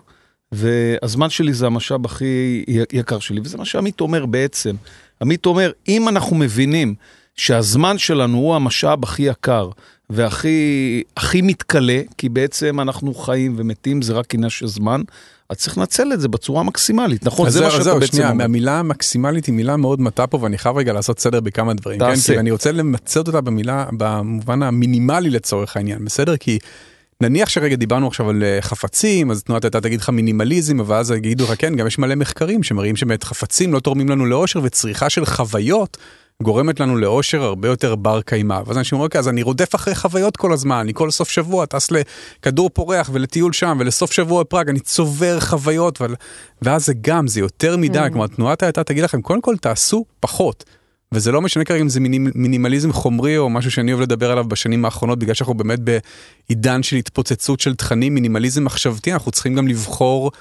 [0.52, 2.64] והזמן שלי זה המשאב הכי
[2.94, 4.76] יקר שלי, וזה מה שעמית אומר בעצם.
[5.22, 6.95] עמית אומר, אם אנחנו מבינים
[7.36, 9.69] שהזמן שלנו הוא המשאב הכי יקר
[10.10, 15.02] והכי הכי מתכלה, כי בעצם אנחנו חיים ומתים, זה רק עניין של זמן,
[15.49, 17.48] אז צריך לנצל את זה בצורה מקסימלית, נכון?
[17.48, 18.45] אז זה מה שאתה זהו, בעצם שנייה, אומר.
[18.45, 21.99] המילה מקסימלית היא מילה מאוד מטעה פה ואני חייב רגע לעשות סדר בכמה דברים.
[21.99, 22.10] כן?
[22.10, 22.34] תעשה.
[22.34, 26.38] כי אני רוצה למצות אותה במילה, במובן המינימלי לצורך העניין, בסדר?
[26.38, 26.60] כי
[27.22, 31.11] נניח שרגע דיברנו עכשיו על אה, חפצים, אז תנועת הייתה תגיד לך מינימליזם, אבל אז
[31.11, 35.10] יגידו לך כן, גם יש מלא מחקרים שמראים שבאמת חפצים לא תורמים לנו לאושר וצריכה
[35.10, 35.98] של חוויות.
[36.43, 38.61] גורמת לנו לאושר הרבה יותר בר קיימא.
[38.65, 41.65] ואז אנשים אומרים, אוקיי, אז אני רודף אחרי חוויות כל הזמן, אני כל סוף שבוע
[41.65, 46.15] טס לכדור פורח ולטיול שם ולסוף שבוע בפראג, אני צובר חוויות, אבל...
[46.61, 50.64] ואז זה גם, זה יותר מדי, כלומר, תנועת ההאטה תגיד לכם, קודם כל תעשו פחות.
[51.13, 54.45] וזה לא משנה כרגע אם זה מינימ, מינימליזם חומרי או משהו שאני אוהב לדבר עליו
[54.45, 59.67] בשנים האחרונות, בגלל שאנחנו באמת בעידן של התפוצצות של תכנים, מינימליזם מחשבתי, אנחנו צריכים גם
[59.67, 60.31] לבחור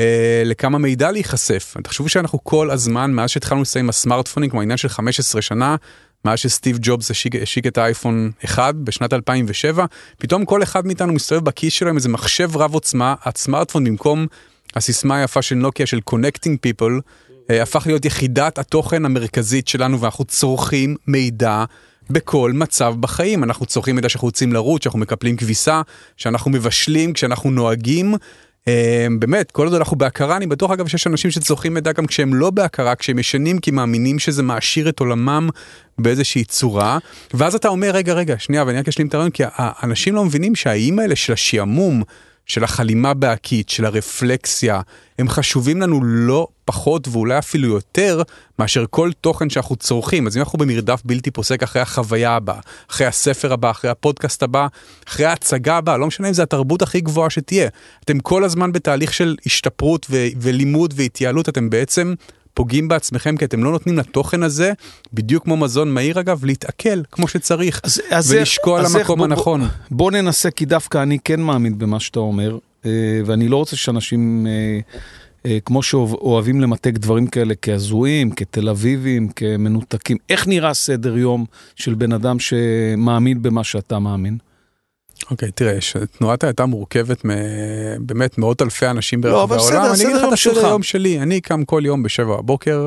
[0.00, 1.74] אה, לכמה מידע להיחשף.
[1.82, 5.76] תחשבו שאנחנו כל הזמן, מאז שהתחלנו לסיים עם הסמארטפונים, כמו העניין של 15 שנה,
[6.24, 9.86] מאז שסטיב ג'ובס השיק, השיק את האייפון 1 בשנת 2007,
[10.18, 14.26] פתאום כל אחד מאיתנו מסתובב בכיס שלו עם איזה מחשב רב עוצמה, הסמארטפון במקום
[14.76, 16.00] הסיסמה היפה של נוקיה של
[16.66, 16.98] People, אה,
[17.48, 21.64] הפך להיות יחידת התוכן המרכזית שלנו ואנחנו צורכים מידע
[22.10, 23.44] בכל מצב בחיים.
[23.44, 25.82] אנחנו צורכים מידע שאנחנו רוצים לרוץ, שאנחנו מקפלים כביסה,
[26.16, 28.14] שאנחנו מבשלים, כשאנחנו נוהגים.
[28.68, 32.34] אה, באמת, כל עוד אנחנו בהכרה, אני בטוח אגב שיש אנשים שצורכים מידע גם כשהם
[32.34, 35.48] לא בהכרה, כשהם ישנים, כי מאמינים שזה מעשיר את עולמם
[35.98, 36.98] באיזושהי צורה.
[37.34, 40.54] ואז אתה אומר, רגע, רגע, שנייה, ואני רק אשלים את הרעיון, כי האנשים לא מבינים
[40.54, 42.02] שהאיים האלה של השעמום,
[42.46, 44.80] של החלימה בהקית, של הרפלקסיה,
[45.18, 48.22] הם חשובים לנו לא פחות ואולי אפילו יותר
[48.58, 50.26] מאשר כל תוכן שאנחנו צורכים.
[50.26, 52.58] אז אם אנחנו במרדף בלתי פוסק אחרי החוויה הבאה,
[52.90, 54.66] אחרי הספר הבא, אחרי הפודקאסט הבא,
[55.08, 57.68] אחרי ההצגה הבאה, לא משנה אם זה התרבות הכי גבוהה שתהיה,
[58.04, 62.14] אתם כל הזמן בתהליך של השתפרות ו- ולימוד והתייעלות, אתם בעצם
[62.56, 64.72] פוגעים בעצמכם כי אתם לא נותנים לתוכן הזה,
[65.12, 69.26] בדיוק כמו מזון מהיר אגב, להתעכל כמו שצריך, אז- אז ולשקוע אז איך- המקום בוא-
[69.26, 69.60] בוא- הנכון.
[69.90, 72.90] בוא ננסה, כי דווקא אני כן מאמין במה שאתה אומר, אה,
[73.26, 74.78] ואני לא רוצה שאנשים, אה,
[75.50, 81.44] אה, כמו שאוהבים למתג דברים כאלה כהזויים, כתל אביבים, כמנותקים, איך נראה סדר יום
[81.76, 84.38] של בן אדם שמאמין במה שאתה מאמין?
[85.30, 89.94] אוקיי, תראה, ש- תנועת האטה מורכבת מבאמת מאות אלפי אנשים לא, ברחבי אבל בסדר, העולם.
[89.94, 90.64] אני אגיד לך יום את הסדר שלך.
[90.64, 92.80] היום שלי, אני קם כל יום בשבע בבוקר,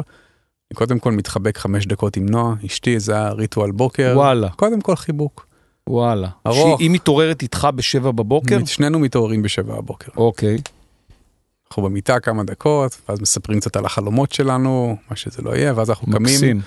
[0.72, 4.14] אני קודם כל מתחבק חמש דקות עם נועה, אשתי, זה הריטואל בוקר.
[4.16, 5.46] וואלה, קודם כל חיבוק.
[5.90, 6.28] וואלה.
[6.48, 6.80] ארוך.
[6.80, 8.66] שהיא מתעוררת איתך בשבע בבוקר?
[8.66, 10.12] שנינו מתעוררים בשבע בבוקר.
[10.18, 10.58] אוקיי.
[11.70, 15.90] אנחנו במיטה כמה דקות, ואז מספרים קצת על החלומות שלנו, מה שזה לא יהיה, ואז
[15.90, 16.62] אנחנו קמים.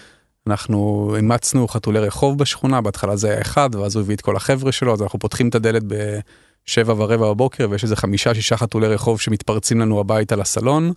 [0.47, 4.73] אנחנו אימצנו חתולי רחוב בשכונה, בהתחלה זה היה אחד, ואז הוא הביא את כל החבר'ה
[4.73, 9.20] שלו, אז אנחנו פותחים את הדלת בשבע ורבע בבוקר, ויש איזה חמישה, שישה חתולי רחוב
[9.20, 10.93] שמתפרצים לנו הביתה לסלון,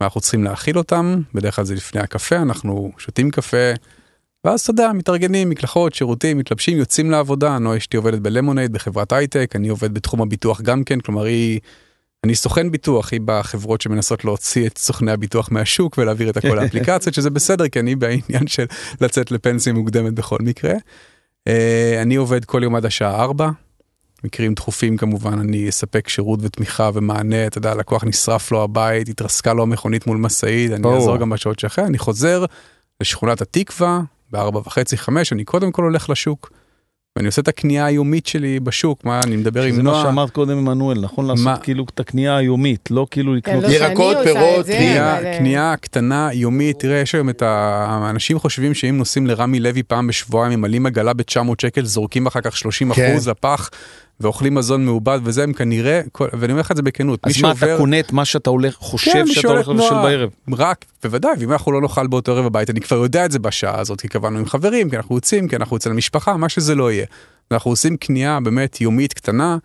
[0.00, 3.72] ואנחנו צריכים להאכיל אותם, בדרך כלל זה לפני הקפה, אנחנו שותים קפה,
[4.44, 9.52] ואז אתה יודע, מתארגנים, מקלחות, שירותים, מתלבשים, יוצאים לעבודה, נועה אשתי עובדת בלמונייד בחברת הייטק,
[9.56, 11.60] אני עובד בתחום הביטוח גם כן, כלומר היא...
[12.24, 17.14] אני סוכן ביטוח, היא בחברות שמנסות להוציא את סוכני הביטוח מהשוק ולהעביר את הכל לאפליקציות,
[17.14, 18.64] שזה בסדר, כי אני בעניין של
[19.00, 20.74] לצאת לפנסיה מוקדמת בכל מקרה.
[21.48, 23.50] אה, אני עובד כל יום עד השעה 4.
[24.24, 29.52] מקרים דחופים כמובן, אני אספק שירות ותמיכה ומענה, אתה יודע, לקוח נשרף לו הבית, התרסקה
[29.52, 30.94] לו המכונית מול משאית, אני.
[30.94, 32.44] אעזור גם בשעות שאחרי, אני חוזר
[33.00, 34.00] לשכונת התקווה,
[34.30, 36.50] בארבע וחצי, חמש, אני קודם כל הולך לשוק.
[37.18, 40.02] ואני עושה את הקנייה היומית שלי בשוק, מה, אני מדבר עם זה מה נועה.
[40.02, 41.26] שאמרת קודם, עמנואל, נכון?
[41.26, 41.56] לעשות מה?
[41.56, 43.64] כאילו את הקנייה היומית, לא כאילו לקנות...
[43.64, 47.48] לא ירקות, פירות, קנייה, אבל, אה, קנייה קטנה יומית, תראה יש היום את ה...
[47.88, 52.56] האנשים חושבים שאם נוסעים לרמי לוי פעם בשבועיים ממלאים עגלה ב-900 שקל זורקים אחר כך
[52.56, 53.12] 30 כן.
[53.12, 53.70] אחוז לפח
[54.20, 56.00] ואוכלים מזון מעובד וזה הם כנראה,
[56.32, 58.50] ואני אומר לך את זה בכנות, מי אז מה, אתה שעובר, קונה את מה שאתה
[58.50, 59.94] הולך, חושב כן, שאתה הולך לבשל.
[59.94, 60.30] בערב?
[60.54, 63.80] רק, בוודאי, ואם אנחנו לא נאכל באותו ערב בבית, אני כבר יודע את זה בשעה
[63.80, 66.92] הזאת, כי קבענו עם חברים, כי אנחנו יוצאים, כי אנחנו אצל המשפחה, מה שזה לא
[66.92, 67.06] יהיה.
[67.50, 69.56] אנחנו עושים קנייה באמת יומית קטנה,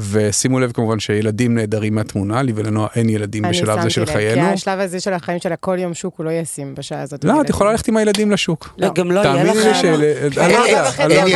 [0.00, 4.00] ושימו לב כמובן שילדים נעדרים מהתמונה, לי ולנועה אין ילדים אני בשלב זה שמתי של
[4.00, 4.34] לב, חיינו.
[4.48, 7.24] כי השלב הזה של החיים שלה, כל יום שוק הוא לא ישים בשעה הזאת.
[7.24, 7.50] לא, את לילדים.
[7.50, 8.74] יכולה ללכת עם הילדים לשוק.
[8.78, 9.76] לא, גם לא יהיה לך...
[9.80, 9.86] של...
[9.88, 11.26] אני לא אין- אני לא.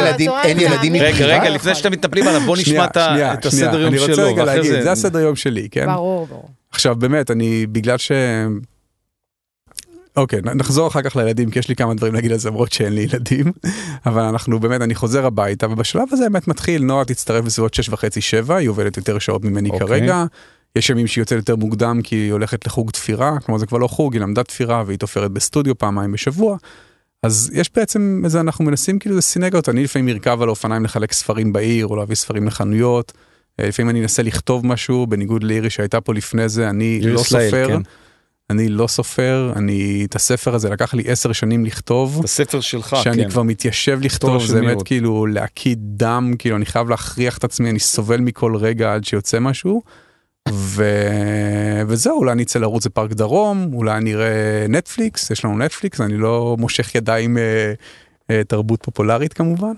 [0.70, 1.00] ילדים, לי.
[1.00, 1.26] רגע?
[1.26, 3.46] רגע, לפני שאתם מתנפלים עליו, בוא נשמע את את.
[3.46, 4.82] הסדר יום אני רוצה שלו, רגע להגיד.
[4.82, 5.86] זה הסדר יום שלי, כן?
[5.86, 6.48] ברור, ברור.
[6.70, 8.12] עכשיו באמת, אני, בגלל ש...
[10.16, 12.72] אוקיי, נ- נחזור אחר כך לילדים, כי יש לי כמה דברים להגיד על זה, למרות
[12.72, 13.52] שאין לי ילדים.
[14.06, 18.20] אבל אנחנו באמת, אני חוזר הביתה, ובשלב הזה באמת מתחיל, נועה תצטרף בסביבות שש וחצי,
[18.20, 19.86] שבע, היא עובדת יותר שעות ממני אוקיי.
[19.86, 20.24] כרגע.
[20.76, 23.86] יש ימים שהיא יוצאת יותר מוקדם כי היא הולכת לחוג תפירה, כלומר זה כבר לא
[23.86, 26.56] חוג, היא למדה תפירה והיא תופרת בסטודיו פעמיים בשבוע.
[27.22, 31.12] אז יש בעצם איזה, אנחנו מנסים כאילו זה סינגות, אני לפעמים ארכב על האופניים לחלק
[31.12, 33.12] ספרים בעיר, או להביא ספרים לחנויות.
[33.60, 37.68] אה, לפעמים אני אנסה לכתוב משהו, בניגוד לאירי שהייתה פה לפני זה, אני לא סופר.
[37.68, 37.80] כן.
[38.50, 42.16] אני לא סופר, אני, את הספר הזה לקח לי עשר שנים לכתוב.
[42.18, 43.30] את הספר שלך, שאני כן.
[43.30, 44.82] כבר מתיישב לכתוב, זה באמת?
[44.82, 49.40] כאילו להקיא דם, כאילו אני חייב להכריח את עצמי, אני סובל מכל רגע עד שיוצא
[49.40, 49.82] משהו.
[50.52, 50.84] ו...
[51.88, 56.16] וזהו, אולי אני אצא לרוץ לפארק דרום, אולי אני אראה נטפליקס, יש לנו נטפליקס, אני
[56.16, 57.72] לא מושך ידיים אה,
[58.30, 59.72] אה, תרבות פופולרית כמובן.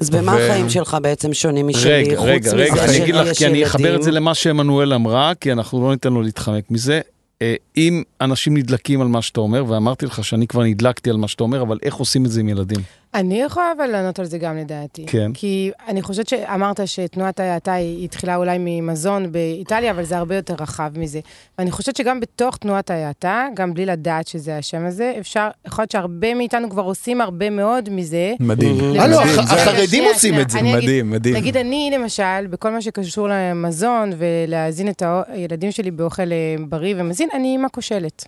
[0.00, 1.92] אז במה ו- החיים שלך בעצם שונים משלי?
[1.92, 3.96] רגע, חוץ רגע, מזה רגע, אני אגיד לך, כי אני אחבר?
[3.96, 7.00] את זה למה שעמנואל אמרה, כי אנחנו לא ניתן לו להתחמק מזה.
[7.42, 11.28] אה, אם אנשים נדלקים על מה שאתה אומר, ואמרתי לך שאני כבר נדלקתי על מה
[11.28, 12.80] שאתה אומר, אבל איך עושים את זה עם ילדים?
[13.14, 15.06] אני יכולה אבל לענות על זה גם לדעתי.
[15.06, 15.30] כן.
[15.34, 20.54] כי אני חושבת שאמרת שתנועת ההאטה היא התחילה אולי ממזון באיטליה, אבל זה הרבה יותר
[20.60, 21.20] רחב מזה.
[21.58, 25.90] ואני חושבת שגם בתוך תנועת ההאטה, גם בלי לדעת שזה השם הזה, אפשר, יכול להיות
[25.90, 28.34] שהרבה מאיתנו כבר עושים הרבה מאוד מזה.
[28.40, 29.00] מדהים.
[29.00, 30.40] הלו, הח- זה- החרדים עושים.
[30.40, 30.62] את זה.
[30.62, 31.34] מדהים, מדהים.
[31.36, 36.36] נגיד אני למשל, בכל מה שקשור למזון ולהזין את הילדים שלי באוכל אה,
[36.68, 38.24] בריא ומזין, אני אימא כושלת.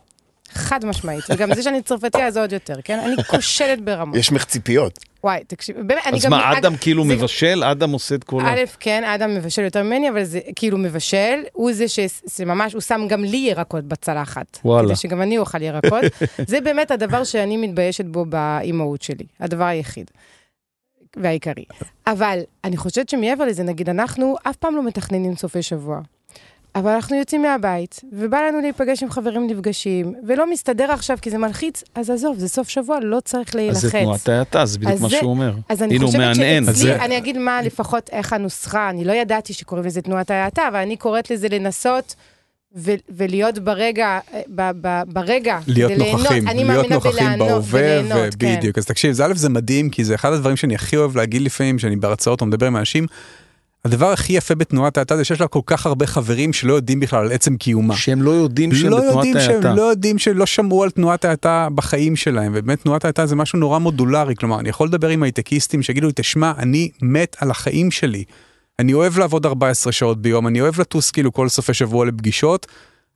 [0.53, 1.25] חד משמעית.
[1.31, 2.99] וגם זה שאני צרפתייה זה עוד יותר, כן?
[2.99, 4.17] אני כושלת ברמות.
[4.17, 4.99] יש ממך ציפיות.
[5.25, 6.31] וואי, תקשיב, באמת, אני אז גם...
[6.31, 7.65] מה, אג- אדם כאילו מבשל?
[7.65, 8.55] אדם עושה את כל ה...
[8.55, 11.85] א', כן, אדם מבשל יותר ממני, אבל זה כאילו מבשל, הוא זה
[12.37, 14.59] שממש, הוא שם גם לי ירקות בצלחת.
[14.65, 14.89] וואלה.
[14.89, 16.05] כדי שגם אני אוכל ירקות.
[16.47, 20.11] זה באמת הדבר שאני מתביישת בו באימהות שלי, הדבר היחיד.
[21.17, 21.65] והעיקרי.
[22.07, 26.01] אבל אני חושבת שמעבר לזה, נגיד, אנחנו אף פעם לא מתכננים סופי שבוע.
[26.75, 31.39] אבל אנחנו יוצאים מהבית, ובא לנו להיפגש עם חברים נפגשים, ולא מסתדר עכשיו כי זה
[31.39, 33.77] מלחיץ, אז עזוב, זה סוף שבוע, לא צריך להילחץ.
[33.85, 35.55] אז זה תנועת ההאטה, זה בדיוק מה זה- שהוא אומר.
[35.69, 39.87] אז אני חושבת שאצלי, זה- אני אגיד מה לפחות איך הנוסחה, אני לא ידעתי שקוראים
[39.87, 42.15] לזה תנועת ההאטה, אבל אני קוראת לזה לנסות
[42.77, 44.19] ו- ולהיות ברגע,
[44.55, 46.21] ב- ב- ברגע, להיות ליהנות.
[46.21, 48.03] נוכחים, להיות נוכחים בהווה,
[48.39, 48.57] כן.
[48.57, 48.79] ובדיוק.
[48.79, 51.79] אז תקשיב, זה א', זה מדהים, כי זה אחד הדברים שאני הכי אוהב להגיד לפעמים,
[51.79, 53.07] שאני בהרצאות או מדבר עם אנשים,
[53.85, 57.25] הדבר הכי יפה בתנועת האטה זה שיש לה כל כך הרבה חברים שלא יודעים בכלל
[57.25, 57.97] על עצם קיומה.
[57.97, 59.77] שהם לא יודעים שהם לא בתנועת יודעים שהם.
[59.77, 63.79] לא יודעים שלא שמעו על תנועת האטה בחיים שלהם, ובאמת תנועת האטה זה משהו נורא
[63.79, 68.25] מודולרי, כלומר, אני יכול לדבר עם הייטקיסטים שיגידו לי, תשמע, אני מת על החיים שלי.
[68.79, 72.67] אני אוהב לעבוד 14 שעות ביום, אני אוהב לטוס כאילו כל סופי שבוע לפגישות,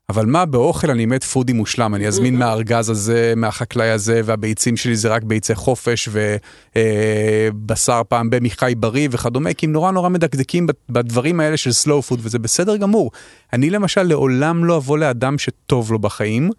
[0.08, 4.96] אבל מה, באוכל אני מת פודי מושלם, אני אזמין מהארגז הזה, מהחקלאי הזה, והביצים שלי
[4.96, 6.08] זה רק ביצי חופש
[6.74, 12.10] ובשר פעם ב מחי בריא וכדומה, כי הם נורא נורא מדקדקים בדברים האלה של slow
[12.10, 13.10] food, וזה בסדר גמור.
[13.52, 16.50] אני למשל לעולם לא אבוא לאדם שטוב לו בחיים,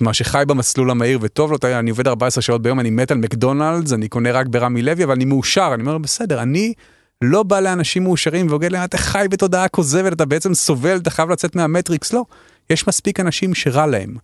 [0.00, 3.92] מה שחי במסלול המהיר וטוב לו, אני עובד 14 שעות ביום, אני מת על מקדונלדס,
[3.92, 6.72] אני קונה רק ברמי לוי, אבל אני מאושר, אני אומר בסדר, אני
[7.22, 11.30] לא בא לאנשים מאושרים ואומר להם, אתה חי בתודעה כוזבת, אתה בעצם סובל, אתה חייב
[11.30, 12.24] לצאת מהמטריקס, לא.
[12.70, 14.16] יש מספיק אנשים שרע להם.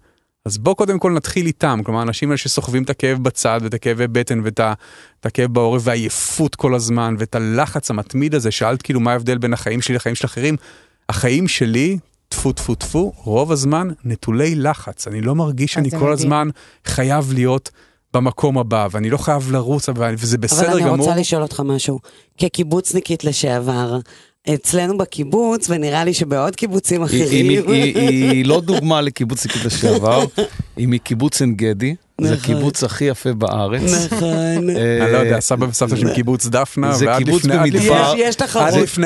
[0.44, 4.06] אז בוא קודם כל נתחיל איתם, כלומר, האנשים האלה שסוחבים את הכאב בצד, ואת הכאבי
[4.06, 4.60] בטן, ואת
[5.24, 9.82] הכאב בעורף, והעייפות כל הזמן, ואת הלחץ המתמיד הזה, שאלת כאילו מה ההבדל בין החיים
[9.82, 10.56] שלי לחיים של אחרים.
[11.08, 11.98] החיים שלי,
[12.28, 15.08] טפו טפו טפו, רוב הזמן נטולי לחץ.
[15.08, 16.12] אני לא מרגיש שאני כל מדהים.
[16.12, 16.48] הזמן
[16.84, 17.70] חייב להיות
[18.14, 20.96] במקום הבא, ואני לא חייב לרוץ, וזה בסדר אבל אני גמור.
[21.06, 21.98] רוצה לשאול אותך משהו.
[22.38, 23.98] כקיבוצניקית לשעבר,
[24.54, 27.46] אצלנו בקיבוץ, ונראה לי שבעוד קיבוצים היא- אחרים...
[27.68, 30.24] היא- היא היא לא דוגמה לקיבוצניקית לשעבר,
[30.76, 32.38] היא מקיבוץ עין גדי, זה נכון.
[32.54, 33.82] הקיבוץ הכי יפה בארץ.
[34.12, 34.70] נכון.
[34.70, 38.74] אה, אני לא יודע, סבא וסבתא של קיבוץ דפנה, זה ועד קיבוץ לפני- תחרות.
[38.74, 38.98] קיבוץ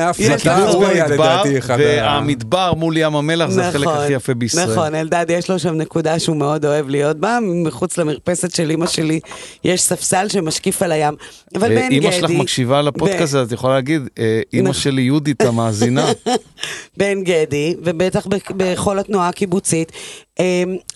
[0.88, 1.76] היה במדבר, לדעתי אחד.
[1.80, 4.72] והמדבר מול ים המלח זה החלק נכון, הכי יפה בישראל.
[4.72, 8.86] נכון, אלדד, יש לו שם נקודה שהוא מאוד אוהב להיות בה, מחוץ למרפסת של אימא
[8.86, 9.20] שלי
[9.64, 11.14] יש ספסל שמשקיף על הים.
[11.54, 11.94] אבל בעין גדי...
[11.94, 14.82] אימא שלך מקשיבה לפודקאסט הזה, את יכולה להגיד, אה, אימא נכון.
[14.82, 16.06] שלי יהודית המאזינה.
[16.96, 18.26] בעין גדי, ובטח
[18.56, 19.92] בכל התנועה הקיבוצית,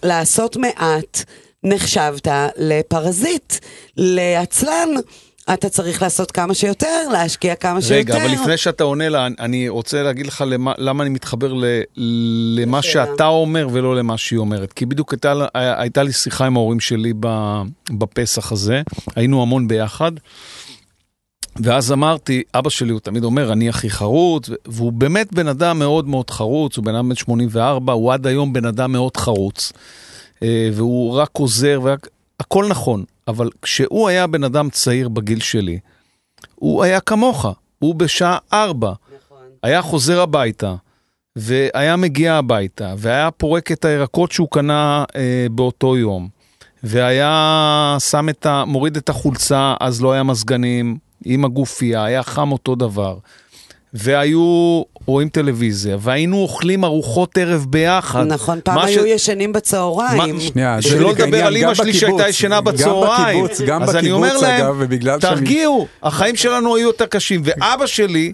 [0.02, 1.24] לעשות מעט
[1.66, 3.54] נחשבת לפרזיט,
[3.96, 4.88] לעצלן.
[5.54, 7.94] אתה צריך לעשות כמה שיותר, להשקיע כמה שיותר.
[7.94, 11.64] רגע, אבל לפני שאתה עונה לה, אני רוצה להגיד לך למה, למה אני מתחבר ל,
[12.56, 13.06] למה לשאלה.
[13.06, 14.72] שאתה אומר ולא למה שהיא אומרת.
[14.72, 17.12] כי בדיוק הייתה, הייתה לי שיחה עם ההורים שלי
[17.90, 18.82] בפסח הזה,
[19.16, 20.12] היינו המון ביחד.
[21.62, 26.08] ואז אמרתי, אבא שלי, הוא תמיד אומר, אני הכי חרוץ, והוא באמת בן אדם מאוד
[26.08, 29.72] מאוד חרוץ, הוא בן אדם בן 84, הוא עד היום בן אדם מאוד חרוץ.
[30.42, 32.08] אה, והוא רק עוזר, ורק...
[32.40, 35.78] הכל נכון, אבל כשהוא היה בן אדם צעיר בגיל שלי,
[36.54, 37.46] הוא היה כמוך,
[37.78, 38.92] הוא בשעה ארבע,
[39.62, 40.74] היה חוזר הביתה,
[41.36, 46.28] והיה מגיע הביתה, והיה פורק את הירקות שהוא קנה אה, באותו יום,
[46.82, 48.64] והיה שם את ה...
[48.64, 53.18] מוריד את החולצה, אז לא היה מזגנים, עם הגופייה, היה חם אותו דבר.
[53.92, 58.26] והיו רואים טלוויזיה, והיינו אוכלים ארוחות ערב ביחד.
[58.26, 60.34] נכון, פעם היו ש- ישנים בצהריים.
[60.34, 63.44] מה- שנייה, זה שלא לדבר על גם שלי בקיבוץ, שהייתה ישנה גם בצהריים.
[63.44, 67.06] בקיבוץ, גם אז אני אומר בקיבוץ, להם, אגב, ובגלל שאני- תרגיעו, החיים שלנו היו יותר
[67.06, 67.40] קשים.
[67.44, 68.32] ואבא שלי,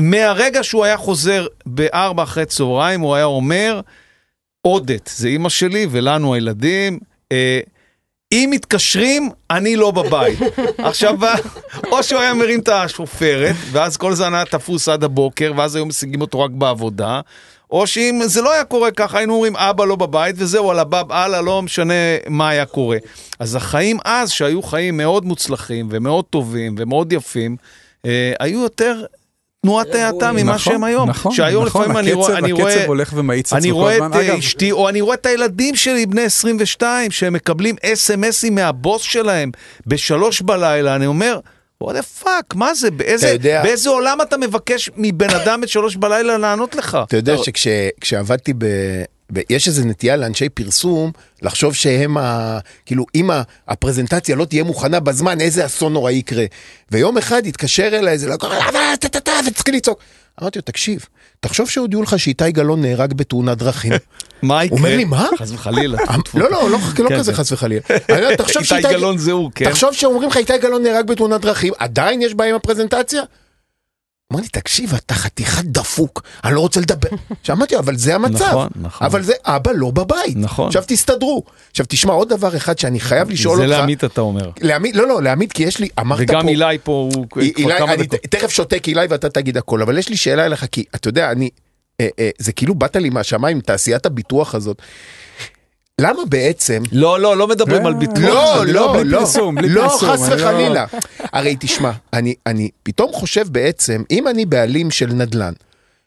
[0.00, 3.80] מהרגע שהוא היה חוזר בארבע אחרי צהריים, הוא היה אומר,
[4.62, 6.98] עודת, זה אימא שלי ולנו הילדים,
[7.32, 7.60] אה,
[8.32, 10.38] אם מתקשרים, אני לא בבית.
[10.78, 11.14] עכשיו,
[11.92, 15.86] או שהוא היה מרים את השופרת, ואז כל זמן היה תפוס עד הבוקר, ואז היו
[15.86, 17.20] משיגים אותו רק בעבודה,
[17.70, 21.12] או שאם זה לא היה קורה ככה, היינו אומרים, אבא לא בבית, וזהו, על הבב
[21.12, 21.94] הלאה, לא משנה
[22.28, 22.98] מה היה קורה.
[23.38, 27.56] אז החיים אז, שהיו חיים מאוד מוצלחים, ומאוד טובים, ומאוד יפים,
[28.06, 29.04] אה, היו יותר
[29.62, 31.10] תנועת האטה ממה נכון, שהם היום.
[31.10, 32.38] נכון, שהיום נכון, לפעמים אני הקצב- רואה...
[32.38, 34.10] אני רואה- הקצב הולך ומאיץ אני עצמו כל רואה הזמן.
[34.10, 38.54] את אגב- אה, אשתי, או אני רואה את הילדים שלי, בני 22, שהם מקבלים אס.אם.אסים
[38.54, 39.50] מהבוס שלהם
[39.86, 41.40] בשלוש בלילה, אני אומר,
[41.84, 42.90] what the fuck, מה זה?
[42.90, 46.98] באיזה, אתה יודע- באיזה עולם אתה מבקש מבן אדם את שלוש בלילה לענות לך?
[47.06, 48.52] אתה יודע שכשעבדתי
[49.30, 49.38] ב...
[49.38, 49.42] ב...
[49.50, 51.12] יש איזו נטייה לאנשי פרסום
[51.42, 52.58] לחשוב שהם ה...
[52.86, 53.30] כאילו אם
[53.68, 56.44] הפרזנטציה לא תהיה מוכנה בזמן איזה אסון נוראי יקרה.
[56.90, 58.52] ויום אחד התקשר אליי איזה לקוח,
[59.44, 59.98] והתחיל לצעוק.
[60.42, 61.06] אמרתי לו תקשיב,
[61.40, 63.92] תחשוב שהודיעו לך שאיתי גלאון נהרג בתאונת דרכים.
[64.42, 64.78] מה יקרה?
[64.78, 65.28] הוא אומר לי מה?
[65.38, 65.98] חס וחלילה.
[66.34, 66.78] לא לא לא לא
[67.08, 67.38] כן, כזה כן.
[67.38, 67.80] חס וחלילה.
[68.60, 69.70] איתי גלאון זה הוא, כן.
[69.70, 73.22] תחשוב שאומרים לך איתי גלאון נהרג בתאונת דרכים, עדיין יש בעיה עם הפרזנטציה?
[74.32, 77.08] אמר לי, תקשיב, אתה חתיכת דפוק, אני לא רוצה לדבר.
[77.72, 78.44] לו, אבל זה המצב.
[78.44, 79.06] נכון, נכון.
[79.06, 80.36] אבל זה אבא לא בבית.
[80.36, 80.66] נכון.
[80.66, 81.42] עכשיו תסתדרו.
[81.70, 83.78] עכשיו תשמע, עוד דבר אחד שאני חייב לשאול זה אותך.
[83.78, 84.50] לעמית אתה אומר.
[84.60, 86.36] לעמית, לא, לא, לעמית, כי יש לי, אמרת פה...
[86.36, 88.20] וגם אילי פה, הוא כבר אילי, כמה אני דקות.
[88.20, 91.50] תכף שותק אילי ואתה תגיד הכל, אבל יש לי שאלה אליך, כי אתה יודע, אני,
[92.00, 94.82] אה, אה, זה כאילו באת לי מהשמיים, תעשיית הביטוח הזאת.
[96.00, 98.18] למה בעצם לא, לא, לא מדברים על ביטוח.
[98.18, 99.22] לא, לא, לא,
[99.62, 100.84] לא, חס לא- וחלילה.
[101.32, 105.52] הרי תשמע, אני, אני פתאום חושב בעצם, אם אני בעלים של נדל"ן,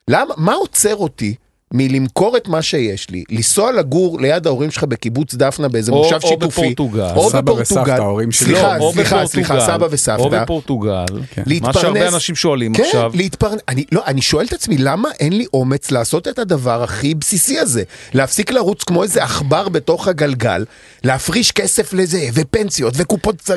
[0.08, 1.36] למה, מה עוצר אותי
[1.74, 6.20] מלמכור את מה שיש לי, לנסוע לגור ליד ההורים שלך בקיבוץ דפנה באיזה או- מושב
[6.24, 7.02] או שיתופי, בפורטוגל.
[7.16, 8.46] או סבא וסבתא, בפורטוגל, ההורים שלי.
[8.48, 11.44] סליחה, או סליחה, סליחה, בפורטוגל, סבא או וסבתא, בפורטוגל, כן.
[11.62, 13.12] מה שהרבה להתפרנס- אנשים שואלים כן, עכשיו.
[13.14, 17.16] להתפרנס, אני, לא, אני שואל את עצמי, למה אין לי אומץ לעשות את הדבר הכי
[17.16, 17.84] בסיסי הזה?
[18.14, 20.66] להפסיק לרוץ כמו איזה עכבר בתוך הגלגל,
[21.04, 23.50] להפריש כסף לזה, ופנסיות, וקופות...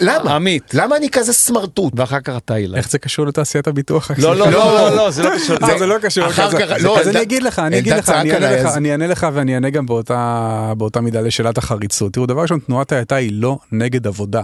[0.00, 0.34] למה?
[0.34, 0.62] עמית.
[0.74, 1.92] למה אני כזה סמרטוט?
[1.96, 2.76] ואחר כך אתה אילן.
[2.76, 4.10] איך זה קשור לתעשיית הביטוח?
[4.18, 5.56] לא, לא, לא, לא, לא, זה לא קשור.
[5.62, 6.26] אה, זה לא קשור.
[6.26, 6.58] אחר כזה.
[6.66, 9.06] כך- לא, אז אני אגיד לך, אני אגיד לך, אני אענה לך, אז- אני אענה
[9.06, 12.12] לך ואני אענה גם באותה באותה מידה לשאלת החריצות.
[12.12, 14.42] תראו, דבר ראשון, תנועת האטה היא לא נגד עבודה.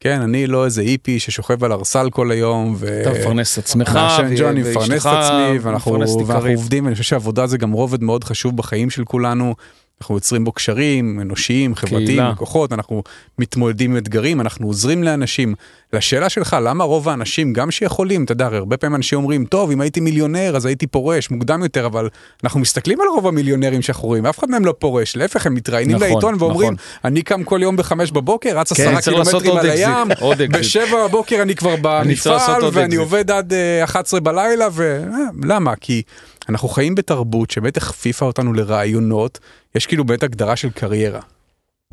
[0.00, 3.00] כן, אני לא איזה איפי ששוכב על ארסל כל היום, ו...
[3.02, 5.92] אתה מפרנס את עצמך, מעשן ג'וני, מפרנס את עצמי, ואנחנו
[6.26, 6.50] ואנחנו.
[6.50, 9.54] עובדים, ואני חושב שעבודה זה גם רובד מאוד חשוב בחיים של כולנו.
[10.00, 12.30] אנחנו יוצרים בו קשרים אנושיים, חברתיים, קהילה.
[12.30, 13.02] לקוחות, אנחנו
[13.38, 15.54] מתמודדים עם אתגרים, אנחנו עוזרים לאנשים.
[15.92, 19.80] לשאלה שלך, למה רוב האנשים, גם שיכולים, אתה יודע, הרבה פעמים אנשים אומרים, טוב, אם
[19.80, 22.08] הייתי מיליונר אז הייתי פורש מוקדם יותר, אבל
[22.44, 25.96] אנחנו מסתכלים על רוב המיליונרים שאנחנו רואים, אף אחד מהם לא פורש, להפך, הם מתראיינים
[25.96, 26.86] נכון, לעיתון ואומרים, נכון.
[27.04, 30.08] אני קם כל יום בחמש בבוקר, רץ כן, עשרה לעשות קילומטרים על הים.
[30.50, 32.96] בשבע בבוקר אני כבר במפעל, ואני.
[32.96, 35.76] עובד עד אה, 11 בלילה, ולמה?
[35.76, 36.02] כי
[36.50, 39.38] אנחנו חיים בתרבות שבאמת הכפיפה אותנו לרעיונות,
[39.74, 41.20] יש כאילו באמת הגדרה של קריירה.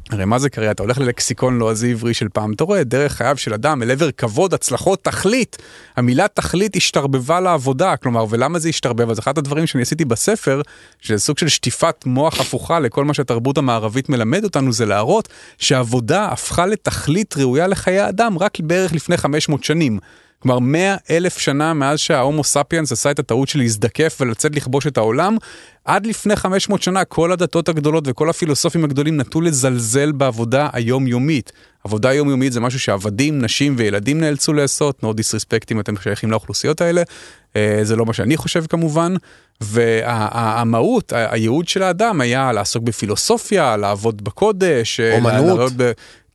[0.09, 0.71] הרי מה זה קריירה?
[0.71, 4.11] אתה הולך ללקסיקון לועזי עברי של פעם, אתה רואה דרך חייו של אדם אל עבר
[4.11, 5.57] כבוד, הצלחות, תכלית.
[5.95, 9.09] המילה תכלית השתרבבה לעבודה, כלומר, ולמה זה השתרבב?
[9.09, 10.61] אז אחד הדברים שאני עשיתי בספר,
[10.99, 15.27] שזה סוג של שטיפת מוח הפוכה לכל מה שהתרבות המערבית מלמד אותנו, זה להראות
[15.57, 19.99] שעבודה הפכה לתכלית ראויה לחיי אדם רק בערך לפני 500 שנים.
[20.39, 24.97] כלומר, 100 אלף שנה מאז שההומו ספיאנס עשה את הטעות של להזדקף ולצאת לכבוש את
[24.97, 25.37] העולם,
[25.85, 31.51] עד לפני 500 שנה כל הדתות הגדולות וכל הפילוסופים הגדולים נטו לזלזל בעבודה היומיומית.
[31.83, 36.81] עבודה יומיומית זה משהו שעבדים, נשים וילדים נאלצו לעשות, no disrespect אם אתם שייכים לאוכלוסיות
[36.81, 37.01] האלה.
[37.55, 39.13] אה, זה לא מה שאני חושב כמובן.
[39.61, 44.99] והמהות, הייעוד של האדם היה לעסוק בפילוסופיה, לעבוד בקודש.
[44.99, 45.71] אה, אומנות.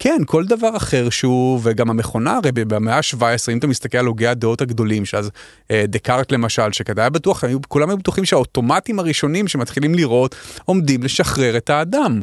[0.02, 4.26] כן, כל דבר אחר שהוא, וגם המכונה הרי במאה ה-17, אם אתה מסתכל על הוגי
[4.26, 5.30] הדעות הגדולים, שאז
[5.70, 10.34] אה, דקארט למשל, שכדאי בטוח, כולם היו בטוחים שהאוטומטים הראשונים שמתחילים לראות
[10.64, 12.20] עומדים לשחרר את האדם.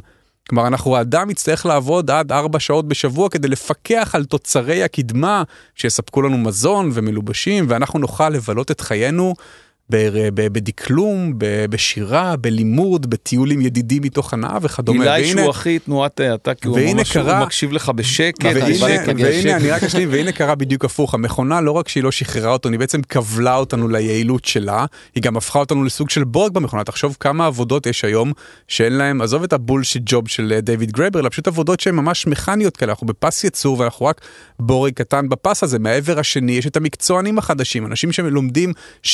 [0.50, 5.44] כלומר, אנחנו, האדם יצטרך לעבוד עד ארבע שעות בשבוע כדי לפקח על תוצרי הקדמה
[5.76, 9.36] שיספקו לנו מזון ומלובשים, ואנחנו נוכל לבלות את חיינו
[10.34, 11.34] בדקלום,
[11.70, 15.16] בשירה, בלימוד, בטיול עם ידידים מתוך הנאה וכדומה.
[15.16, 18.46] אילי שהוא הכי תנועת האטה, כי הוא ממש מקשיב לך בשקט.
[18.46, 22.70] והנה, אני רק אשלים, והנה קרה בדיוק הפוך, המכונה לא רק שהיא לא שחררה אותו,
[22.70, 24.86] היא בעצם כבלה אותנו ליעילות שלה,
[25.16, 28.34] היא גם הפכה אותנו לסוג של בורג במכונה, תחשוב כמה עבודות יש היום
[28.68, 32.28] שאין להם, עזוב את הבולשיט ג'וב של אה, דיוויד גרבר, אלא פשוט עבודות שהן ממש
[32.28, 34.22] מכניות כאלה, אנחנו בפס ייצור ואנחנו רק
[34.60, 39.08] בורג קטן בפס הזה, מהעבר השני יש את המקצוענים החדשים, אנשים שלומדים 6-7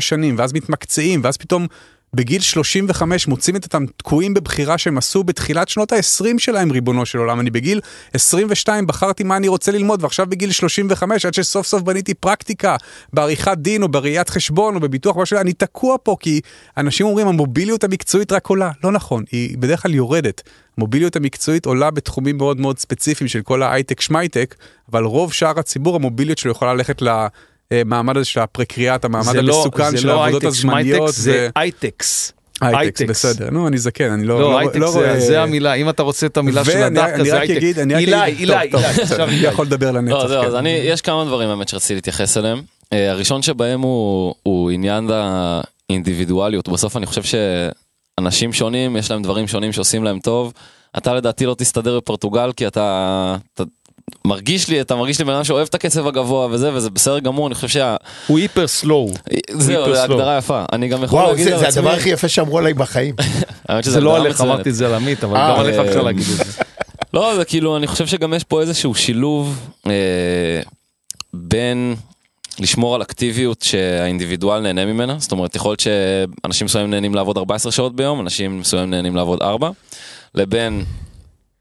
[0.00, 1.66] שנים ואז מתמקצעים, ואז פתאום...
[2.14, 7.18] בגיל 35 מוצאים את אותם תקועים בבחירה שהם עשו בתחילת שנות ה-20 שלהם, ריבונו של
[7.18, 7.40] עולם.
[7.40, 7.80] אני בגיל
[8.12, 12.76] 22 בחרתי מה אני רוצה ללמוד, ועכשיו בגיל 35, עד שסוף סוף בניתי פרקטיקה
[13.12, 16.40] בעריכת דין או בראיית חשבון או בביטוח, משהו, אני תקוע פה כי
[16.76, 18.70] אנשים אומרים המוביליות המקצועית רק עולה.
[18.84, 20.42] לא נכון, היא בדרך כלל יורדת.
[20.78, 24.54] המוביליות המקצועית עולה בתחומים מאוד מאוד ספציפיים של כל ההייטק שמייטק,
[24.92, 27.26] אבל רוב שאר הציבור המוביליות שלו יכולה ללכת ל...
[27.70, 31.14] המעמד הזה של הפרקריאט, המעמד זה לא- המסוכן זה של לא העבודות הייטק, שמייטק, הזמניות.
[31.14, 32.32] זה הייטקס.
[32.60, 35.20] הייטקס, בסדר, נו אני זקן, אני לא, לא, לא זה- רואה...
[35.20, 37.56] זה המילה, אם אתה רוצה את המילה של הדחקה אני זה הייטק.
[37.56, 39.46] אגיד, אני רק אילי, אגיד- אילי, טוב, אילי, טוב, עכשיו אני אילי.
[39.46, 40.14] יכול לדבר לנצח.
[40.14, 40.46] לא, כן.
[40.46, 42.62] אז אני, יש כמה דברים באמת שרציתי להתייחס אליהם.
[42.92, 45.10] אה, הראשון שבהם הוא, הוא עניין
[45.90, 46.68] האינדיבידואליות.
[46.68, 47.22] בסוף אני חושב
[48.20, 50.52] שאנשים שונים, יש להם דברים שונים שעושים להם טוב.
[50.98, 53.62] אתה לדעתי לא תסתדר בפורטוגל כי אתה, אתה
[54.24, 57.46] מרגיש לי, אתה מרגיש לי בן אדם שאוהב את הקצב הגבוה וזה, וזה בסדר גמור,
[57.46, 57.96] אני חושב שה...
[58.26, 59.10] הוא היפר סלואו.
[59.52, 60.02] זהו, זו.
[60.02, 60.64] הגדרה יפה.
[60.72, 61.80] אני גם יכול וואו, להגיד זה על זה עצמי...
[61.80, 63.14] הדבר הכי יפה שאמרו עליי בחיים.
[63.68, 64.40] האמת זה לא עליך.
[64.40, 66.62] אמרתי את זה על עמית, אבל אה, גם עליך אה, אפשר להגיד את זה.
[67.14, 69.92] לא, זה כאילו, אני חושב שגם יש פה איזשהו שילוב אה,
[71.34, 71.94] בין
[72.58, 77.72] לשמור על אקטיביות שהאינדיבידואל נהנה ממנה, זאת אומרת, יכול להיות שאנשים מסוימים נהנים לעבוד 14
[77.72, 79.70] שעות ביום, אנשים מסוימים נהנים לעבוד 4,
[80.34, 80.84] לבין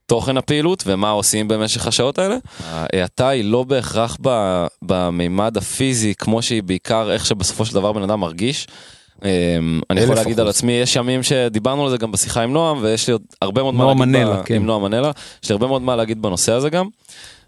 [0.06, 2.38] תוכן הפעילות ומה עושים במשך השעות האלה.
[2.66, 4.18] ההאטה היא לא בהכרח
[4.82, 8.68] במימד הפיזי, כמו שהיא בעיקר איך שבסופו של דבר בן אדם מרגיש.
[9.24, 10.48] אמ, אני יכול להגיד על.
[10.48, 13.76] עצמי, יש ימים שדיברנו על זה גם בשיחה עם נועם, ויש לי עוד הרבה מאוד
[13.76, 14.56] מה להגיד, כן.
[14.56, 15.12] עם נועם מנלה,
[15.44, 16.88] יש לי הרבה מאוד מה להגיד בנושא הזה גם.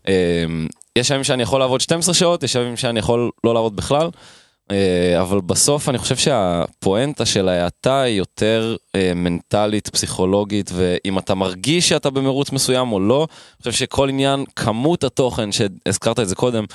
[0.08, 0.14] אמ,
[0.96, 4.10] יש ימים שאני יכול לעבוד 12 שעות, יש ימים שאני יכול לא לעבוד בכלל,
[5.22, 11.90] אבל בסוף אני חושב שהפואנטה של ההאטה היא יותר אה, מנטלית, פסיכולוגית, ואם אתה מרגיש
[11.90, 16.66] שאתה במרוץ מסוים או לא, אני חושב שכל עניין, כמות התוכן, שהזכרת את זה קודם,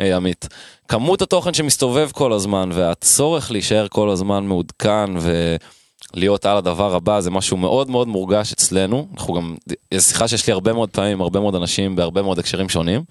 [0.00, 0.48] אה, עמית,
[0.88, 5.10] כמות התוכן שמסתובב כל הזמן, והצורך להישאר כל הזמן מעודכן,
[6.14, 9.06] להיות על הדבר הבא זה משהו מאוד מאוד מורגש אצלנו.
[9.14, 9.54] אנחנו גם,
[9.94, 13.02] זו שיחה שיש לי הרבה מאוד פעמים הרבה מאוד אנשים בהרבה מאוד הקשרים שונים.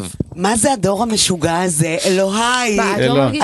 [0.00, 0.04] אה,
[0.36, 1.96] מה זה הדור המשוגע הזה?
[2.00, 2.32] את לא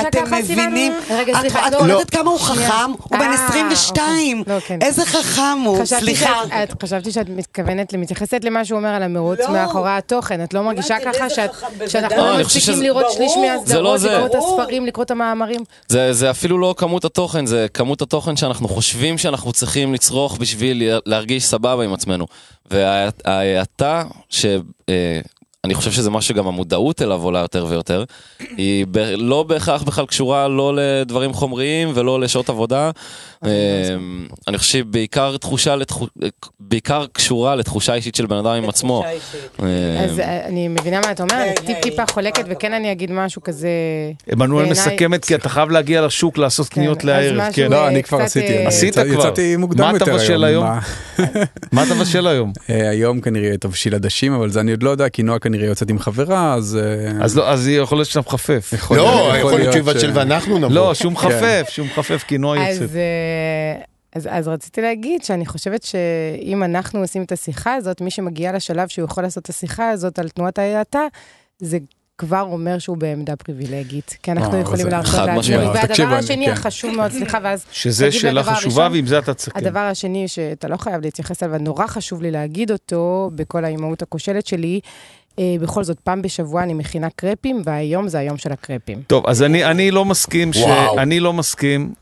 [0.09, 0.35] אתם?
[0.35, 0.93] מבינים?
[0.93, 1.79] את- לא.
[1.79, 2.39] קולטת כמה הוא.
[2.41, 2.91] חכם?
[2.99, 4.39] הוא בן אה, 22.
[4.41, 4.55] אוקיי.
[4.55, 4.79] לא, כן.
[4.83, 6.43] איזה חכם הוא, חשבתי סליחה.
[6.83, 9.51] חשבתי שאת מתכוונת, מתייחסת למה שהוא אומר על המרוץ לא.
[9.51, 10.45] מאחורי התוכן.
[10.45, 11.69] את לא מרגישה ככה שאנחנו.
[12.17, 14.09] לא, שזה- לראות שליש לא מהסדרות, זה.
[14.19, 14.35] לקרוא את.
[14.35, 15.61] הספרים, לקרוא את המאמרים?
[15.89, 20.83] זה, זה אפילו לא כמות התוכן, זה כמות התוכן שאנחנו חושבים שאנחנו צריכים לצרוך בשביל
[21.07, 22.27] להרגיש סבבה עם עצמנו.
[22.71, 24.03] וההאטה,
[25.67, 28.05] שאני חושב שזה משהו שגם המודעות אליו עולה יותר ויותר,
[28.57, 32.91] היא ב, לא בהכרח בכלל קשורה לא לדברים חומריים ולא לשעות עבודה.
[33.45, 33.51] אה,
[34.49, 36.07] אני חושב שהיא בעיקר תחושה, לתחו,
[36.61, 39.05] בעיקר קשורה לתחושה אישית של בן אדם עם עצמו.
[39.63, 41.81] אה, אז אה, אני מבינה מה את אומרת, היי, אני טיפ היי.
[41.83, 43.69] טיפה חולקת, וכן אני אגיד משהו כזה...
[44.33, 47.71] עמנואל מסכמת כי אתה חייב להגיע לשוק לעשות קניות אז לערב, כן.
[47.71, 48.47] לא, אה, אני כבר עשיתי.
[48.53, 49.07] אה, אני עשית כבר?
[49.19, 50.65] יצאתי מוקדם מה אתה יותר מבשל היום?
[50.65, 50.81] מה-
[51.73, 52.53] מה אתה מבשל היום?
[52.71, 55.91] אה, היום כנראה תבשיל עדשים, אבל זה אני עוד לא יודע, כי נועה כנראה יוצאת
[55.91, 56.79] עם חברה, אז...
[56.83, 58.73] אה, אז לא, אז יכול להיות שאתה מחפף.
[58.91, 60.71] לא, יכול להיות ש- שיבשל ואנחנו נבוא.
[60.75, 62.83] לא, שהוא מחפף, שהוא מחפף, כי נועה יוצאת.
[62.83, 63.83] אז, אה,
[64.15, 68.89] אז, אז רציתי להגיד שאני חושבת שאם אנחנו עושים את השיחה הזאת, מי שמגיע לשלב
[68.89, 71.01] שהוא יכול לעשות את השיחה הזאת על תנועת ההאטה,
[71.59, 71.79] זה
[72.19, 74.17] כבר אומר שהוא בעמדה פריבילגית.
[74.23, 75.39] כי אנחנו אה, יכולים להרשות לעצמנו.
[75.41, 76.53] תקשיבו, והדבר אני- השני כן.
[76.53, 78.89] החשוב מאוד, סליחה, ואז שזה שאלה חשובה.
[78.93, 79.59] ועם זה אתה תסכם.
[79.59, 84.47] הדבר השני שאתה לא חייב להתייחס אליו, ונורא חשוב לי להגיד אותו בכל האימהות הכושלת
[84.47, 84.81] שלי,
[85.61, 89.03] בכל זאת, פעם בשבוע אני מכינה קרפים, והיום זה היום של הקרפים.
[89.07, 90.57] טוב, אז אני, אני לא מסכים, ש...
[90.57, 90.99] וואו.
[90.99, 91.93] אני לא מסכים, אה,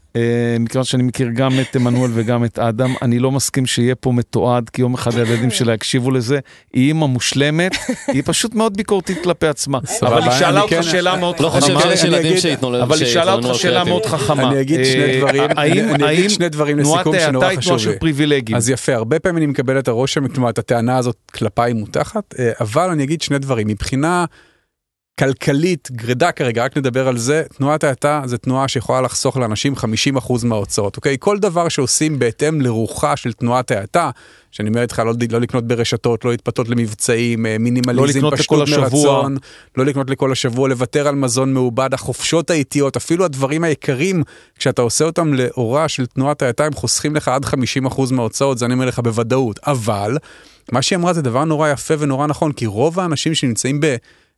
[0.60, 4.70] מכיוון שאני מכיר גם את עמנואל וגם את אדם, אני לא מסכים שיהיה פה מתועד,
[4.70, 6.38] כי יום אחד הילדים שלה יקשיבו לזה.
[6.72, 7.72] היא אימא מושלמת,
[8.08, 9.78] היא פשוט מאוד ביקורתית כלפי עצמה.
[10.02, 11.90] אבל היא שאלה אותך כן- שאלה מאוד לא חושב חכמה.
[11.96, 14.50] שיש ילדים שיתנו אבל היא שאלה אותך שאלה מאוד חכמה.
[14.50, 17.90] אני אגיד שני אה, דברים, אני- אגיד שני דברים תנועת לסיכום שנורא חשוב תנועה של
[17.90, 17.98] לי.
[17.98, 18.56] פריבילגים.
[18.56, 22.50] אז יפה, הרבה פעמים אני מקבל את הרושם, כלומר, את הטענה הזאת כלפיי מותחת, אה,
[22.60, 23.66] אבל אני אגיד שני דברים.
[23.68, 24.24] מבחינה
[25.18, 29.74] כלכלית, גרידה כרגע, רק נדבר על זה, תנועת ההאטה זה תנועה שיכולה לחסוך לאנשים
[30.18, 31.16] 50% מההוצאות, אוקיי?
[31.20, 34.10] כל דבר שעושים בהתאם לרוחה של תנועת ההאטה,
[34.50, 38.68] שאני אומר איתך לא, לא לקנות ברשתות, לא להתפתות למבצעים, אה, מינימליזם, לקנות פשטות.
[38.68, 39.36] מרצון,
[39.76, 44.22] לא לקנות לכל השבוע, לוותר על מזון מעובד, החופשות האיטיות, אפילו הדברים היקרים,
[44.58, 48.74] כשאתה עושה אותם לאורה של תנועת ההאטה, הם חוסכים לך עד 50% מההוצאות, זה אני
[48.74, 49.60] אומר לך בוודאות.
[49.66, 50.16] אבל,
[50.72, 53.80] מה שהיא אמרה זה דבר נורא יפה ונורא נכון, כי רוב האנשים שנמצאים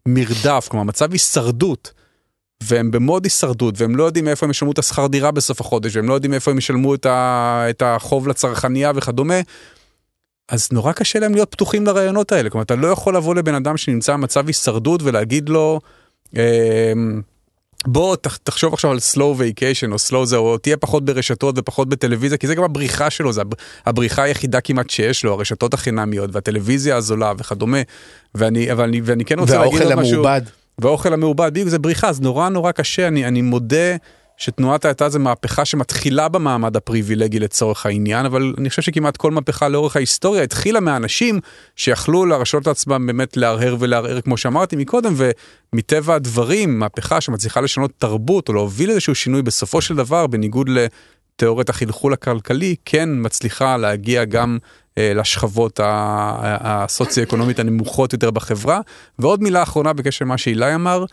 [0.09, 1.93] במרדף, כלומר מצב הישרדות,
[2.63, 6.09] והם במוד הישרדות, והם לא יודעים מאיפה הם ישלמו את השכר דירה בסוף החודש, והם
[6.09, 7.67] לא יודעים מאיפה הם ישלמו את, ה...
[7.71, 9.41] את החוב לצרכנייה וכדומה,
[10.49, 12.51] אז נורא קשה להם להיות פתוחים לרעיונות האלה.
[12.51, 15.81] כלומר, אתה לא יכול לבוא לבן אדם שנמצא במצב הישרדות ולהגיד לו,
[16.37, 17.23] אמ,
[17.93, 21.89] בוא תח- תחשוב עכשיו על slow vacation או slow זה, או תהיה פחות ברשתות ופחות
[21.89, 23.53] בטלוויזיה, כי זה גם הבריחה שלו, זה הב-
[23.87, 27.79] הבריחה היחידה כמעט שיש לו, הרשתות החינמיות והטלוויזיה הזולה וכדומה.
[28.35, 30.13] ואני, אבל אני, ואני כן רוצה להגיד והאוכל עוד משהו.
[30.15, 30.43] המעובד.
[30.79, 33.97] והאוכל המעובד, בדיוק זה בריחה, אז נורא נורא קשה, אני, אני מודה
[34.39, 39.69] שתנועת ההאטה זה מהפכה שמתחילה במעמד הפריבילגי לצורך העניין, אבל אני חושב שכמעט כל מהפכה
[39.69, 41.41] לאורך ההיסטוריה התחילה מאנשים
[41.77, 45.15] שיכלו להרשות לעצמם באמת להרהר ולערער, כמו שאמרתי מקודם,
[45.73, 51.69] ומטבע הדברים, מהפכה שמצליחה לשנות תרבות או להוביל איזשהו שינוי בסופו של דבר, בניגוד לתיאוריית
[51.69, 54.59] החלחול הכלכלי, כן מצליחה להגיע גם
[54.99, 58.81] אה, לשכבות הסוציו-אקונומית הנמוכות יותר בחברה.
[59.19, 61.05] ועוד מילה אחרונה בקשר למה שאילי אמר,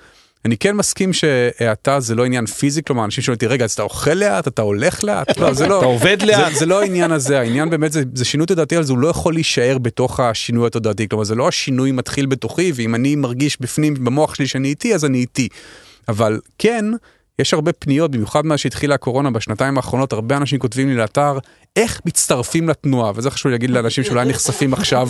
[0.45, 3.83] אני כן מסכים שהאטה זה לא עניין פיזי, כלומר אנשים שואלים אותי, רגע, אז אתה
[3.83, 5.37] אוכל לאט, אתה הולך לאט?
[5.37, 5.77] לא, זה לא.
[5.77, 6.53] אתה עובד לאט.
[6.53, 9.07] זה, זה לא העניין הזה, העניין באמת זה, זה שינוי תודעתי, אבל זה הוא לא
[9.07, 13.93] יכול להישאר בתוך השינוי התודעתי, כלומר זה לא השינוי מתחיל בתוכי, ואם אני מרגיש בפנים
[13.93, 15.47] במוח שלי שאני איתי, אז אני איתי.
[16.07, 16.85] אבל כן,
[17.39, 21.37] יש הרבה פניות, במיוחד מאז שהתחילה הקורונה בשנתיים האחרונות, הרבה אנשים כותבים לי לאתר,
[21.75, 25.09] איך מצטרפים לתנועה, וזה חשוב להגיד לאנשים שאולי נחשפים עכשיו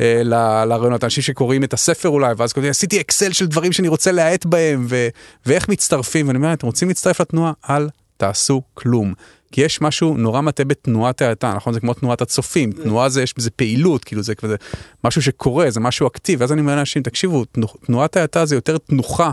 [0.00, 0.22] אה,
[0.64, 4.44] לרעיונות, אנשים שקוראים את הספר אולי, ואז כותבים, עשיתי אקסל של דברים שאני רוצה להאט
[4.44, 5.08] בהם, ו-
[5.46, 7.52] ואיך מצטרפים, ואני אומר, אתם רוצים להצטרף לתנועה?
[7.70, 9.14] אל תעשו כלום.
[9.52, 11.72] כי יש משהו נורא מטעה בתנועת האטה, נכון?
[11.72, 14.56] זה כמו תנועת הצופים, תנועה זה, יש בזה פעילות, כאילו זה כזה
[15.04, 18.78] משהו שקורה, זה משהו אקטיבי, ואז אני אומר לאנשים, תקשיבו, תנו- תנועת האטה זה יותר
[18.78, 19.30] תנוחה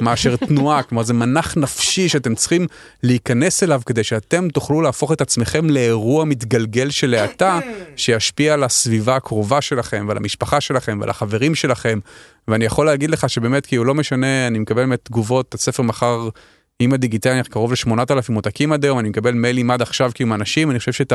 [0.00, 2.66] מאשר תנועה, כלומר זה מנח נפשי שאתם צריכים
[3.02, 7.60] להיכנס אליו כדי שאתם תוכלו להפוך את עצמכם לאירוע מתגלגל של האטה,
[7.96, 11.98] שישפיע על הסביבה הקרובה שלכם ועל המשפחה שלכם ועל החברים שלכם,
[12.48, 16.28] ואני יכול להגיד לך שבאמת, כאילו לא משנה, אני מקבל באמת תגובות, הספר מחר
[16.80, 20.78] עם הדיגיטלי, קרוב ל-8,000 עותקים עד היום, אני מקבל מיילים עד עכשיו כאילו מאנשים, אני
[20.78, 21.12] חושב שאת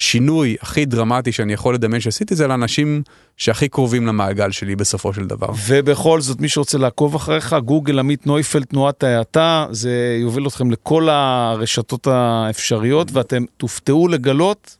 [0.00, 3.02] השינוי הכי דרמטי שאני יכול לדמיין שעשיתי זה לאנשים
[3.36, 5.46] שהכי קרובים למעגל שלי בסופו של דבר.
[5.66, 11.08] ובכל זאת, מי שרוצה לעקוב אחריך, גוגל עמית נויפלד, תנועת ההאטה, זה יוביל אתכם לכל
[11.08, 14.76] הרשתות האפשריות, ואתם תופתעו לגלות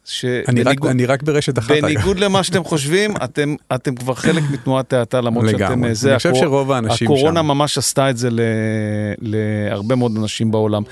[0.48, 1.70] אני רק, שבניגוד אני רק ברשת אחת.
[1.82, 5.56] בניגוד למה שאתם חושבים, אתם, אתם כבר חלק מתנועת ההאטה, למרות שאתם...
[5.58, 5.88] לגמרי.
[5.88, 7.46] אה, זה, אני חושב הקור- שרוב האנשים הקורונה שם.
[7.46, 8.40] ממש עשתה את זה ל,
[9.20, 10.82] להרבה מאוד אנשים בעולם.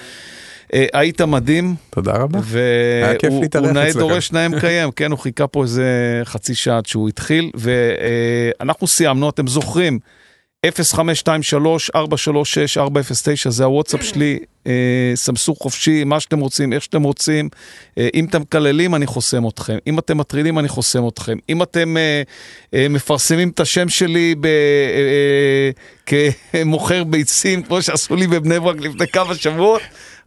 [0.74, 2.40] אה, היית מדהים, תודה רבה.
[3.04, 3.92] היה כיף להתארח הוא נאה.
[3.92, 9.28] דורש נאה מקיים, כן, הוא חיכה פה איזה חצי שעה עד שהוא התחיל, ואנחנו סיימנו,
[9.28, 9.98] אתם זוכרים,
[10.66, 10.70] 0523-436-409,
[13.48, 17.48] זה הוואטסאפ שלי, אה, סמסו חופשי, מה שאתם רוצים, איך שאתם רוצים.
[17.98, 19.78] אה, אם אתם מקללים, אני חוסם אתכם.
[19.86, 21.36] אם אתם מטרידים, אני חוסם אתכם.
[21.48, 22.22] אם אתם אה,
[22.74, 24.50] אה, מפרסמים את השם שלי ב, אה,
[26.06, 26.20] אה,
[26.62, 29.82] כמוכר ביצים, כמו שעשו לי בבני ברק לפני כמה שבועות,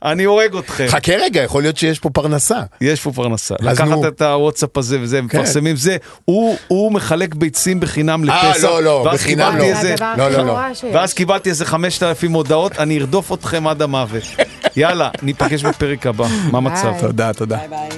[0.06, 0.86] אני הורג אתכם.
[0.88, 2.60] חכה רגע, יכול להיות שיש פה פרנסה.
[2.82, 3.56] יש פה פרנסה.
[3.62, 4.08] לקחת נו.
[4.08, 8.64] את הוואטסאפ הזה וזה, מפרסמים זה, הוא, הוא מחלק ביצים בחינם אה, לפסח.
[8.64, 9.64] לא, לא, ואז בחינם לא.
[9.64, 10.60] איזה- זה הדבר לא, הכי לא, לא.
[10.94, 14.24] ואז קיבלתי איזה 5,000 הודעות, אני ארדוף אתכם עד המוות.
[14.76, 16.28] יאללה, ניפגש בפרק הבא.
[16.52, 16.94] מה המצב?
[17.02, 17.58] תודה, תודה.
[17.58, 17.90] ביי ביי.